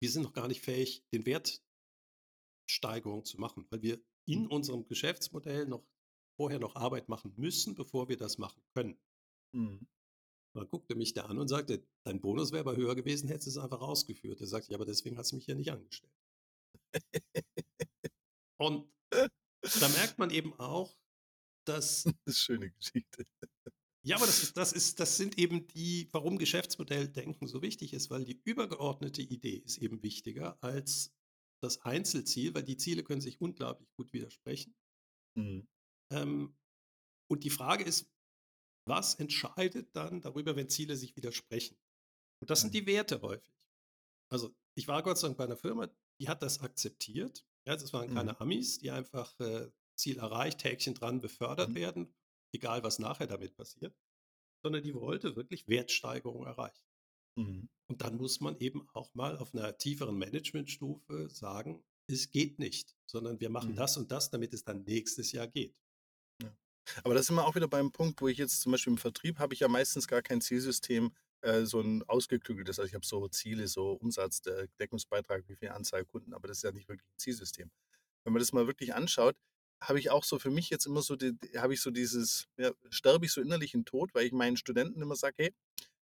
Wir 0.00 0.10
sind 0.10 0.22
noch 0.22 0.32
gar 0.32 0.48
nicht 0.48 0.62
fähig, 0.62 1.04
den 1.12 1.26
Wertsteigerung 1.26 3.24
zu 3.24 3.38
machen, 3.38 3.66
weil 3.70 3.82
wir 3.82 4.02
in 4.26 4.46
unserem 4.46 4.86
Geschäftsmodell 4.86 5.66
noch 5.66 5.84
vorher 6.36 6.58
noch 6.58 6.74
Arbeit 6.74 7.08
machen 7.08 7.34
müssen, 7.36 7.74
bevor 7.74 8.08
wir 8.08 8.16
das 8.16 8.38
machen 8.38 8.62
können. 8.74 8.98
Mhm. 9.52 9.86
Dann 10.54 10.68
guckte 10.68 10.94
mich 10.94 11.14
der 11.14 11.28
an 11.28 11.38
und 11.38 11.48
sagte, 11.48 11.84
dein 12.04 12.20
Bonus 12.20 12.52
wäre 12.52 12.60
aber 12.60 12.76
höher 12.76 12.94
gewesen, 12.94 13.28
hättest 13.28 13.48
du 13.48 13.50
es 13.50 13.58
einfach 13.58 13.80
ausgeführt. 13.80 14.40
Er 14.40 14.46
sagte, 14.46 14.70
ja, 14.70 14.76
aber 14.76 14.86
deswegen 14.86 15.18
hast 15.18 15.32
du 15.32 15.36
mich 15.36 15.46
ja 15.46 15.54
nicht 15.54 15.72
angestellt. 15.72 16.14
Und 18.60 18.88
da 19.10 19.88
merkt 19.88 20.18
man 20.18 20.30
eben 20.30 20.52
auch, 20.54 20.96
dass, 21.66 22.04
Das 22.04 22.06
ist 22.06 22.16
eine 22.26 22.34
schöne 22.34 22.70
Geschichte. 22.70 23.26
ja, 24.04 24.16
aber 24.16 24.26
das, 24.26 24.42
ist, 24.42 24.56
das, 24.56 24.72
ist, 24.72 25.00
das 25.00 25.16
sind 25.16 25.38
eben 25.38 25.66
die, 25.68 26.08
warum 26.12 26.38
Geschäftsmodelldenken 26.38 27.48
so 27.48 27.62
wichtig 27.62 27.92
ist, 27.92 28.10
weil 28.10 28.24
die 28.24 28.40
übergeordnete 28.44 29.22
Idee 29.22 29.56
ist 29.56 29.78
eben 29.78 30.02
wichtiger 30.02 30.62
als 30.62 31.12
das 31.62 31.80
Einzelziel, 31.82 32.54
weil 32.54 32.62
die 32.62 32.76
Ziele 32.76 33.02
können 33.02 33.22
sich 33.22 33.40
unglaublich 33.40 33.88
gut 33.96 34.12
widersprechen. 34.12 34.74
Mhm. 35.36 35.66
Ähm, 36.12 36.56
und 37.30 37.44
die 37.44 37.50
Frage 37.50 37.84
ist, 37.84 38.13
was 38.86 39.14
entscheidet 39.14 39.94
dann 39.96 40.20
darüber, 40.20 40.56
wenn 40.56 40.68
Ziele 40.68 40.96
sich 40.96 41.16
widersprechen? 41.16 41.76
Und 42.40 42.50
das 42.50 42.60
sind 42.60 42.74
die 42.74 42.86
Werte 42.86 43.22
häufig. 43.22 43.54
Also 44.30 44.54
ich 44.76 44.88
war 44.88 45.02
Gott 45.02 45.18
sei 45.18 45.28
Dank 45.28 45.38
bei 45.38 45.44
einer 45.44 45.56
Firma, 45.56 45.88
die 46.20 46.28
hat 46.28 46.42
das 46.42 46.60
akzeptiert. 46.60 47.46
Ja, 47.66 47.76
das 47.76 47.92
waren 47.92 48.12
keine 48.12 48.32
Mhm. 48.32 48.38
Amis, 48.40 48.78
die 48.78 48.90
einfach 48.90 49.38
äh, 49.40 49.70
Ziel 49.96 50.18
erreicht, 50.18 50.64
Häkchen 50.64 50.94
dran 50.94 51.20
befördert 51.20 51.70
Mhm. 51.70 51.74
werden, 51.76 52.14
egal 52.54 52.82
was 52.82 52.98
nachher 52.98 53.26
damit 53.26 53.54
passiert, 53.56 53.96
sondern 54.62 54.82
die 54.82 54.94
wollte 54.94 55.36
wirklich 55.36 55.68
Wertsteigerung 55.68 56.46
erreichen. 56.46 56.84
Mhm. 57.36 57.68
Und 57.88 58.02
dann 58.02 58.16
muss 58.16 58.40
man 58.40 58.58
eben 58.58 58.88
auch 58.92 59.14
mal 59.14 59.38
auf 59.38 59.54
einer 59.54 59.76
tieferen 59.78 60.18
Managementstufe 60.18 61.28
sagen, 61.30 61.84
es 62.06 62.30
geht 62.30 62.58
nicht, 62.58 62.96
sondern 63.06 63.40
wir 63.40 63.50
machen 63.50 63.72
Mhm. 63.72 63.76
das 63.76 63.96
und 63.96 64.10
das, 64.10 64.30
damit 64.30 64.52
es 64.54 64.64
dann 64.64 64.84
nächstes 64.84 65.32
Jahr 65.32 65.48
geht. 65.48 65.76
Aber 67.02 67.14
da 67.14 67.22
sind 67.22 67.36
wir 67.36 67.46
auch 67.46 67.54
wieder 67.54 67.68
beim 67.68 67.92
Punkt, 67.92 68.20
wo 68.20 68.28
ich 68.28 68.38
jetzt 68.38 68.60
zum 68.60 68.72
Beispiel 68.72 68.92
im 68.92 68.98
Vertrieb 68.98 69.38
habe 69.38 69.54
ich 69.54 69.60
ja 69.60 69.68
meistens 69.68 70.08
gar 70.08 70.22
kein 70.22 70.40
Zielsystem, 70.40 71.12
äh, 71.40 71.64
so 71.64 71.80
ein 71.80 72.02
ausgeklügeltes. 72.04 72.78
Also 72.78 72.88
ich 72.88 72.94
habe 72.94 73.06
so 73.06 73.28
Ziele, 73.28 73.68
so 73.68 73.92
Umsatz, 73.92 74.40
der 74.42 74.68
Deckungsbeitrag, 74.80 75.44
wie 75.48 75.56
viel 75.56 75.70
Anzahl 75.70 76.04
Kunden, 76.04 76.34
aber 76.34 76.48
das 76.48 76.58
ist 76.58 76.62
ja 76.62 76.72
nicht 76.72 76.88
wirklich 76.88 77.08
ein 77.08 77.18
Zielsystem. 77.18 77.70
Wenn 78.24 78.32
man 78.32 78.40
das 78.40 78.52
mal 78.52 78.66
wirklich 78.66 78.94
anschaut, 78.94 79.36
habe 79.82 79.98
ich 79.98 80.10
auch 80.10 80.24
so 80.24 80.38
für 80.38 80.50
mich 80.50 80.70
jetzt 80.70 80.86
immer 80.86 81.02
so, 81.02 81.16
habe 81.56 81.74
ich 81.74 81.80
so 81.80 81.90
dieses, 81.90 82.46
ja, 82.56 82.70
sterbe 82.90 83.26
ich 83.26 83.32
so 83.32 83.40
innerlich 83.40 83.74
in 83.74 83.84
Tod, 83.84 84.14
weil 84.14 84.26
ich 84.26 84.32
meinen 84.32 84.56
Studenten 84.56 85.02
immer 85.02 85.16
sage, 85.16 85.34
hey, 85.38 85.54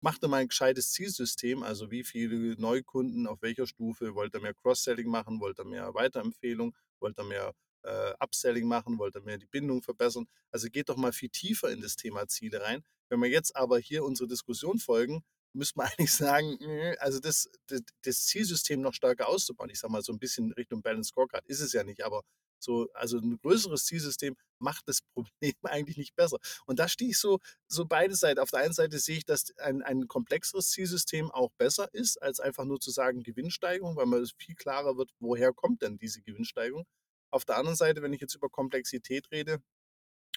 macht 0.00 0.22
ihr 0.24 0.28
mal 0.28 0.38
ein 0.38 0.48
gescheites 0.48 0.92
Zielsystem, 0.92 1.62
also 1.62 1.90
wie 1.90 2.04
viele 2.04 2.60
Neukunden, 2.60 3.26
auf 3.26 3.42
welcher 3.42 3.66
Stufe, 3.66 4.14
wollt 4.14 4.34
ihr 4.34 4.40
mehr 4.40 4.54
Cross-Selling 4.54 5.08
machen, 5.08 5.40
wollt 5.40 5.58
ihr 5.60 5.64
mehr 5.64 5.94
Weiterempfehlung, 5.94 6.74
wollt 7.00 7.18
ihr 7.18 7.24
mehr 7.24 7.54
äh, 7.82 8.12
Upselling 8.18 8.66
machen, 8.66 8.98
wollt 8.98 9.16
ihr 9.16 9.22
mehr 9.22 9.38
die 9.38 9.46
Bindung 9.46 9.82
verbessern. 9.82 10.26
Also 10.50 10.68
geht 10.68 10.88
doch 10.88 10.96
mal 10.96 11.12
viel 11.12 11.30
tiefer 11.30 11.70
in 11.70 11.80
das 11.80 11.96
Thema 11.96 12.26
Ziele 12.28 12.60
rein. 12.60 12.82
Wenn 13.08 13.20
wir 13.20 13.28
jetzt 13.28 13.56
aber 13.56 13.78
hier 13.78 14.04
unsere 14.04 14.28
Diskussion 14.28 14.78
folgen, 14.78 15.22
müsste 15.52 15.78
man 15.78 15.88
eigentlich 15.98 16.12
sagen, 16.12 16.58
also 16.98 17.20
das, 17.20 17.48
das, 17.66 17.80
das 18.02 18.26
Zielsystem 18.26 18.80
noch 18.80 18.94
stärker 18.94 19.28
auszubauen. 19.28 19.70
Ich 19.70 19.80
sage 19.80 19.92
mal 19.92 20.02
so 20.02 20.12
ein 20.12 20.18
bisschen 20.18 20.52
Richtung 20.52 20.82
Balance 20.82 21.08
Scorecard 21.08 21.46
ist 21.46 21.60
es 21.60 21.72
ja 21.72 21.84
nicht, 21.84 22.04
aber 22.04 22.22
so, 22.62 22.88
also 22.92 23.18
ein 23.18 23.38
größeres 23.38 23.86
Zielsystem 23.86 24.36
macht 24.58 24.86
das 24.86 25.00
Problem 25.14 25.54
eigentlich 25.62 25.96
nicht 25.96 26.14
besser. 26.14 26.38
Und 26.66 26.78
da 26.78 26.88
stehe 26.88 27.10
ich 27.10 27.18
so, 27.18 27.40
so 27.66 27.86
beide 27.86 28.14
Seiten. 28.14 28.40
Auf 28.40 28.50
der 28.50 28.60
einen 28.60 28.74
Seite 28.74 28.98
sehe 28.98 29.16
ich, 29.16 29.24
dass 29.24 29.56
ein, 29.58 29.82
ein 29.82 30.08
komplexeres 30.08 30.70
Zielsystem 30.70 31.30
auch 31.30 31.50
besser 31.58 31.88
ist, 31.92 32.20
als 32.22 32.40
einfach 32.40 32.64
nur 32.64 32.80
zu 32.80 32.90
sagen 32.90 33.22
Gewinnsteigerung, 33.22 33.96
weil 33.96 34.06
man 34.06 34.26
viel 34.38 34.54
klarer 34.54 34.96
wird, 34.96 35.10
woher 35.18 35.52
kommt 35.52 35.82
denn 35.82 35.98
diese 35.98 36.22
Gewinnsteigerung. 36.22 36.86
Auf 37.30 37.44
der 37.44 37.56
anderen 37.56 37.76
Seite, 37.76 38.02
wenn 38.02 38.12
ich 38.12 38.20
jetzt 38.20 38.34
über 38.34 38.48
Komplexität 38.48 39.30
rede 39.30 39.62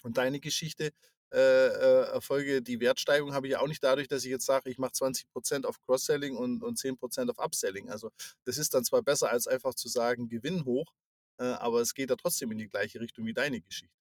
und 0.02 0.16
deine 0.16 0.40
Geschichte 0.40 0.92
äh, 1.32 1.38
äh, 1.38 2.04
erfolge, 2.12 2.62
die 2.62 2.78
Wertsteigerung 2.80 3.34
habe 3.34 3.48
ich 3.48 3.52
ja 3.52 3.60
auch 3.60 3.66
nicht 3.66 3.82
dadurch, 3.82 4.06
dass 4.06 4.24
ich 4.24 4.30
jetzt 4.30 4.46
sage, 4.46 4.70
ich 4.70 4.78
mache 4.78 4.92
20% 4.92 5.64
auf 5.64 5.80
Cross-Selling 5.80 6.36
und, 6.36 6.62
und 6.62 6.78
10% 6.78 7.28
auf 7.30 7.38
Upselling. 7.38 7.90
Also 7.90 8.10
das 8.44 8.58
ist 8.58 8.72
dann 8.74 8.84
zwar 8.84 9.02
besser, 9.02 9.30
als 9.30 9.48
einfach 9.48 9.74
zu 9.74 9.88
sagen, 9.88 10.28
Gewinn 10.28 10.64
hoch, 10.64 10.94
äh, 11.40 11.44
aber 11.44 11.80
es 11.80 11.94
geht 11.94 12.10
ja 12.10 12.16
trotzdem 12.16 12.52
in 12.52 12.58
die 12.58 12.68
gleiche 12.68 13.00
Richtung 13.00 13.26
wie 13.26 13.34
deine 13.34 13.60
Geschichte. 13.60 13.94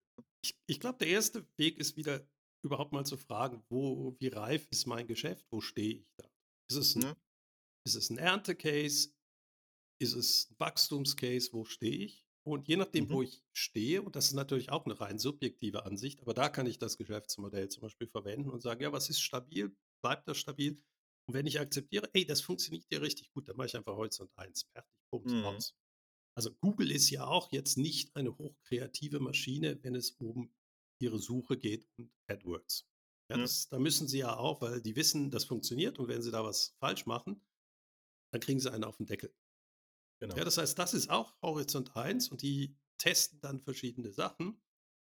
Ich, 0.43 0.55
ich 0.67 0.79
glaube, 0.79 0.99
der 0.99 1.07
erste 1.07 1.47
Weg 1.57 1.79
ist 1.79 1.97
wieder 1.97 2.27
überhaupt 2.63 2.93
mal 2.93 3.05
zu 3.05 3.17
fragen, 3.17 3.63
wo, 3.69 4.15
wie 4.19 4.27
reif 4.27 4.67
ist 4.69 4.85
mein 4.85 5.07
Geschäft, 5.07 5.47
wo 5.49 5.59
stehe 5.59 5.95
ich 5.95 6.05
da? 6.17 6.29
Ist 6.69 6.77
es 6.77 6.95
ein, 6.95 7.01
Ja. 7.01 7.15
ist 7.85 7.95
es 7.95 8.09
ein 8.09 8.17
Ernte-Case? 8.17 9.09
Ist 9.99 10.13
es 10.13 10.49
ein 10.51 10.59
Wachstumscase? 10.59 11.51
Wo 11.51 11.65
stehe 11.65 12.05
ich? 12.05 12.23
Und 12.45 12.67
je 12.67 12.75
nachdem, 12.75 13.09
Mhm. 13.09 13.11
wo 13.11 13.21
ich 13.21 13.41
stehe, 13.53 14.01
und 14.01 14.15
das 14.15 14.25
ist 14.27 14.33
natürlich 14.33 14.69
auch 14.69 14.85
eine 14.85 14.99
rein 14.99 15.17
subjektive 15.17 15.85
Ansicht, 15.85 16.21
aber 16.21 16.33
da 16.33 16.49
kann 16.49 16.67
ich 16.67 16.77
das 16.77 16.97
Geschäftsmodell 16.97 17.69
zum 17.69 17.81
Beispiel 17.81 18.07
verwenden 18.07 18.49
und 18.49 18.61
sagen, 18.61 18.81
ja, 18.81 18.91
was 18.91 19.09
ist 19.09 19.21
stabil? 19.21 19.75
Bleibt 20.01 20.27
das 20.27 20.37
stabil? 20.37 20.83
Und 21.25 21.33
wenn 21.35 21.47
ich 21.47 21.59
akzeptiere, 21.61 22.09
ey, 22.13 22.25
das 22.25 22.41
funktioniert 22.41 22.85
ja 22.91 22.99
richtig 22.99 23.31
gut, 23.31 23.47
dann 23.47 23.55
mache 23.55 23.67
ich 23.67 23.77
einfach 23.77 23.95
Horizont 23.95 24.31
1, 24.35 24.63
fertig, 24.73 24.91
Bums, 25.09 25.35
Mhm. 25.35 25.41
raus. 25.41 25.75
Also 26.35 26.51
Google 26.55 26.91
ist 26.91 27.09
ja 27.09 27.25
auch 27.27 27.51
jetzt 27.51 27.77
nicht 27.77 28.15
eine 28.15 28.37
hochkreative 28.37 29.19
Maschine, 29.19 29.83
wenn 29.83 29.95
es 29.95 30.11
um 30.11 30.53
ihre 31.01 31.19
Suche 31.19 31.57
geht 31.57 31.87
und 31.97 32.11
AdWords. 32.27 32.87
Ja, 33.31 33.37
das, 33.37 33.69
da 33.69 33.79
müssen 33.79 34.07
sie 34.07 34.19
ja 34.19 34.37
auch, 34.37 34.61
weil 34.61 34.81
die 34.81 34.95
wissen, 34.95 35.31
das 35.31 35.45
funktioniert 35.45 35.99
und 35.99 36.07
wenn 36.09 36.21
sie 36.21 36.31
da 36.31 36.43
was 36.43 36.75
falsch 36.79 37.05
machen, 37.05 37.41
dann 38.31 38.41
kriegen 38.41 38.59
sie 38.59 38.71
einen 38.71 38.83
auf 38.85 38.97
den 38.97 39.07
Deckel. 39.07 39.33
Genau. 40.24 40.38
Ja, 40.38 40.45
das 40.45 40.57
heißt, 40.57 40.80
das 40.80 40.93
ist 40.93 41.09
auch 41.09 41.36
Horizont 41.41 41.97
1 41.97 42.30
und 42.30 42.41
die 42.41 42.78
testen 42.97 43.41
dann 43.41 43.59
verschiedene 43.61 44.13
Sachen. 44.13 44.61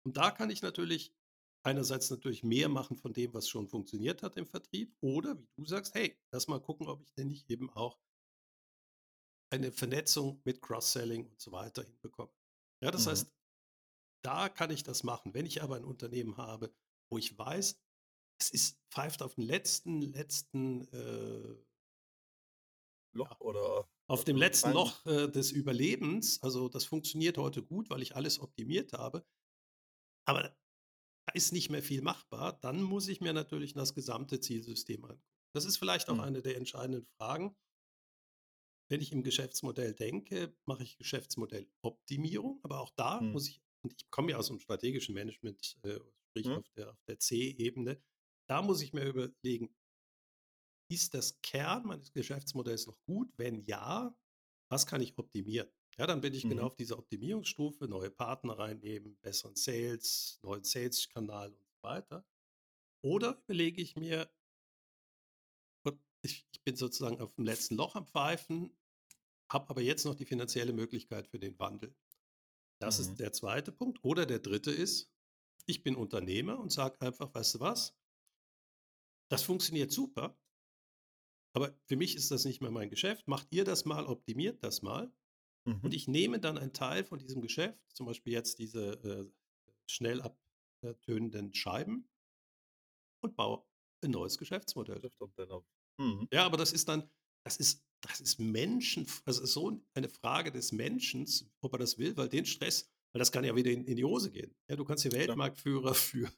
Und 0.05 0.15
da 0.15 0.29
kann 0.29 0.51
ich 0.51 0.61
natürlich 0.61 1.15
einerseits 1.63 2.11
natürlich 2.11 2.43
mehr 2.43 2.69
machen 2.69 2.97
von 2.97 3.13
dem, 3.13 3.33
was 3.33 3.49
schon 3.49 3.67
funktioniert 3.67 4.21
hat 4.21 4.37
im 4.37 4.45
Vertrieb. 4.45 4.95
Oder 5.01 5.35
wie 5.39 5.63
du 5.63 5.65
sagst, 5.65 5.95
hey, 5.95 6.19
lass 6.31 6.47
mal 6.47 6.61
gucken, 6.61 6.87
ob 6.87 7.01
ich 7.01 7.13
denn 7.15 7.29
nicht 7.29 7.49
eben 7.49 7.71
auch 7.71 7.99
eine 9.49 9.71
Vernetzung 9.71 10.39
mit 10.45 10.61
Cross-Selling 10.61 11.25
und 11.27 11.41
so 11.41 11.51
weiter 11.51 11.83
hinbekomme. 11.83 12.31
Ja, 12.83 12.91
das 12.91 13.05
Mhm. 13.05 13.09
heißt, 13.09 13.33
da 14.23 14.49
kann 14.49 14.71
ich 14.71 14.83
das 14.83 15.03
machen. 15.03 15.33
Wenn 15.33 15.45
ich 15.47 15.63
aber 15.63 15.77
ein 15.77 15.85
Unternehmen 15.85 16.37
habe, 16.37 16.73
wo 17.11 17.17
ich 17.17 17.37
weiß, 17.37 17.81
es 18.39 18.49
ist 18.51 18.79
pfeift 18.91 19.23
auf 19.23 19.35
den 19.35 19.45
letzten, 19.45 20.01
letzten, 20.01 20.87
äh, 20.93 21.57
Loch 23.13 23.29
ja, 23.29 23.37
oder 23.39 23.89
auf 24.07 24.23
dem 24.25 24.37
oder 24.37 24.37
letzten. 24.37 24.71
Loch 24.71 25.05
äh, 25.05 25.29
des 25.29 25.51
Überlebens. 25.51 26.41
Also 26.43 26.69
das 26.69 26.85
funktioniert 26.85 27.37
heute 27.37 27.63
gut, 27.63 27.89
weil 27.89 28.01
ich 28.01 28.15
alles 28.15 28.39
optimiert 28.39 28.93
habe. 28.93 29.25
Aber 30.25 30.43
da 30.43 31.33
ist 31.33 31.53
nicht 31.53 31.69
mehr 31.71 31.83
viel 31.83 32.01
machbar. 32.01 32.59
Dann 32.61 32.83
muss 32.83 33.07
ich 33.09 33.21
mir 33.21 33.33
natürlich 33.33 33.73
das 33.73 33.95
gesamte 33.95 34.39
Zielsystem 34.41 35.05
angucken. 35.05 35.23
Das 35.55 35.65
ist 35.65 35.77
vielleicht 35.77 36.09
auch 36.09 36.19
Mhm. 36.19 36.19
eine 36.19 36.41
der 36.41 36.57
entscheidenden 36.57 37.07
Fragen. 37.19 37.57
Wenn 38.89 39.01
ich 39.01 39.11
im 39.11 39.23
Geschäftsmodell 39.23 39.93
denke, 39.93 40.55
mache 40.65 40.83
ich 40.83 40.97
Geschäftsmodelloptimierung, 40.97 42.59
aber 42.63 42.79
auch 42.79 42.91
da 42.95 43.19
Mhm. 43.19 43.33
muss 43.33 43.47
ich, 43.49 43.61
und 43.83 43.93
ich 43.97 44.09
komme 44.09 44.31
ja 44.31 44.37
aus 44.37 44.47
dem 44.47 44.59
strategischen 44.59 45.13
Management, 45.13 45.77
äh, 45.83 45.99
sprich 46.29 46.53
Mhm. 46.53 46.57
auf 46.57 46.69
der, 46.75 46.91
auf 46.91 47.03
der 47.07 47.19
C-Ebene, 47.19 48.01
da 48.49 48.61
muss 48.61 48.81
ich 48.81 48.93
mir 48.93 49.05
überlegen, 49.05 49.75
ist 50.89 51.13
das 51.13 51.41
Kern 51.41 51.85
meines 51.85 52.11
Geschäftsmodells 52.13 52.87
noch 52.87 52.99
gut? 53.05 53.31
Wenn 53.37 53.63
ja, 53.63 54.15
was 54.71 54.85
kann 54.87 55.01
ich 55.01 55.17
optimieren? 55.17 55.69
Ja, 55.97 56.07
dann 56.07 56.21
bin 56.21 56.33
ich 56.33 56.47
genau 56.47 56.63
Mhm. 56.63 56.67
auf 56.67 56.75
dieser 56.75 56.99
Optimierungsstufe, 56.99 57.87
neue 57.87 58.11
Partner 58.11 58.57
reinnehmen, 58.59 59.17
besseren 59.21 59.55
Sales, 59.55 60.39
neuen 60.43 60.63
Sales-Kanal 60.63 61.53
und 61.53 61.65
so 61.69 61.77
weiter. 61.83 62.25
Oder 63.03 63.41
überlege 63.47 63.81
ich 63.81 63.95
mir, 63.97 64.31
ich, 66.21 66.47
ich 66.51 66.63
bin 66.63 66.75
sozusagen 66.75 67.21
auf 67.21 67.33
dem 67.35 67.45
letzten 67.45 67.75
Loch 67.75 67.95
am 67.95 68.07
Pfeifen, 68.07 68.77
habe 69.51 69.69
aber 69.69 69.81
jetzt 69.81 70.05
noch 70.05 70.15
die 70.15 70.25
finanzielle 70.25 70.73
Möglichkeit 70.73 71.27
für 71.27 71.39
den 71.39 71.59
Wandel. 71.59 71.95
Das 72.81 72.99
Mhm. 72.99 72.99
ist 72.99 73.19
der 73.19 73.33
zweite 73.33 73.71
Punkt. 73.71 73.99
Oder 74.03 74.25
der 74.25 74.39
dritte 74.39 74.71
ist, 74.71 75.13
ich 75.67 75.83
bin 75.83 75.95
Unternehmer 75.95 76.59
und 76.59 76.71
sage 76.71 77.01
einfach, 77.01 77.33
weißt 77.33 77.55
du 77.55 77.59
was, 77.61 77.97
das 79.29 79.43
funktioniert 79.43 79.91
super, 79.91 80.37
aber 81.57 81.75
für 81.85 81.95
mich 81.95 82.15
ist 82.15 82.29
das 82.29 82.45
nicht 82.45 82.61
mehr 82.61 82.69
mein 82.69 82.91
Geschäft. 82.91 83.27
Macht 83.27 83.47
ihr 83.49 83.63
das 83.63 83.83
mal, 83.83 84.05
optimiert 84.05 84.63
das 84.63 84.83
mal. 84.83 85.11
Und 85.65 85.83
Mhm. 85.85 85.91
ich 85.91 86.07
nehme 86.07 86.39
dann 86.39 86.59
einen 86.59 86.71
Teil 86.71 87.03
von 87.03 87.17
diesem 87.17 87.41
Geschäft, 87.41 87.79
zum 87.93 88.05
Beispiel 88.05 88.31
jetzt 88.31 88.59
diese 88.59 88.91
äh, 89.03 89.25
schnell 89.87 90.21
abtönenden 90.21 91.55
Scheiben, 91.55 92.07
und 93.23 93.35
baue 93.35 93.65
ein 94.03 94.11
neues 94.11 94.37
Geschäftsmodell. 94.37 95.01
Mhm. 95.99 96.27
Ja, 96.31 96.45
aber 96.45 96.57
das 96.57 96.73
ist 96.73 96.87
dann, 96.87 97.09
das 97.43 97.57
ist, 97.57 97.83
das 98.01 98.21
ist 98.21 98.39
Menschen, 98.39 99.07
also 99.25 99.43
so 99.47 99.81
eine 99.95 100.09
Frage 100.09 100.51
des 100.51 100.71
Menschen, 100.71 101.25
ob 101.61 101.73
er 101.73 101.79
das 101.79 101.97
will, 101.97 102.15
weil 102.17 102.29
den 102.29 102.45
Stress, 102.45 102.87
weil 103.11 103.19
das 103.19 103.31
kann 103.31 103.43
ja 103.43 103.55
wieder 103.55 103.71
in, 103.71 103.83
in 103.85 103.95
die 103.95 104.05
Hose 104.05 104.29
gehen. 104.29 104.55
Ja, 104.69 104.75
du 104.75 104.85
kannst 104.85 105.03
ja 105.05 105.09
Klar. 105.09 105.21
Weltmarktführer 105.29 105.95
für, 105.95 106.31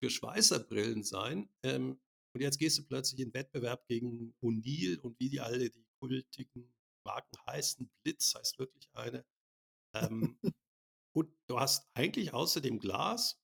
für 0.00 0.10
Schweißerbrillen 0.10 1.02
sein. 1.02 1.48
Ähm, 1.64 1.98
und 2.32 2.40
jetzt 2.40 2.58
gehst 2.58 2.78
du 2.78 2.84
plötzlich 2.84 3.20
in 3.20 3.32
Wettbewerb 3.34 3.86
gegen 3.86 4.34
O'Neill 4.42 4.98
und 5.00 5.18
wie 5.18 5.28
die 5.30 5.40
alle 5.40 5.70
die 5.70 5.84
kultigen 5.98 6.72
Marken 7.04 7.36
heißen. 7.46 7.90
Blitz 8.02 8.34
heißt 8.34 8.58
wirklich 8.58 8.88
eine. 8.94 9.24
Ähm, 9.94 10.38
und 11.12 11.32
du 11.48 11.58
hast 11.58 11.88
eigentlich 11.94 12.32
außer 12.32 12.60
dem 12.60 12.78
Glas 12.78 13.40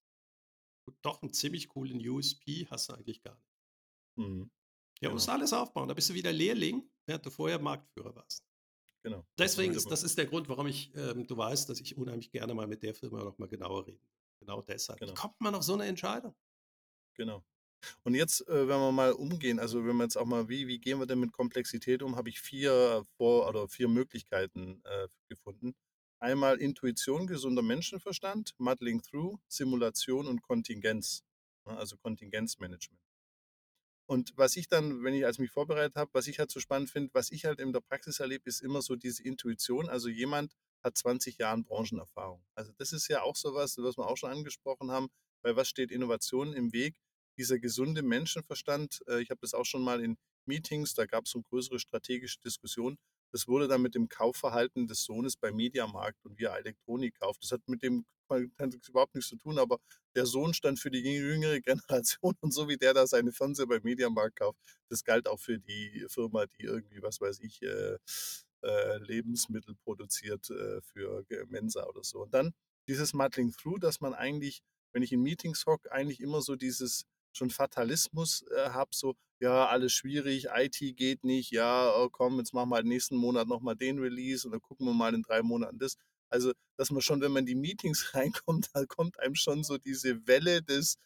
doch 1.03 1.21
einen 1.23 1.33
ziemlich 1.33 1.69
coolen 1.69 1.99
USP, 2.07 2.67
hast 2.71 2.89
du 2.89 2.95
eigentlich 2.95 3.21
gar 3.23 3.35
nicht. 3.37 3.49
Mhm. 4.17 4.51
Ja, 5.01 5.11
musst 5.11 5.27
Genau. 5.27 5.39
alles 5.39 5.53
aufbauen. 5.53 5.89
Da 5.89 5.95
bist 5.95 6.09
du 6.11 6.15
wieder 6.15 6.33
Lehrling, 6.33 6.89
während 7.07 7.27
du 7.27 7.31
vorher 7.31 7.59
Marktführer 7.59 8.15
warst. 8.15 8.47
Genau. 9.03 9.27
Deswegen 9.39 9.75
ist 9.75 9.91
das 9.91 10.03
ist 10.03 10.17
der 10.17 10.27
Grund, 10.27 10.49
warum 10.49 10.67
ich, 10.69 10.95
ähm, 10.95 11.27
du 11.27 11.37
weißt, 11.37 11.69
dass 11.69 11.81
ich 11.81 11.97
unheimlich 11.97 12.31
gerne 12.31 12.55
mal 12.55 12.67
mit 12.67 12.83
der 12.83 12.95
Firma 12.95 13.23
noch 13.23 13.37
mal 13.39 13.49
genauer 13.49 13.87
reden. 13.87 14.07
Genau 14.41 14.63
deshalb. 14.63 15.01
Wie 15.01 15.07
Genau. 15.07 15.21
kommt 15.21 15.41
man 15.41 15.55
auf 15.55 15.63
so 15.65 15.75
eine 15.75 15.87
Entscheidung? 15.87 16.35
Genau. 17.15 17.45
Und 18.05 18.15
jetzt, 18.15 18.47
äh, 18.49 18.69
wenn 18.69 18.81
wir 18.81 18.93
mal 18.93 19.13
umgehen, 19.13 19.59
also 19.59 19.85
wenn 19.85 19.97
wir 19.97 20.05
jetzt 20.05 20.17
auch 20.17 20.27
mal, 20.27 20.49
wie, 20.49 20.67
wie 20.67 20.79
gehen 20.79 20.99
wir 20.99 21.07
denn 21.07 21.21
mit 21.21 21.33
Komplexität 21.33 22.03
um, 22.03 22.17
habe 22.17 22.29
ich 22.29 22.41
vier 22.41 23.05
Vor- 23.17 23.49
oder 23.49 23.69
vier 23.69 23.89
Möglichkeiten 23.89 24.83
äh, 24.85 25.09
gefunden. 25.29 25.75
Einmal 26.19 26.59
Intuition, 26.59 27.27
gesunder 27.27 27.63
Menschenverstand, 27.63 28.55
Muddling 28.59 29.03
Through, 29.03 29.39
Simulation 29.49 30.27
und 30.27 30.43
Kontingenz, 30.43 31.23
ne, 31.67 31.77
also 31.77 31.97
Kontingenzmanagement. 31.99 33.01
Und 34.09 34.33
was 34.37 34.57
ich 34.57 34.69
dann, 34.69 35.03
wenn 35.03 35.15
ich 35.15 35.27
als 35.27 35.39
mich 35.39 35.51
vorbereitet 35.51 35.97
habe, 35.97 36.11
was 36.15 36.29
ich 36.29 36.39
halt 36.39 36.51
so 36.51 36.61
spannend 36.61 36.91
finde, 36.91 37.11
was 37.13 37.33
ich 37.33 37.45
halt 37.45 37.61
in 37.61 37.73
der 37.73 37.81
Praxis 37.81 38.21
erlebe, 38.21 38.49
ist 38.49 38.63
immer 38.63 38.81
so 38.81 38.95
diese 38.95 39.23
Intuition. 39.25 39.89
Also 39.89 40.09
jemand 40.09 40.57
hat 40.83 40.97
20 40.97 41.39
Jahre 41.39 41.63
Branchenerfahrung. 41.63 42.45
Also 42.55 42.73
das 42.79 42.93
ist 42.93 43.09
ja 43.09 43.23
auch 43.23 43.35
sowas, 43.35 43.77
was 43.79 43.99
wir 43.99 44.07
auch 44.07 44.17
schon 44.17 44.31
angesprochen 44.31 44.93
haben, 44.93 45.09
weil 45.43 45.57
was 45.57 45.69
steht 45.69 45.91
Innovation 45.91 46.53
im 46.53 46.73
Weg? 46.73 47.01
Dieser 47.39 47.59
gesunde 47.59 48.03
Menschenverstand, 48.03 49.03
äh, 49.09 49.21
ich 49.21 49.31
habe 49.31 49.41
das 49.41 49.55
auch 49.55 49.65
schon 49.65 49.83
mal 49.83 50.03
in 50.03 50.17
Meetings, 50.47 50.95
da 50.95 51.07
gab 51.07 51.25
es 51.25 51.33
so 51.33 51.43
größere 51.43 51.79
strategische 51.79 52.39
Diskussion. 52.41 52.99
Das 53.33 53.49
wurde 53.49 53.69
dann 53.69 53.83
mit 53.83 53.95
dem 53.95 54.09
Kaufverhalten 54.09 54.87
des 54.87 55.03
Sohnes 55.03 55.37
beim 55.37 55.57
Mediamarkt 55.57 56.25
und 56.25 56.39
wie 56.39 56.45
er 56.45 56.57
Elektronik 56.57 57.19
kauft. 57.19 57.43
Das 57.43 57.53
hat 57.53 57.69
mit 57.69 57.83
dem 57.83 58.07
hat 58.31 58.89
überhaupt 58.89 59.15
nichts 59.15 59.31
zu 59.31 59.37
tun, 59.37 59.59
aber 59.59 59.79
der 60.15 60.27
Sohn 60.27 60.55
stand 60.55 60.81
für 60.81 60.91
die 60.91 61.01
jüngere 61.01 61.61
Generation 61.61 62.35
und 62.41 62.53
so 62.53 62.69
wie 62.69 62.77
der 62.77 62.95
da 62.95 63.07
seine 63.07 63.33
Fernseher 63.33 63.67
beim 63.67 63.83
Mediamarkt 63.83 64.37
kauft, 64.37 64.59
das 64.89 65.05
galt 65.05 65.29
auch 65.29 65.39
für 65.41 65.59
die 65.59 66.07
Firma, 66.09 66.47
die 66.59 66.65
irgendwie, 66.65 67.03
was 67.03 67.21
weiß 67.21 67.41
ich, 67.41 67.63
äh, 67.63 67.99
äh, 68.63 68.99
Lebensmittel 68.99 69.75
produziert 69.77 70.51
äh, 70.51 70.81
für 70.83 71.25
Mensa 71.49 71.85
oder 71.87 72.03
so. 72.03 72.23
Und 72.23 72.35
dann 72.35 72.53
dieses 72.89 73.15
Muddling 73.15 73.53
Through, 73.53 73.79
dass 73.79 74.01
man 74.01 74.15
eigentlich, 74.15 74.63
wenn 74.93 75.03
ich 75.03 75.13
in 75.13 75.23
Meetings 75.23 75.67
hocke, 75.67 75.93
eigentlich 75.93 76.21
immer 76.21 76.43
so 76.43 76.57
dieses 76.57 77.05
schon 77.37 77.51
Fatalismus 77.51 78.43
äh, 78.57 78.71
habe, 78.71 78.91
so, 78.93 79.15
ja, 79.41 79.67
alles 79.67 79.93
schwierig, 79.93 80.49
IT 80.55 80.79
geht 80.97 81.25
nicht, 81.25 81.51
ja, 81.51 81.93
oh, 81.97 82.09
komm, 82.11 82.39
jetzt 82.39 82.55
machen 82.55 82.71
wir 82.71 82.77
halt 82.77 82.87
nächsten 82.87 83.17
Monat 83.17 83.49
nochmal 83.49 83.77
den 83.77 83.99
Release 83.99 84.47
und 84.47 84.53
dann 84.53 84.63
gucken 84.63 84.87
wir 84.87 84.95
mal 84.95 85.15
in 85.15 85.23
drei 85.23 85.43
Monaten 85.43 85.79
das. 85.79 85.97
Also, 86.29 86.53
dass 86.77 86.91
man 86.91 87.03
schon, 87.03 87.21
wenn 87.21 87.33
man 87.33 87.43
in 87.43 87.47
die 87.47 87.55
Meetings 87.55 88.15
reinkommt, 88.15 88.71
da 88.75 88.85
kommt 88.87 89.21
einem 89.21 89.35
schon 89.35 89.63
so 89.65 89.79
diese 89.79 90.27
Welle 90.27 90.63
des, 90.63 90.99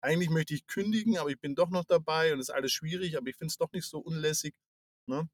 eigentlich 0.00 0.30
möchte 0.30 0.54
ich 0.54 0.66
kündigen, 0.66 1.18
aber 1.18 1.30
ich 1.30 1.40
bin 1.40 1.54
doch 1.54 1.70
noch 1.70 1.84
dabei 1.84 2.32
und 2.32 2.40
es 2.40 2.48
ist 2.48 2.54
alles 2.54 2.72
schwierig, 2.72 3.16
aber 3.16 3.28
ich 3.28 3.36
finde 3.36 3.50
es 3.52 3.58
doch 3.58 3.72
nicht 3.72 3.86
so 3.86 3.98
unlässig. 3.98 4.54
Ne? 5.06 5.28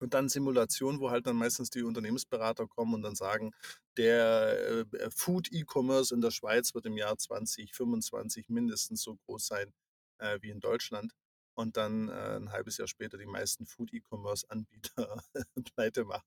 Und 0.00 0.14
dann 0.14 0.28
Simulation, 0.28 0.98
wo 0.98 1.10
halt 1.10 1.26
dann 1.26 1.36
meistens 1.36 1.70
die 1.70 1.82
Unternehmensberater 1.82 2.66
kommen 2.66 2.94
und 2.94 3.02
dann 3.02 3.14
sagen, 3.14 3.52
der 3.96 4.86
äh, 4.92 5.10
Food 5.10 5.52
E-Commerce 5.52 6.14
in 6.14 6.20
der 6.22 6.30
Schweiz 6.30 6.74
wird 6.74 6.86
im 6.86 6.96
Jahr 6.96 7.18
2025 7.18 8.48
mindestens 8.48 9.02
so 9.02 9.16
groß 9.26 9.46
sein 9.46 9.72
äh, 10.18 10.38
wie 10.40 10.50
in 10.50 10.60
Deutschland. 10.60 11.12
Und 11.54 11.76
dann 11.76 12.08
äh, 12.08 12.36
ein 12.36 12.50
halbes 12.52 12.78
Jahr 12.78 12.88
später 12.88 13.18
die 13.18 13.26
meisten 13.26 13.66
Food 13.66 13.92
E-Commerce-Anbieter 13.92 15.22
pleite 15.74 16.04
machen. 16.06 16.26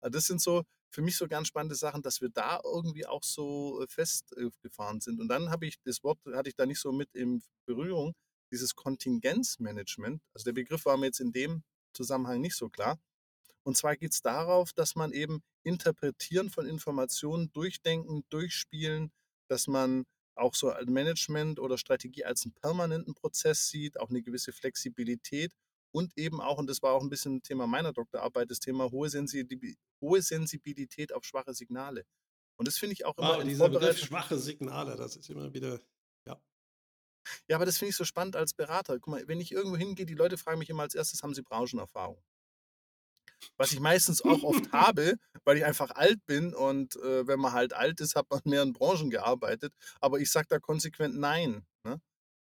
Also 0.00 0.12
das 0.12 0.26
sind 0.26 0.40
so 0.40 0.64
für 0.90 1.02
mich 1.02 1.16
so 1.16 1.28
ganz 1.28 1.48
spannende 1.48 1.76
Sachen, 1.76 2.02
dass 2.02 2.20
wir 2.20 2.28
da 2.28 2.60
irgendwie 2.64 3.06
auch 3.06 3.22
so 3.22 3.80
äh, 3.82 3.86
festgefahren 3.86 5.00
sind. 5.00 5.20
Und 5.20 5.28
dann 5.28 5.50
habe 5.50 5.66
ich 5.66 5.80
das 5.84 6.02
Wort, 6.02 6.18
hatte 6.32 6.48
ich 6.48 6.56
da 6.56 6.66
nicht 6.66 6.80
so 6.80 6.92
mit 6.92 7.14
in 7.14 7.42
Berührung, 7.66 8.14
dieses 8.50 8.74
Kontingenzmanagement. 8.74 10.20
Also 10.34 10.44
der 10.44 10.52
Begriff 10.52 10.84
war 10.84 10.96
mir 10.96 11.06
jetzt 11.06 11.20
in 11.20 11.32
dem 11.32 11.62
Zusammenhang 11.94 12.40
nicht 12.40 12.56
so 12.56 12.68
klar. 12.68 12.98
Und 13.64 13.76
zwar 13.76 13.96
geht 13.96 14.12
es 14.12 14.22
darauf, 14.22 14.72
dass 14.72 14.96
man 14.96 15.12
eben 15.12 15.42
Interpretieren 15.64 16.50
von 16.50 16.66
Informationen, 16.66 17.52
Durchdenken, 17.52 18.24
Durchspielen, 18.28 19.12
dass 19.48 19.66
man 19.66 20.04
auch 20.34 20.54
so 20.54 20.72
Management 20.86 21.60
oder 21.60 21.78
Strategie 21.78 22.24
als 22.24 22.44
einen 22.44 22.54
permanenten 22.54 23.14
Prozess 23.14 23.68
sieht, 23.68 24.00
auch 24.00 24.10
eine 24.10 24.22
gewisse 24.22 24.52
Flexibilität 24.52 25.52
und 25.94 26.16
eben 26.16 26.40
auch, 26.40 26.58
und 26.58 26.68
das 26.68 26.82
war 26.82 26.92
auch 26.92 27.02
ein 27.02 27.10
bisschen 27.10 27.42
Thema 27.42 27.66
meiner 27.66 27.92
Doktorarbeit, 27.92 28.50
das 28.50 28.58
Thema 28.60 28.90
hohe, 28.90 29.10
Sensibil 29.10 29.76
hohe 30.00 30.22
Sensibilität 30.22 31.12
auf 31.12 31.24
schwache 31.24 31.54
Signale. 31.54 32.04
Und 32.56 32.66
das 32.66 32.78
finde 32.78 32.94
ich 32.94 33.04
auch 33.04 33.16
immer 33.18 33.40
in 33.40 33.48
dieser 33.48 33.68
Begriff 33.68 33.98
schwache 33.98 34.38
Signale, 34.38 34.96
das 34.96 35.16
ist 35.16 35.30
immer 35.30 35.52
wieder, 35.52 35.80
ja. 36.26 36.40
Ja, 37.48 37.56
aber 37.56 37.66
das 37.66 37.78
finde 37.78 37.90
ich 37.90 37.96
so 37.96 38.04
spannend 38.04 38.36
als 38.36 38.54
Berater. 38.54 38.98
Guck 38.98 39.08
mal, 39.12 39.28
wenn 39.28 39.40
ich 39.40 39.52
irgendwo 39.52 39.76
hingehe, 39.76 40.06
die 40.06 40.14
Leute 40.14 40.38
fragen 40.38 40.58
mich 40.58 40.70
immer 40.70 40.82
als 40.82 40.94
erstes, 40.94 41.22
haben 41.22 41.34
sie 41.34 41.42
Branchenerfahrung? 41.42 42.22
Was 43.56 43.72
ich 43.72 43.80
meistens 43.80 44.22
auch 44.22 44.42
oft 44.42 44.70
habe, 44.72 45.16
weil 45.44 45.56
ich 45.56 45.64
einfach 45.64 45.90
alt 45.90 46.24
bin 46.26 46.54
und 46.54 46.96
äh, 46.96 47.26
wenn 47.26 47.40
man 47.40 47.52
halt 47.52 47.72
alt 47.72 48.00
ist, 48.00 48.16
hat 48.16 48.30
man 48.30 48.40
in 48.44 48.50
mehreren 48.50 48.72
Branchen 48.72 49.10
gearbeitet. 49.10 49.72
Aber 50.00 50.20
ich 50.20 50.30
sage 50.30 50.46
da 50.48 50.58
konsequent 50.58 51.16
nein. 51.16 51.64
Ne? 51.84 52.00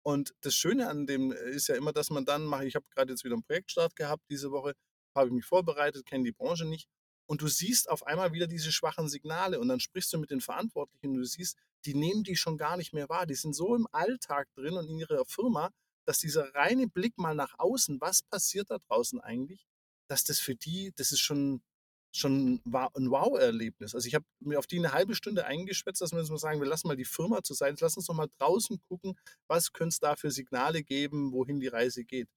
Und 0.03 0.35
das 0.43 0.55
Schöne 0.55 0.89
an 0.89 1.07
dem 1.07 1.33
ist 1.33 1.69
ja 1.69 1.77
immer, 1.77 1.93
dass 1.93 2.11
man 2.11 2.25
dann 2.25 2.45
macht, 2.45 2.65
ich 2.65 2.77
habe 2.77 2.87
gerade 2.95 3.13
jetzt 3.13 3.25
wieder 3.25 3.35
einen 3.35 3.45
Projektstart 3.45 3.97
gehabt 3.97 4.23
diese 4.31 4.51
Woche 4.51 4.75
habe 5.17 5.29
ich 5.29 5.35
mich 5.35 5.45
vorbereitet, 5.45 6.07
kenne 6.07 6.25
die 6.25 6.33
Branche 6.33 6.67
nicht. 6.67 6.89
Und 7.29 7.43
du 7.43 7.49
siehst 7.49 7.91
auf 7.91 8.07
einmal 8.07 8.33
wieder 8.33 8.47
diese 8.47 8.71
schwachen 8.71 9.09
Signale 9.09 9.59
und 9.59 9.69
dann 9.69 9.81
sprichst 9.81 10.13
du 10.13 10.19
mit 10.19 10.31
den 10.31 10.41
Verantwortlichen 10.41 11.09
und 11.09 11.17
du 11.17 11.25
siehst, 11.25 11.57
die 11.85 11.95
nehmen 11.95 12.23
die 12.23 12.37
schon 12.37 12.57
gar 12.57 12.77
nicht 12.77 12.93
mehr 12.93 13.09
wahr. 13.09 13.27
Die 13.27 13.35
sind 13.35 13.55
so 13.55 13.75
im 13.75 13.89
Alltag 13.91 14.49
drin 14.55 14.75
und 14.75 14.89
in 14.89 14.99
ihrer 14.99 15.25
Firma, 15.25 15.71
dass 16.05 16.21
dieser 16.21 16.55
reine 16.55 16.87
Blick 16.87 17.19
mal 17.19 17.35
nach 17.35 17.59
außen, 17.59 18.01
was 18.01 18.23
passiert 18.23 18.71
da 18.71 18.79
draußen 18.79 19.21
eigentlich, 19.21 19.67
dass 20.09 20.25
das 20.25 20.39
für 20.41 20.55
die, 20.55 20.93
das 20.97 21.13
ist 21.13 21.21
schon, 21.21 21.63
schon 22.13 22.61
ein 22.65 23.11
Wow-Erlebnis. 23.11 23.95
Also 23.95 24.07
ich 24.09 24.15
habe 24.15 24.25
mir 24.41 24.59
auf 24.59 24.67
die 24.67 24.79
eine 24.79 24.93
halbe 24.93 25.15
Stunde 25.15 25.47
eingeschwätzt, 25.47 26.01
dass 26.01 26.13
wir 26.13 26.19
uns 26.19 26.31
mal 26.31 26.39
sagen, 26.39 26.61
wir 26.61 26.69
lassen 26.69 26.89
mal 26.89 26.97
die 26.97 27.05
Firma 27.05 27.43
zur 27.43 27.57
Seite, 27.57 27.85
lass 27.85 27.97
uns 27.97 28.07
doch 28.07 28.15
mal 28.15 28.29
draußen 28.39 28.81
gucken, 28.89 29.19
was 29.49 29.73
könnte 29.73 29.95
es 29.95 30.01
da 30.01 30.17
für 30.17 30.31
Signale 30.31 30.83
geben, 30.83 31.33
wohin 31.33 31.61
die 31.61 31.69
Reise 31.69 32.05
geht. 32.05 32.29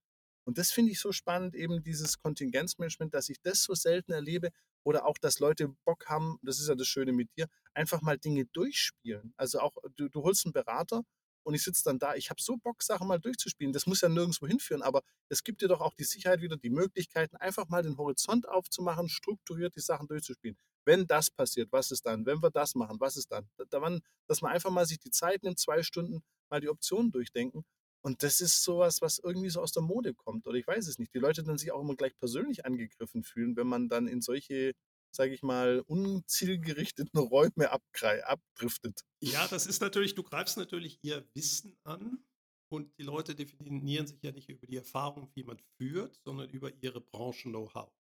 Und 0.46 0.58
das 0.58 0.72
finde 0.72 0.92
ich 0.92 1.00
so 1.00 1.12
spannend, 1.12 1.56
eben 1.56 1.84
dieses 1.84 2.20
Kontingenzmanagement, 2.20 3.14
dass 3.14 3.30
ich 3.30 3.40
das 3.42 3.64
so 3.64 3.76
selten 3.76 4.12
erlebe 4.12 4.50
oder 4.84 5.06
auch, 5.06 5.18
dass 5.20 5.40
Leute 5.40 5.76
Bock 5.86 6.08
haben, 6.08 6.40
das 6.42 6.60
ist 6.60 6.70
ja 6.70 6.76
das 6.76 6.88
Schöne 6.88 7.12
mit 7.12 7.30
dir, 7.38 7.48
einfach 7.74 8.02
mal 8.02 8.18
Dinge 8.18 8.46
durchspielen. 8.46 9.34
Also 9.38 9.60
auch, 9.60 9.76
du, 9.96 10.10
du 10.10 10.24
holst 10.24 10.46
einen 10.46 10.54
Berater 10.54 11.04
und 11.44 11.54
ich 11.54 11.64
sitze 11.64 11.84
dann 11.84 12.00
da, 12.00 12.16
ich 12.16 12.30
habe 12.30 12.42
so 12.42 12.58
Bock, 12.58 12.84
Sachen 12.84 13.08
mal 13.08 13.20
durchzuspielen. 13.20 13.74
Das 13.74 13.86
muss 13.86 14.02
ja 14.02 14.10
nirgendwo 14.10 14.48
hinführen, 14.48 14.82
aber 14.82 15.02
es 15.30 15.44
gibt 15.44 15.62
dir 15.62 15.68
doch 15.68 15.82
auch 15.82 15.94
die 15.94 16.04
Sicherheit 16.04 16.42
wieder, 16.42 16.58
die 16.58 16.70
Möglichkeiten, 16.70 17.38
einfach 17.38 17.68
mal 17.70 17.84
den 17.84 17.98
Horizont 17.98 18.48
aufzumachen, 18.48 19.10
strukturiert 19.10 19.76
die 19.76 19.82
Sachen 19.82 20.08
durchzuspielen. 20.08 20.58
Wenn 20.86 21.08
das 21.08 21.30
passiert, 21.30 21.72
was 21.72 21.92
ist 21.92 22.06
dann? 22.06 22.26
Wenn 22.26 22.42
wir 22.42 22.52
das 22.52 22.76
machen, 22.76 23.00
was 23.00 23.18
ist 23.18 23.32
dann? 23.32 23.50
Da, 23.70 24.00
dass 24.28 24.42
man 24.42 24.52
einfach 24.52 24.72
mal 24.72 24.86
sich 24.86 25.00
die 25.00 25.12
Zeit 25.12 25.44
nimmt, 25.44 25.60
zwei 25.60 25.84
Stunden 25.84 26.22
mal 26.50 26.62
die 26.62 26.70
Optionen 26.70 27.12
durchdenken 27.12 27.64
und 28.02 28.24
das 28.24 28.40
ist 28.40 28.64
sowas, 28.64 29.02
was 29.02 29.20
irgendwie 29.20 29.50
so 29.50 29.62
aus 29.62 29.74
der 29.74 29.84
Mode 29.84 30.14
kommt. 30.14 30.48
Oder 30.48 30.58
ich 30.58 30.68
weiß 30.68 30.88
es 30.88 31.00
nicht. 31.00 31.14
Die 31.14 31.20
Leute 31.20 31.44
dann 31.44 31.58
sich 31.58 31.72
auch 31.72 31.82
immer 31.82 31.96
gleich 31.96 32.18
persönlich 32.18 32.66
angegriffen 32.66 33.24
fühlen, 33.24 33.58
wenn 33.58 33.68
man 33.68 33.90
dann 33.90 34.08
in 34.08 34.22
solche, 34.22 34.74
sage 35.12 35.34
ich 35.34 35.44
mal, 35.44 35.82
unzielgerichteten 35.88 37.20
Räume 37.20 37.72
abdriftet. 37.72 39.02
Ja, 39.22 39.48
das 39.48 39.66
ist 39.66 39.82
natürlich, 39.82 40.16
du 40.16 40.24
greifst 40.24 40.58
natürlich 40.58 41.00
ihr 41.02 41.28
Wissen 41.34 41.78
an. 41.84 42.24
Und 42.72 42.96
die 43.00 43.04
Leute 43.04 43.34
definieren 43.34 44.06
sich 44.06 44.22
ja 44.22 44.32
nicht 44.32 44.48
über 44.48 44.68
die 44.68 44.76
Erfahrung, 44.76 45.32
wie 45.34 45.44
man 45.44 45.58
führt, 45.78 46.20
sondern 46.24 46.50
über 46.52 46.72
ihre 46.84 47.02
Branchen-Know-how. 47.02 47.92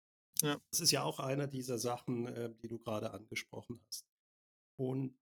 Ja. 0.41 0.61
Das 0.69 0.79
ist 0.79 0.91
ja 0.91 1.01
auch 1.01 1.19
einer 1.19 1.47
dieser 1.47 1.79
Sachen, 1.79 2.27
äh, 2.27 2.53
die 2.61 2.67
du 2.67 2.77
gerade 2.77 3.11
angesprochen 3.11 3.81
hast. 3.87 4.05
Und 4.77 5.17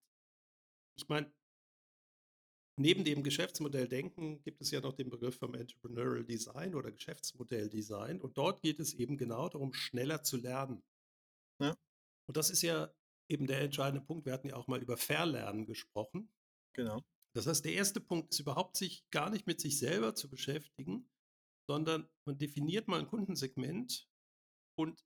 ich 0.98 1.08
meine, 1.08 1.32
Neben 2.80 3.04
dem 3.04 3.24
Geschäftsmodell 3.24 3.88
Denken 3.88 4.40
gibt 4.44 4.62
es 4.62 4.70
ja 4.70 4.82
noch 4.82 4.94
den 4.94 5.10
Begriff 5.10 5.40
vom 5.40 5.56
Entrepreneurial 5.56 6.24
Design 6.24 6.76
oder 6.76 6.92
Geschäftsmodell-Design. 6.92 8.22
Und 8.22 8.38
dort 8.38 8.62
geht 8.62 8.80
es 8.80 8.94
eben 8.94 9.18
genau 9.18 9.50
darum, 9.50 9.74
schneller 9.74 10.22
zu 10.22 10.38
lernen. 10.38 10.84
Ja. 11.60 11.76
Und 12.28 12.38
das 12.38 12.50
ist 12.50 12.62
ja 12.62 12.94
eben 13.30 13.48
der 13.48 13.62
entscheidende 13.62 14.06
Punkt. 14.06 14.26
Wir 14.26 14.34
hatten 14.34 14.50
ja 14.50 14.56
auch 14.56 14.68
mal 14.68 14.82
über 14.82 14.98
Verlernen 14.98 15.66
gesprochen. 15.66 16.30
Genau. 16.74 17.04
Das 17.36 17.48
heißt, 17.48 17.66
der 17.66 17.74
erste 17.74 18.00
Punkt 18.00 18.34
ist 18.34 18.40
überhaupt 18.40 18.78
sich 18.78 19.10
gar 19.12 19.30
nicht 19.30 19.48
mit 19.48 19.60
sich 19.62 19.78
selber 19.78 20.16
zu 20.16 20.30
beschäftigen, 20.30 21.10
sondern 21.70 22.10
man 22.26 22.38
definiert 22.38 22.88
mal 22.88 23.00
ein 23.00 23.08
Kundensegment 23.08 24.10
und 24.78 25.06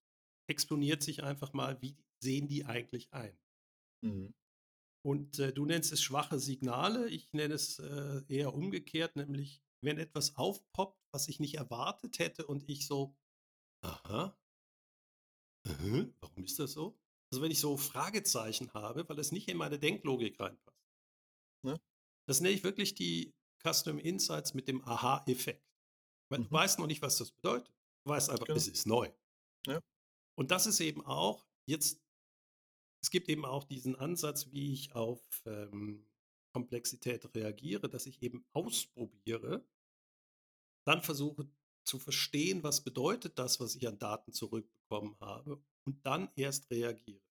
exponiert 0.50 1.02
sich 1.02 1.24
einfach 1.24 1.54
mal, 1.54 1.82
wie 1.82 1.98
sehen 2.24 2.48
die 2.48 2.66
eigentlich 2.66 3.12
ein. 3.14 3.38
Mhm. 4.04 4.34
Und 5.04 5.40
äh, 5.40 5.52
du 5.52 5.66
nennst 5.66 5.92
es 5.92 6.02
schwache 6.02 6.40
Signale, 6.40 7.10
ich 7.10 7.34
nenne 7.34 7.56
es 7.56 7.80
äh, 7.80 8.22
eher 8.28 8.54
umgekehrt, 8.54 9.16
nämlich 9.16 9.64
wenn 9.84 9.98
etwas 9.98 10.36
aufpoppt, 10.36 11.02
was 11.12 11.28
ich 11.28 11.40
nicht 11.40 11.56
erwartet 11.56 12.20
hätte 12.20 12.46
und 12.46 12.70
ich 12.70 12.86
so, 12.86 13.18
aha, 13.84 14.38
aha 15.68 16.06
warum 16.20 16.44
ist 16.44 16.60
das 16.60 16.74
so? 16.74 16.98
Also 17.32 17.42
wenn 17.42 17.52
ich 17.52 17.60
so 17.60 17.78
Fragezeichen 17.78 18.74
habe, 18.74 19.08
weil 19.08 19.20
es 19.20 19.32
nicht 19.32 19.48
in 19.48 19.58
meine 19.58 19.80
Denklogik 19.80 20.40
reinpasst. 20.40 20.78
Ne? 21.64 21.80
Das 22.28 22.42
nenne 22.42 22.54
ich 22.54 22.64
wirklich 22.64 22.96
die 22.96 23.34
Custom 23.64 24.00
Insights 24.00 24.54
mit 24.54 24.68
dem 24.68 24.84
Aha-Effekt. 24.84 25.66
Mhm. 26.30 26.44
Du 26.44 26.52
weißt 26.52 26.80
noch 26.80 26.88
nicht, 26.88 27.02
was 27.02 27.18
das 27.18 27.32
bedeutet. 27.32 27.74
Du 28.06 28.12
weißt 28.12 28.30
einfach, 28.30 28.46
genau. 28.46 28.58
es 28.58 28.68
ist 28.68 28.86
neu. 28.86 29.12
Ja. 29.68 29.80
Und 30.36 30.52
das 30.52 30.66
ist 30.66 30.80
eben 30.80 31.06
auch, 31.06 31.46
jetzt 31.68 32.02
es 33.04 33.10
gibt 33.10 33.30
eben 33.30 33.46
auch 33.46 33.64
diesen 33.64 33.96
Ansatz, 33.96 34.52
wie 34.52 34.74
ich 34.74 34.94
auf 34.94 35.22
ähm, 35.46 36.08
Komplexität 36.54 37.34
reagiere, 37.36 37.90
dass 37.90 38.06
ich 38.06 38.22
eben 38.22 38.46
ausprobiere, 38.54 39.68
dann 40.86 41.02
versuche 41.02 41.50
zu 41.84 42.00
verstehen, 42.00 42.64
was 42.64 42.84
bedeutet 42.84 43.38
das, 43.40 43.60
was 43.60 43.76
ich 43.76 43.88
an 43.88 43.98
Daten 43.98 44.34
zurückbekommen 44.34 45.18
habe 45.20 45.64
und 45.86 46.06
dann 46.06 46.30
erst 46.36 46.70
reagiere. 46.70 47.22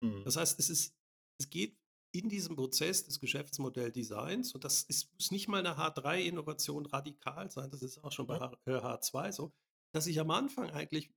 Mhm. 0.00 0.24
Das 0.24 0.36
heißt, 0.36 0.58
es, 0.58 0.70
ist, 0.70 0.96
es 1.38 1.50
geht 1.50 1.78
in 2.12 2.28
diesem 2.28 2.54
Prozess 2.54 3.04
des 3.04 3.18
Geschäftsmodelldesigns, 3.18 4.54
und 4.54 4.64
das 4.64 4.82
ist, 4.84 5.12
muss 5.14 5.30
nicht 5.30 5.48
mal 5.48 5.58
eine 5.58 5.76
H3-Innovation 5.76 6.86
radikal 6.86 7.50
sein, 7.50 7.70
das 7.70 7.82
ist 7.82 7.98
auch 8.04 8.12
schon 8.12 8.26
bei 8.26 8.38
H, 8.38 8.56
äh, 8.66 8.70
H2 8.70 9.32
so, 9.32 9.52
dass 9.92 10.06
ich 10.06 10.20
am 10.20 10.30
Anfang 10.30 10.70
eigentlich 10.70 11.12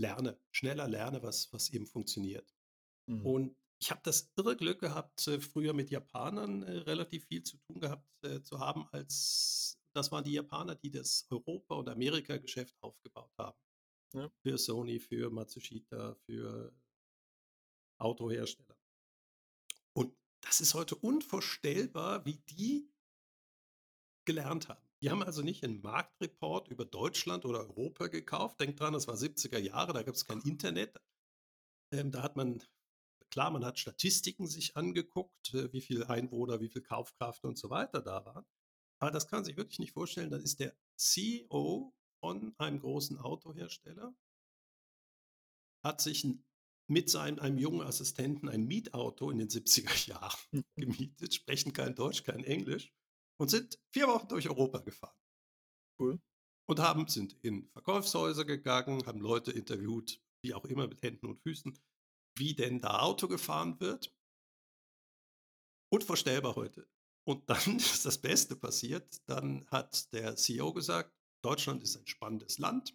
lerne, 0.00 0.40
schneller 0.50 0.88
lerne, 0.88 1.22
was, 1.22 1.52
was 1.52 1.70
eben 1.70 1.86
funktioniert. 1.86 2.54
Mhm. 3.06 3.26
Und 3.26 3.56
ich 3.80 3.90
habe 3.90 4.00
das 4.02 4.32
irre 4.36 4.56
Glück 4.56 4.80
gehabt, 4.80 5.26
äh, 5.28 5.40
früher 5.40 5.74
mit 5.74 5.90
Japanern 5.90 6.62
äh, 6.62 6.78
relativ 6.78 7.26
viel 7.26 7.42
zu 7.42 7.58
tun 7.58 7.80
gehabt 7.80 8.08
äh, 8.24 8.42
zu 8.42 8.58
haben, 8.58 8.88
als 8.92 9.78
das 9.94 10.10
waren 10.10 10.24
die 10.24 10.32
Japaner, 10.32 10.74
die 10.74 10.90
das 10.90 11.26
Europa- 11.30 11.76
und 11.76 11.88
Amerika-Geschäft 11.88 12.76
aufgebaut 12.82 13.32
haben. 13.38 13.58
Ja. 14.12 14.30
Für 14.42 14.58
Sony, 14.58 15.00
für 15.00 15.30
Matsushita, 15.30 16.14
für 16.26 16.72
Autohersteller. 17.98 18.76
Und 19.92 20.16
das 20.40 20.60
ist 20.60 20.74
heute 20.74 20.96
unvorstellbar, 20.96 22.24
wie 22.26 22.38
die 22.50 22.92
gelernt 24.24 24.68
haben. 24.68 24.84
Die 25.00 25.10
haben 25.10 25.22
also 25.22 25.42
nicht 25.42 25.62
einen 25.64 25.82
Marktreport 25.82 26.68
über 26.68 26.84
Deutschland 26.84 27.44
oder 27.44 27.60
Europa 27.60 28.06
gekauft. 28.06 28.60
Denkt 28.60 28.80
dran, 28.80 28.94
das 28.94 29.06
war 29.06 29.16
70er 29.16 29.58
Jahre, 29.58 29.92
da 29.92 30.02
gab 30.02 30.14
es 30.14 30.24
kein 30.24 30.40
Internet. 30.40 30.98
Ähm, 31.92 32.10
da 32.10 32.22
hat 32.22 32.36
man, 32.36 32.62
klar, 33.30 33.50
man 33.50 33.64
hat 33.64 33.78
Statistiken 33.78 34.46
sich 34.46 34.76
angeguckt, 34.76 35.52
äh, 35.54 35.72
wie 35.72 35.82
viele 35.82 36.08
Einwohner, 36.08 36.60
wie 36.60 36.70
viel 36.70 36.82
Kaufkraft 36.82 37.44
und 37.44 37.58
so 37.58 37.68
weiter 37.70 38.00
da 38.00 38.24
waren. 38.24 38.46
Aber 39.04 39.10
das 39.10 39.28
kann 39.28 39.40
man 39.40 39.44
sich 39.44 39.58
wirklich 39.58 39.78
nicht 39.80 39.92
vorstellen. 39.92 40.30
Dann 40.30 40.40
ist 40.40 40.60
der 40.60 40.74
CEO 40.96 41.94
von 42.20 42.54
einem 42.56 42.80
großen 42.80 43.18
Autohersteller, 43.18 44.16
hat 45.84 46.00
sich 46.00 46.26
mit 46.88 47.10
seinem, 47.10 47.38
einem 47.38 47.58
jungen 47.58 47.86
Assistenten 47.86 48.48
ein 48.48 48.64
Mietauto 48.64 49.30
in 49.30 49.36
den 49.36 49.50
70er 49.50 50.08
Jahren 50.08 50.64
gemietet, 50.76 51.34
sprechen 51.34 51.74
kein 51.74 51.94
Deutsch, 51.94 52.24
kein 52.24 52.44
Englisch 52.44 52.94
und 53.38 53.50
sind 53.50 53.78
vier 53.92 54.08
Wochen 54.08 54.28
durch 54.28 54.48
Europa 54.48 54.78
gefahren. 54.78 55.18
Cool. 56.00 56.18
Und 56.66 56.78
haben, 56.78 57.06
sind 57.06 57.36
in 57.42 57.68
Verkaufshäuser 57.72 58.46
gegangen, 58.46 59.04
haben 59.04 59.20
Leute 59.20 59.52
interviewt, 59.52 60.18
wie 60.42 60.54
auch 60.54 60.64
immer 60.64 60.88
mit 60.88 61.02
Händen 61.02 61.26
und 61.26 61.42
Füßen, 61.42 61.78
wie 62.38 62.54
denn 62.54 62.80
da 62.80 63.00
Auto 63.00 63.28
gefahren 63.28 63.78
wird. 63.80 64.16
Unvorstellbar 65.92 66.56
heute. 66.56 66.88
Und 67.26 67.48
dann 67.48 67.58
ist 67.76 68.04
das 68.04 68.18
Beste 68.18 68.56
passiert. 68.56 69.20
Dann 69.26 69.66
hat 69.70 70.12
der 70.12 70.36
CEO 70.36 70.72
gesagt, 70.72 71.12
Deutschland 71.42 71.82
ist 71.82 71.96
ein 71.96 72.06
spannendes 72.06 72.58
Land. 72.58 72.94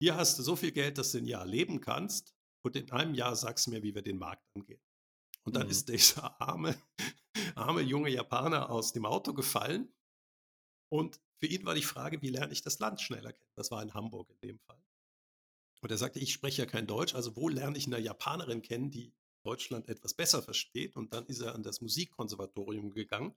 Hier 0.00 0.16
hast 0.16 0.38
du 0.38 0.42
so 0.42 0.56
viel 0.56 0.72
Geld, 0.72 0.98
dass 0.98 1.12
du 1.12 1.18
ein 1.18 1.26
Jahr 1.26 1.46
leben 1.46 1.80
kannst. 1.80 2.34
Und 2.62 2.76
in 2.76 2.90
einem 2.90 3.14
Jahr 3.14 3.36
sagst 3.36 3.66
du 3.66 3.70
mir, 3.70 3.82
wie 3.82 3.94
wir 3.94 4.02
den 4.02 4.18
Markt 4.18 4.44
angehen. 4.54 4.80
Und 5.44 5.56
dann 5.56 5.64
mhm. 5.64 5.70
ist 5.70 5.88
dieser 5.88 6.40
arme 6.40 6.76
arme 7.58 7.82
junge 7.82 8.10
Japaner 8.10 8.70
aus 8.70 8.92
dem 8.92 9.04
Auto 9.04 9.34
gefallen. 9.34 9.92
Und 10.90 11.20
für 11.38 11.46
ihn 11.46 11.64
war 11.66 11.74
die 11.74 11.82
Frage, 11.82 12.22
wie 12.22 12.30
lerne 12.30 12.52
ich 12.52 12.62
das 12.62 12.78
Land 12.78 13.00
schneller 13.00 13.32
kennen? 13.32 13.52
Das 13.56 13.70
war 13.70 13.82
in 13.82 13.94
Hamburg 13.94 14.30
in 14.30 14.40
dem 14.40 14.58
Fall. 14.60 14.82
Und 15.80 15.90
er 15.90 15.98
sagte, 15.98 16.18
ich 16.18 16.32
spreche 16.32 16.62
ja 16.62 16.66
kein 16.66 16.86
Deutsch, 16.86 17.14
also 17.14 17.36
wo 17.36 17.48
lerne 17.48 17.76
ich 17.76 17.86
eine 17.86 18.00
Japanerin 18.00 18.62
kennen, 18.62 18.90
die 18.90 19.12
Deutschland 19.48 19.88
etwas 19.88 20.14
besser 20.14 20.42
versteht? 20.42 20.96
Und 20.96 21.14
dann 21.14 21.24
ist 21.26 21.40
er 21.40 21.54
an 21.54 21.62
das 21.62 21.80
Musikkonservatorium 21.80 22.90
gegangen 22.90 23.34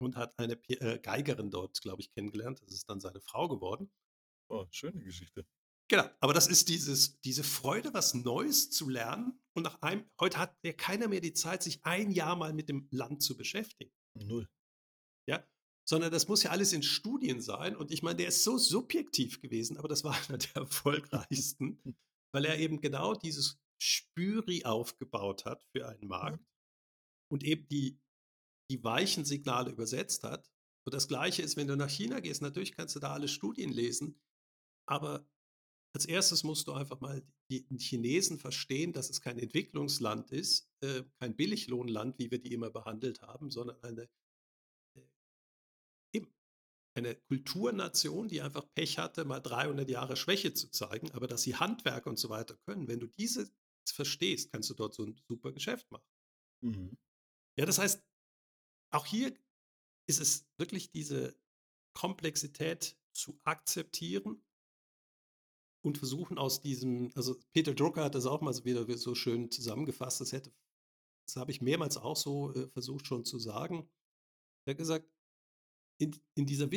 und 0.00 0.16
hat 0.16 0.36
eine 0.38 0.54
äh, 0.68 0.98
Geigerin 0.98 1.50
dort, 1.50 1.80
glaube 1.80 2.02
ich, 2.02 2.10
kennengelernt. 2.10 2.60
Das 2.62 2.72
ist 2.72 2.88
dann 2.90 3.00
seine 3.00 3.20
Frau 3.20 3.48
geworden. 3.48 3.90
Oh, 4.48 4.66
schöne 4.70 5.02
Geschichte. 5.02 5.46
Genau, 5.88 6.08
aber 6.20 6.32
das 6.32 6.48
ist 6.48 6.68
dieses, 6.68 7.20
diese 7.20 7.44
Freude, 7.44 7.94
was 7.94 8.14
Neues 8.14 8.70
zu 8.70 8.88
lernen. 8.88 9.38
Und 9.54 9.62
nach 9.62 9.80
einem, 9.82 10.04
heute 10.18 10.38
hat 10.38 10.56
ja 10.64 10.72
keiner 10.72 11.08
mehr 11.08 11.20
die 11.20 11.34
Zeit, 11.34 11.62
sich 11.62 11.84
ein 11.84 12.10
Jahr 12.10 12.36
mal 12.36 12.52
mit 12.52 12.68
dem 12.68 12.88
Land 12.90 13.22
zu 13.22 13.36
beschäftigen. 13.36 13.92
Null. 14.14 14.48
Ja, 15.28 15.46
sondern 15.88 16.10
das 16.10 16.26
muss 16.26 16.42
ja 16.42 16.50
alles 16.50 16.72
in 16.72 16.82
Studien 16.82 17.40
sein. 17.40 17.76
Und 17.76 17.92
ich 17.92 18.02
meine, 18.02 18.16
der 18.16 18.28
ist 18.28 18.42
so 18.42 18.58
subjektiv 18.58 19.40
gewesen, 19.40 19.76
aber 19.76 19.88
das 19.88 20.02
war 20.02 20.14
einer 20.28 20.38
der 20.38 20.56
erfolgreichsten, 20.56 21.78
weil 22.32 22.44
er 22.44 22.58
eben 22.58 22.80
genau 22.80 23.14
dieses 23.14 23.60
Spüri 23.84 24.64
aufgebaut 24.64 25.44
hat 25.44 25.62
für 25.72 25.86
einen 25.86 26.08
Markt 26.08 26.40
ja. 26.40 26.46
und 27.30 27.44
eben 27.44 27.68
die, 27.68 28.00
die 28.70 28.82
weichen 28.82 29.24
Signale 29.24 29.70
übersetzt 29.70 30.24
hat. 30.24 30.50
Und 30.86 30.94
das 30.94 31.06
Gleiche 31.06 31.42
ist, 31.42 31.56
wenn 31.56 31.68
du 31.68 31.76
nach 31.76 31.90
China 31.90 32.20
gehst, 32.20 32.40
natürlich 32.40 32.72
kannst 32.72 32.96
du 32.96 33.00
da 33.00 33.12
alle 33.12 33.28
Studien 33.28 33.72
lesen, 33.72 34.18
aber 34.86 35.26
als 35.94 36.06
erstes 36.06 36.42
musst 36.44 36.66
du 36.66 36.72
einfach 36.72 37.00
mal 37.00 37.22
die 37.50 37.66
Chinesen 37.78 38.38
verstehen, 38.38 38.92
dass 38.92 39.10
es 39.10 39.20
kein 39.20 39.38
Entwicklungsland 39.38 40.30
ist, 40.30 40.68
äh, 40.80 41.04
kein 41.20 41.36
Billiglohnland, 41.36 42.18
wie 42.18 42.30
wir 42.30 42.40
die 42.40 42.52
immer 42.52 42.70
behandelt 42.70 43.22
haben, 43.22 43.50
sondern 43.50 43.80
eine, 43.82 44.08
äh, 46.14 46.22
eine 46.96 47.16
Kulturnation, 47.28 48.28
die 48.28 48.40
einfach 48.40 48.66
Pech 48.74 48.98
hatte, 48.98 49.24
mal 49.24 49.40
300 49.40 49.88
Jahre 49.88 50.16
Schwäche 50.16 50.54
zu 50.54 50.70
zeigen, 50.70 51.12
aber 51.12 51.26
dass 51.26 51.42
sie 51.42 51.56
Handwerk 51.56 52.06
und 52.06 52.18
so 52.18 52.28
weiter 52.28 52.56
können. 52.66 52.88
Wenn 52.88 53.00
du 53.00 53.06
diese 53.06 53.50
verstehst, 53.92 54.52
kannst 54.52 54.70
du 54.70 54.74
dort 54.74 54.94
so 54.94 55.04
ein 55.04 55.20
super 55.28 55.52
Geschäft 55.52 55.90
machen. 55.90 56.06
Mhm. 56.60 56.98
Ja, 57.56 57.66
das 57.66 57.78
heißt, 57.78 58.02
auch 58.90 59.06
hier 59.06 59.34
ist 60.06 60.20
es 60.20 60.46
wirklich 60.56 60.90
diese 60.90 61.36
Komplexität 61.94 62.96
zu 63.12 63.38
akzeptieren 63.44 64.42
und 65.84 65.98
versuchen 65.98 66.38
aus 66.38 66.60
diesem, 66.60 67.12
also 67.14 67.38
Peter 67.52 67.74
Drucker 67.74 68.04
hat 68.04 68.14
das 68.14 68.26
auch 68.26 68.40
mal 68.40 68.54
wieder 68.64 68.96
so 68.96 69.14
schön 69.14 69.50
zusammengefasst, 69.50 70.20
das 70.20 70.32
hätte, 70.32 70.52
das 71.26 71.36
habe 71.36 71.50
ich 71.50 71.60
mehrmals 71.60 71.96
auch 71.96 72.16
so 72.16 72.52
äh, 72.54 72.68
versucht 72.68 73.06
schon 73.06 73.24
zu 73.24 73.38
sagen. 73.38 73.88
Er 74.66 74.72
hat 74.72 74.78
gesagt, 74.78 75.08
in, 75.98 76.18
in 76.34 76.46
dieser 76.46 76.70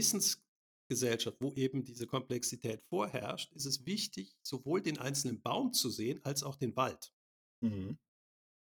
Wissensgesellschaft, 0.88 1.38
wo 1.40 1.54
eben 1.54 1.84
diese 1.84 2.08
Komplexität 2.08 2.82
vorherrscht, 2.90 3.54
ist 3.54 3.66
es 3.66 3.86
wichtig, 3.86 4.36
sowohl 4.42 4.82
den 4.82 4.98
einzelnen 4.98 5.42
Baum 5.42 5.74
zu 5.74 5.90
sehen, 5.90 6.20
als 6.24 6.44
auch 6.44 6.56
den 6.56 6.76
Wald. 6.76 7.14
Mhm. 7.62 7.98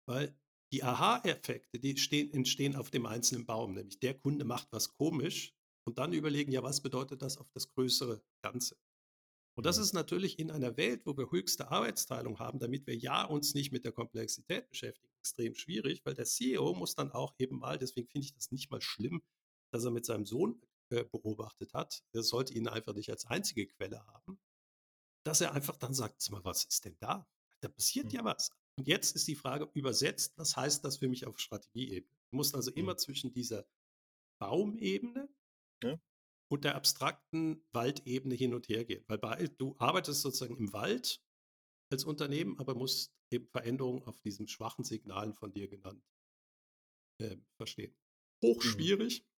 Weil 0.08 0.38
die 0.72 0.84
Aha-Effekte, 0.84 1.80
die 1.80 1.98
stehen, 1.98 2.32
entstehen 2.32 2.76
auf 2.76 2.90
dem 2.90 3.06
einzelnen 3.06 3.46
Baum, 3.46 3.74
nämlich 3.74 4.00
der 4.00 4.18
Kunde 4.18 4.46
macht 4.46 4.68
was 4.72 4.94
komisch 4.94 5.54
und 5.86 5.98
dann 5.98 6.14
überlegen, 6.14 6.52
ja, 6.52 6.64
was 6.64 6.82
bedeutet 6.82 7.22
das 7.22 7.38
auf 7.38 7.50
das 7.52 7.70
größere 7.70 8.22
Ganze? 8.42 8.78
Und 9.56 9.66
das 9.66 9.78
ist 9.78 9.94
natürlich 9.94 10.38
in 10.38 10.52
einer 10.52 10.78
Welt, 10.78 11.06
wo 11.06 11.18
wir 11.18 11.32
höchste 11.32 11.72
Arbeitsteilung 11.72 12.38
haben, 12.38 12.60
damit 12.60 12.86
wir 12.86 12.96
ja 12.96 13.24
uns 13.24 13.56
nicht 13.56 13.72
mit 13.72 13.86
der 13.86 13.92
Komplexität 13.92 14.70
beschäftigen, 14.70 15.14
extrem 15.20 15.56
schwierig, 15.56 16.06
weil 16.06 16.14
der 16.14 16.26
CEO 16.26 16.74
muss 16.76 16.94
dann 16.94 17.12
auch 17.12 17.34
eben 17.40 17.58
mal, 17.58 17.78
deswegen 17.78 18.08
finde 18.08 18.26
ich 18.26 18.34
das 18.34 18.52
nicht 18.52 18.70
mal 18.70 18.82
schlimm, 18.82 19.24
dass 19.72 19.84
er 19.84 19.92
mit 19.92 20.06
seinem 20.06 20.26
Sohn 20.26 20.62
äh, 20.90 21.04
beobachtet 21.04 21.74
hat. 21.74 22.04
Er 22.14 22.24
sollte 22.24 22.54
ihn 22.54 22.68
einfach 22.68 22.94
nicht 22.94 23.10
als 23.10 23.26
einzige 23.26 23.68
Quelle 23.68 24.06
haben, 24.08 24.40
dass 25.26 25.42
er 25.42 25.54
einfach 25.54 25.78
dann 25.78 25.94
sagt, 25.94 26.22
sag 26.22 26.32
mal, 26.32 26.44
was 26.44 26.66
ist 26.66 26.86
denn 26.86 26.98
da? 27.00 27.28
Da 27.62 27.70
passiert 27.70 28.08
mhm. 28.08 28.12
ja 28.12 28.24
was. 28.26 28.50
Und 28.78 28.88
jetzt 28.88 29.16
ist 29.16 29.28
die 29.28 29.36
Frage 29.36 29.70
übersetzt, 29.74 30.38
was 30.38 30.56
heißt 30.56 30.86
das 30.86 30.98
für 30.98 31.08
mich 31.08 31.26
auf 31.26 31.40
Strategieebene? 31.40 32.16
Du 32.32 32.38
musst 32.38 32.56
also 32.56 32.72
immer 32.72 32.94
mhm. 32.94 33.00
zwischen 33.00 33.32
dieser 33.32 33.68
Baumebene 34.40 35.28
ja. 35.84 36.00
und 36.52 36.64
der 36.64 36.76
abstrakten 36.76 37.66
Waldebene 37.72 38.36
hin 38.36 38.54
und 38.54 38.70
her 38.70 38.86
gehen. 38.86 39.04
Weil 39.08 39.18
bei, 39.18 39.48
du 39.48 39.76
arbeitest 39.80 40.22
sozusagen 40.22 40.58
im 40.58 40.74
Wald 40.74 41.24
als 41.92 42.04
Unternehmen, 42.04 42.60
aber 42.60 42.76
musst 42.76 43.14
eben 43.32 43.48
Veränderungen 43.48 44.04
auf 44.04 44.20
diesen 44.20 44.48
schwachen 44.48 44.84
Signalen 44.84 45.34
von 45.34 45.52
dir 45.52 45.68
genannt 45.68 46.04
äh, 47.20 47.38
verstehen. 47.58 47.96
Mhm. 48.42 48.48
Hochschwierig. 48.48 49.22
Mhm. 49.22 49.37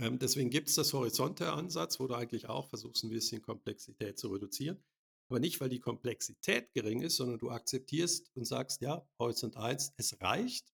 Ähm, 0.00 0.18
deswegen 0.18 0.48
gibt 0.48 0.70
es 0.70 0.76
das 0.76 0.94
Horizonte-Ansatz, 0.94 2.00
wo 2.00 2.06
du 2.06 2.14
eigentlich 2.14 2.48
auch 2.48 2.68
versuchst, 2.68 3.04
ein 3.04 3.10
bisschen 3.10 3.42
Komplexität 3.42 4.18
zu 4.18 4.28
reduzieren. 4.28 4.82
Aber 5.28 5.38
nicht, 5.38 5.60
weil 5.60 5.68
die 5.68 5.78
Komplexität 5.78 6.72
gering 6.72 7.02
ist, 7.02 7.16
sondern 7.16 7.38
du 7.38 7.50
akzeptierst 7.50 8.34
und 8.34 8.46
sagst, 8.46 8.80
ja, 8.80 9.06
Horizont 9.18 9.56
1, 9.56 9.94
es 9.98 10.20
reicht. 10.20 10.72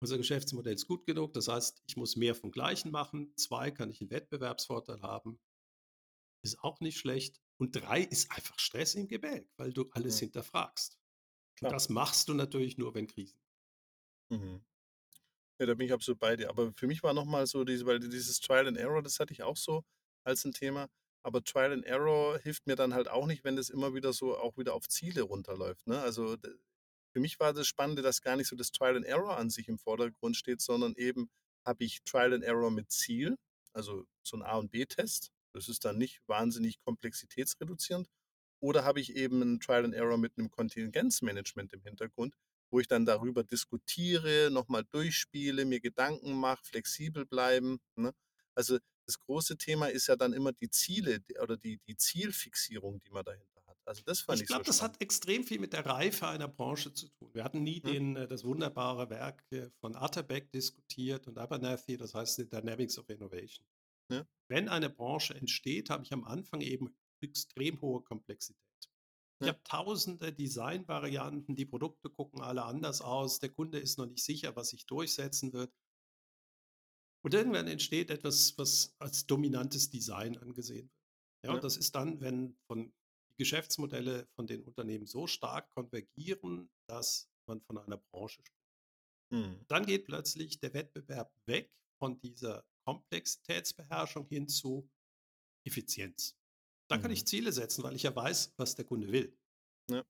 Unser 0.00 0.18
Geschäftsmodell 0.18 0.74
ist 0.74 0.88
gut 0.88 1.06
genug. 1.06 1.32
Das 1.34 1.46
heißt, 1.46 1.82
ich 1.86 1.96
muss 1.96 2.16
mehr 2.16 2.34
vom 2.34 2.50
Gleichen 2.50 2.90
machen. 2.90 3.32
Zwei, 3.36 3.70
kann 3.70 3.90
ich 3.90 4.00
einen 4.00 4.10
Wettbewerbsvorteil 4.10 5.00
haben. 5.00 5.38
Ist 6.42 6.58
auch 6.64 6.80
nicht 6.80 6.98
schlecht. 6.98 7.40
Und 7.58 7.76
drei 7.76 8.02
ist 8.02 8.30
einfach 8.32 8.58
Stress 8.58 8.96
im 8.96 9.06
Gebälk, 9.06 9.48
weil 9.56 9.72
du 9.72 9.88
alles 9.92 10.16
mhm. 10.16 10.26
hinterfragst. 10.26 10.98
Und 11.62 11.72
das 11.72 11.88
machst 11.88 12.28
du 12.28 12.34
natürlich 12.34 12.76
nur, 12.76 12.94
wenn 12.94 13.06
Krisen. 13.06 13.38
Mhm. 14.30 14.64
Ja, 15.60 15.66
da 15.66 15.74
bin 15.74 15.86
ich 15.86 15.92
absolut 15.92 16.18
bei 16.18 16.36
dir. 16.36 16.48
Aber 16.48 16.72
für 16.74 16.86
mich 16.86 17.02
war 17.02 17.14
nochmal 17.14 17.46
so, 17.46 17.64
diese, 17.64 17.86
weil 17.86 18.00
dieses 18.00 18.40
Trial 18.40 18.66
and 18.66 18.76
Error, 18.76 19.02
das 19.02 19.20
hatte 19.20 19.32
ich 19.32 19.42
auch 19.42 19.56
so 19.56 19.84
als 20.24 20.44
ein 20.44 20.52
Thema. 20.52 20.88
Aber 21.22 21.42
Trial 21.42 21.72
and 21.72 21.84
Error 21.86 22.38
hilft 22.38 22.66
mir 22.66 22.76
dann 22.76 22.92
halt 22.94 23.08
auch 23.08 23.26
nicht, 23.26 23.44
wenn 23.44 23.56
das 23.56 23.70
immer 23.70 23.94
wieder 23.94 24.12
so 24.12 24.36
auch 24.36 24.58
wieder 24.58 24.74
auf 24.74 24.88
Ziele 24.88 25.22
runterläuft. 25.22 25.86
Ne? 25.86 26.00
Also 26.00 26.36
für 27.12 27.20
mich 27.20 27.38
war 27.40 27.52
das 27.52 27.66
Spannende, 27.68 28.02
dass 28.02 28.20
gar 28.20 28.36
nicht 28.36 28.48
so 28.48 28.56
das 28.56 28.72
Trial 28.72 28.96
and 28.96 29.06
Error 29.06 29.36
an 29.38 29.48
sich 29.50 29.68
im 29.68 29.78
Vordergrund 29.78 30.36
steht, 30.36 30.60
sondern 30.60 30.94
eben 30.96 31.30
habe 31.64 31.84
ich 31.84 32.02
Trial 32.04 32.34
and 32.34 32.44
Error 32.44 32.70
mit 32.70 32.90
Ziel, 32.90 33.36
also 33.72 34.04
so 34.22 34.36
ein 34.36 34.42
A- 34.42 34.58
und 34.58 34.70
B-Test. 34.72 35.30
Das 35.54 35.68
ist 35.68 35.84
dann 35.84 35.96
nicht 35.98 36.20
wahnsinnig 36.26 36.80
komplexitätsreduzierend. 36.80 38.08
Oder 38.60 38.84
habe 38.84 39.00
ich 39.00 39.14
eben 39.16 39.40
ein 39.42 39.60
Trial 39.60 39.84
and 39.84 39.94
Error 39.94 40.18
mit 40.18 40.36
einem 40.36 40.50
Kontingenzmanagement 40.50 41.72
im 41.72 41.82
Hintergrund, 41.82 42.34
wo 42.74 42.80
ich 42.80 42.88
dann 42.88 43.06
darüber 43.06 43.44
diskutiere, 43.44 44.50
nochmal 44.50 44.82
durchspiele, 44.90 45.64
mir 45.64 45.80
Gedanken 45.80 46.32
mache, 46.32 46.64
flexibel 46.64 47.24
bleiben. 47.24 47.78
Ne? 47.94 48.12
Also 48.56 48.78
das 49.06 49.16
große 49.20 49.56
Thema 49.56 49.86
ist 49.86 50.08
ja 50.08 50.16
dann 50.16 50.32
immer 50.32 50.52
die 50.52 50.68
Ziele 50.70 51.20
oder 51.40 51.56
die, 51.56 51.78
die 51.86 51.96
Zielfixierung, 51.96 52.98
die 52.98 53.10
man 53.10 53.24
dahinter 53.24 53.62
hat. 53.68 53.78
Also 53.84 54.02
das 54.04 54.22
fand 54.22 54.38
ich, 54.38 54.42
ich 54.42 54.48
glaube, 54.48 54.64
so 54.64 54.70
das 54.70 54.82
hat 54.82 55.00
extrem 55.00 55.44
viel 55.44 55.60
mit 55.60 55.72
der 55.72 55.86
Reife 55.86 56.26
einer 56.26 56.48
Branche 56.48 56.92
zu 56.92 57.06
tun. 57.10 57.32
Wir 57.32 57.44
hatten 57.44 57.62
nie 57.62 57.80
hm. 57.80 57.92
den, 57.92 58.16
äh, 58.16 58.26
das 58.26 58.42
wunderbare 58.42 59.08
Werk 59.08 59.44
von 59.78 59.94
Atterbeck 59.94 60.50
diskutiert 60.50 61.28
und 61.28 61.38
Abernathy, 61.38 61.96
das 61.96 62.12
heißt 62.12 62.34
The 62.34 62.48
Dynamics 62.48 62.98
of 62.98 63.08
Innovation. 63.08 63.64
Ja. 64.10 64.26
Wenn 64.48 64.68
eine 64.68 64.90
Branche 64.90 65.32
entsteht, 65.36 65.90
habe 65.90 66.02
ich 66.02 66.12
am 66.12 66.24
Anfang 66.24 66.60
eben 66.60 66.92
extrem 67.20 67.80
hohe 67.80 68.02
Komplexität. 68.02 68.63
Ich 69.44 69.48
habe 69.48 69.62
tausende 69.64 70.32
Designvarianten, 70.32 71.54
die 71.54 71.66
Produkte 71.66 72.10
gucken 72.10 72.40
alle 72.40 72.64
anders 72.64 73.00
aus, 73.00 73.38
der 73.38 73.50
Kunde 73.50 73.78
ist 73.78 73.98
noch 73.98 74.06
nicht 74.06 74.24
sicher, 74.24 74.56
was 74.56 74.70
sich 74.70 74.86
durchsetzen 74.86 75.52
wird. 75.52 75.72
Und 77.24 77.32
irgendwann 77.32 77.68
entsteht 77.68 78.10
etwas, 78.10 78.56
was 78.58 78.94
als 78.98 79.26
dominantes 79.26 79.90
Design 79.90 80.36
angesehen 80.36 80.90
wird. 80.90 81.04
Ja, 81.44 81.50
ja. 81.50 81.54
Und 81.56 81.64
das 81.64 81.76
ist 81.76 81.94
dann, 81.94 82.20
wenn 82.20 82.56
von 82.66 82.92
die 83.30 83.36
Geschäftsmodelle 83.36 84.28
von 84.34 84.46
den 84.46 84.62
Unternehmen 84.62 85.06
so 85.06 85.26
stark 85.26 85.70
konvergieren, 85.70 86.70
dass 86.86 87.30
man 87.46 87.60
von 87.62 87.78
einer 87.78 87.96
Branche 87.96 88.42
spricht. 88.44 88.54
Mhm. 89.30 89.64
Dann 89.68 89.86
geht 89.86 90.04
plötzlich 90.04 90.60
der 90.60 90.74
Wettbewerb 90.74 91.32
weg 91.46 91.72
von 91.98 92.18
dieser 92.20 92.64
Komplexitätsbeherrschung 92.86 94.26
hin 94.28 94.48
zu 94.48 94.88
Effizienz. 95.66 96.36
Da 96.88 96.96
mhm. 96.96 97.02
kann 97.02 97.10
ich 97.10 97.26
Ziele 97.26 97.52
setzen, 97.52 97.82
weil 97.82 97.96
ich 97.96 98.02
ja 98.02 98.14
weiß, 98.14 98.54
was 98.56 98.74
der 98.74 98.84
Kunde 98.84 99.10
will. 99.10 99.36
Ja. 99.90 100.04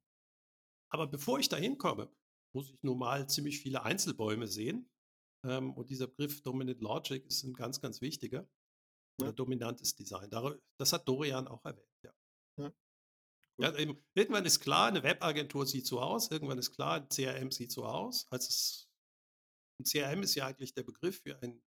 Aber 0.91 1.07
bevor 1.07 1.39
ich 1.39 1.49
da 1.49 1.57
hinkomme, 1.57 2.11
muss 2.55 2.71
ich 2.71 2.83
nun 2.83 2.99
mal 2.99 3.29
ziemlich 3.29 3.61
viele 3.61 3.83
Einzelbäume 3.83 4.47
sehen 4.47 4.89
ähm, 5.45 5.73
und 5.75 5.91
dieser 5.91 6.07
Begriff 6.07 6.43
Dominant 6.43 6.81
Logic 6.81 7.25
ist 7.27 7.43
ein 7.45 7.55
ganz, 7.55 7.81
ganz 7.81 8.01
wichtiger. 8.01 8.49
Oder 9.21 9.31
ja. 9.31 9.33
dominantes 9.33 9.95
Design. 9.95 10.29
Das 10.77 10.93
hat 10.93 11.07
Dorian 11.07 11.47
auch 11.47 11.65
erwähnt, 11.65 12.03
ja. 12.03 12.13
ja. 12.59 12.73
ja 13.59 13.79
eben, 13.79 14.05
irgendwann 14.15 14.45
ist 14.45 14.59
klar, 14.59 14.89
eine 14.89 15.05
Webagentur 15.05 15.67
sieht 15.67 15.87
so 15.87 16.01
aus, 16.01 16.33
irgendwann 16.33 16.59
ist 16.59 16.73
klar, 16.73 16.97
ein 16.97 17.09
CRM 17.09 17.53
sieht 17.53 17.71
so 17.71 17.85
aus. 17.85 18.27
Also 18.31 18.49
es, 18.49 18.89
ein 19.81 19.85
CRM 19.85 20.23
ist 20.25 20.35
ja 20.35 20.47
eigentlich 20.47 20.75
der 20.75 20.83
Begriff 20.83 21.21
für 21.23 21.41
eine 21.41 21.63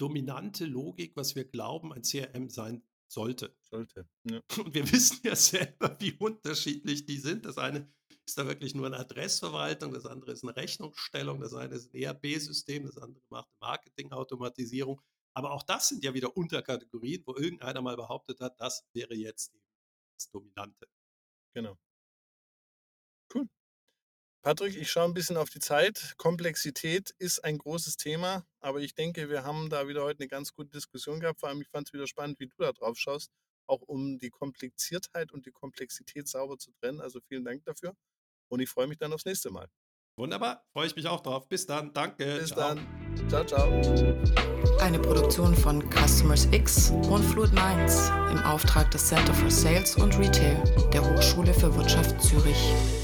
dominante 0.00 0.64
Logik, 0.64 1.14
was 1.14 1.36
wir 1.36 1.44
glauben, 1.44 1.92
ein 1.92 2.02
CRM 2.02 2.50
sein 2.50 2.82
sollte. 3.12 3.54
Sollte. 3.60 4.08
Ja. 4.24 4.40
Und 4.58 4.74
wir 4.74 4.84
wissen 4.92 5.20
ja 5.22 5.36
selber, 5.36 5.96
wie 6.00 6.12
unterschiedlich 6.12 7.04
die 7.06 7.18
sind. 7.18 7.44
Das 7.44 7.58
eine 7.58 7.92
ist 8.24 8.38
da 8.38 8.46
wirklich 8.46 8.74
nur 8.74 8.86
eine 8.86 8.98
Adressverwaltung, 8.98 9.92
das 9.92 10.06
andere 10.06 10.32
ist 10.32 10.44
eine 10.44 10.56
Rechnungsstellung, 10.56 11.40
das 11.40 11.54
eine 11.54 11.74
ist 11.74 11.92
ein 11.92 12.02
ERP-System, 12.02 12.86
das 12.86 12.96
andere 12.96 13.22
macht 13.28 13.48
Marketing-Automatisierung. 13.60 15.00
Aber 15.34 15.52
auch 15.52 15.62
das 15.62 15.88
sind 15.88 16.04
ja 16.04 16.14
wieder 16.14 16.36
Unterkategorien, 16.36 17.22
wo 17.26 17.34
irgendeiner 17.34 17.82
mal 17.82 17.96
behauptet 17.96 18.40
hat, 18.40 18.60
das 18.60 18.84
wäre 18.92 19.14
jetzt 19.14 19.52
das 20.18 20.30
Dominante. 20.30 20.86
Genau. 21.54 21.78
Cool. 23.34 23.48
Patrick, 24.42 24.76
ich 24.76 24.90
schaue 24.90 25.04
ein 25.04 25.14
bisschen 25.14 25.36
auf 25.36 25.50
die 25.50 25.60
Zeit. 25.60 26.14
Komplexität 26.16 27.10
ist 27.18 27.44
ein 27.44 27.58
großes 27.58 27.96
Thema, 27.96 28.46
aber 28.62 28.80
ich 28.80 28.94
denke, 28.94 29.28
wir 29.28 29.44
haben 29.44 29.68
da 29.68 29.88
wieder 29.88 30.02
heute 30.02 30.20
eine 30.20 30.28
ganz 30.28 30.52
gute 30.54 30.70
Diskussion 30.70 31.20
gehabt. 31.20 31.40
Vor 31.40 31.48
allem, 31.48 31.60
ich 31.60 31.68
fand 31.68 31.88
es 31.88 31.92
wieder 31.92 32.06
spannend, 32.06 32.40
wie 32.40 32.46
du 32.46 32.54
da 32.58 32.72
drauf 32.72 32.96
schaust, 32.96 33.30
auch 33.66 33.82
um 33.82 34.18
die 34.18 34.30
Kompliziertheit 34.30 35.32
und 35.32 35.46
die 35.46 35.52
Komplexität 35.52 36.28
sauber 36.28 36.58
zu 36.58 36.70
trennen. 36.72 37.00
Also 37.00 37.20
vielen 37.28 37.44
Dank 37.44 37.64
dafür 37.64 37.94
und 38.48 38.60
ich 38.60 38.68
freue 38.68 38.86
mich 38.86 38.98
dann 38.98 39.12
aufs 39.12 39.24
nächste 39.24 39.50
Mal. 39.50 39.68
Wunderbar, 40.16 40.62
freue 40.72 40.86
ich 40.86 40.94
mich 40.94 41.06
auch 41.06 41.20
drauf. 41.20 41.48
Bis 41.48 41.66
dann, 41.66 41.92
danke. 41.94 42.38
Bis 42.38 42.50
ciao. 42.50 42.74
dann. 42.74 43.28
Ciao, 43.28 43.44
ciao. 43.44 43.68
Eine 44.80 44.98
Produktion 44.98 45.54
von 45.54 45.82
Customers 45.90 46.46
X 46.52 46.90
und 46.90 47.22
Fluid 47.22 47.52
Minds 47.52 48.10
im 48.30 48.38
Auftrag 48.44 48.90
des 48.90 49.08
Center 49.08 49.32
for 49.32 49.50
Sales 49.50 49.96
und 49.96 50.18
Retail 50.18 50.62
der 50.92 51.02
Hochschule 51.02 51.54
für 51.54 51.74
Wirtschaft 51.74 52.20
Zürich. 52.20 53.01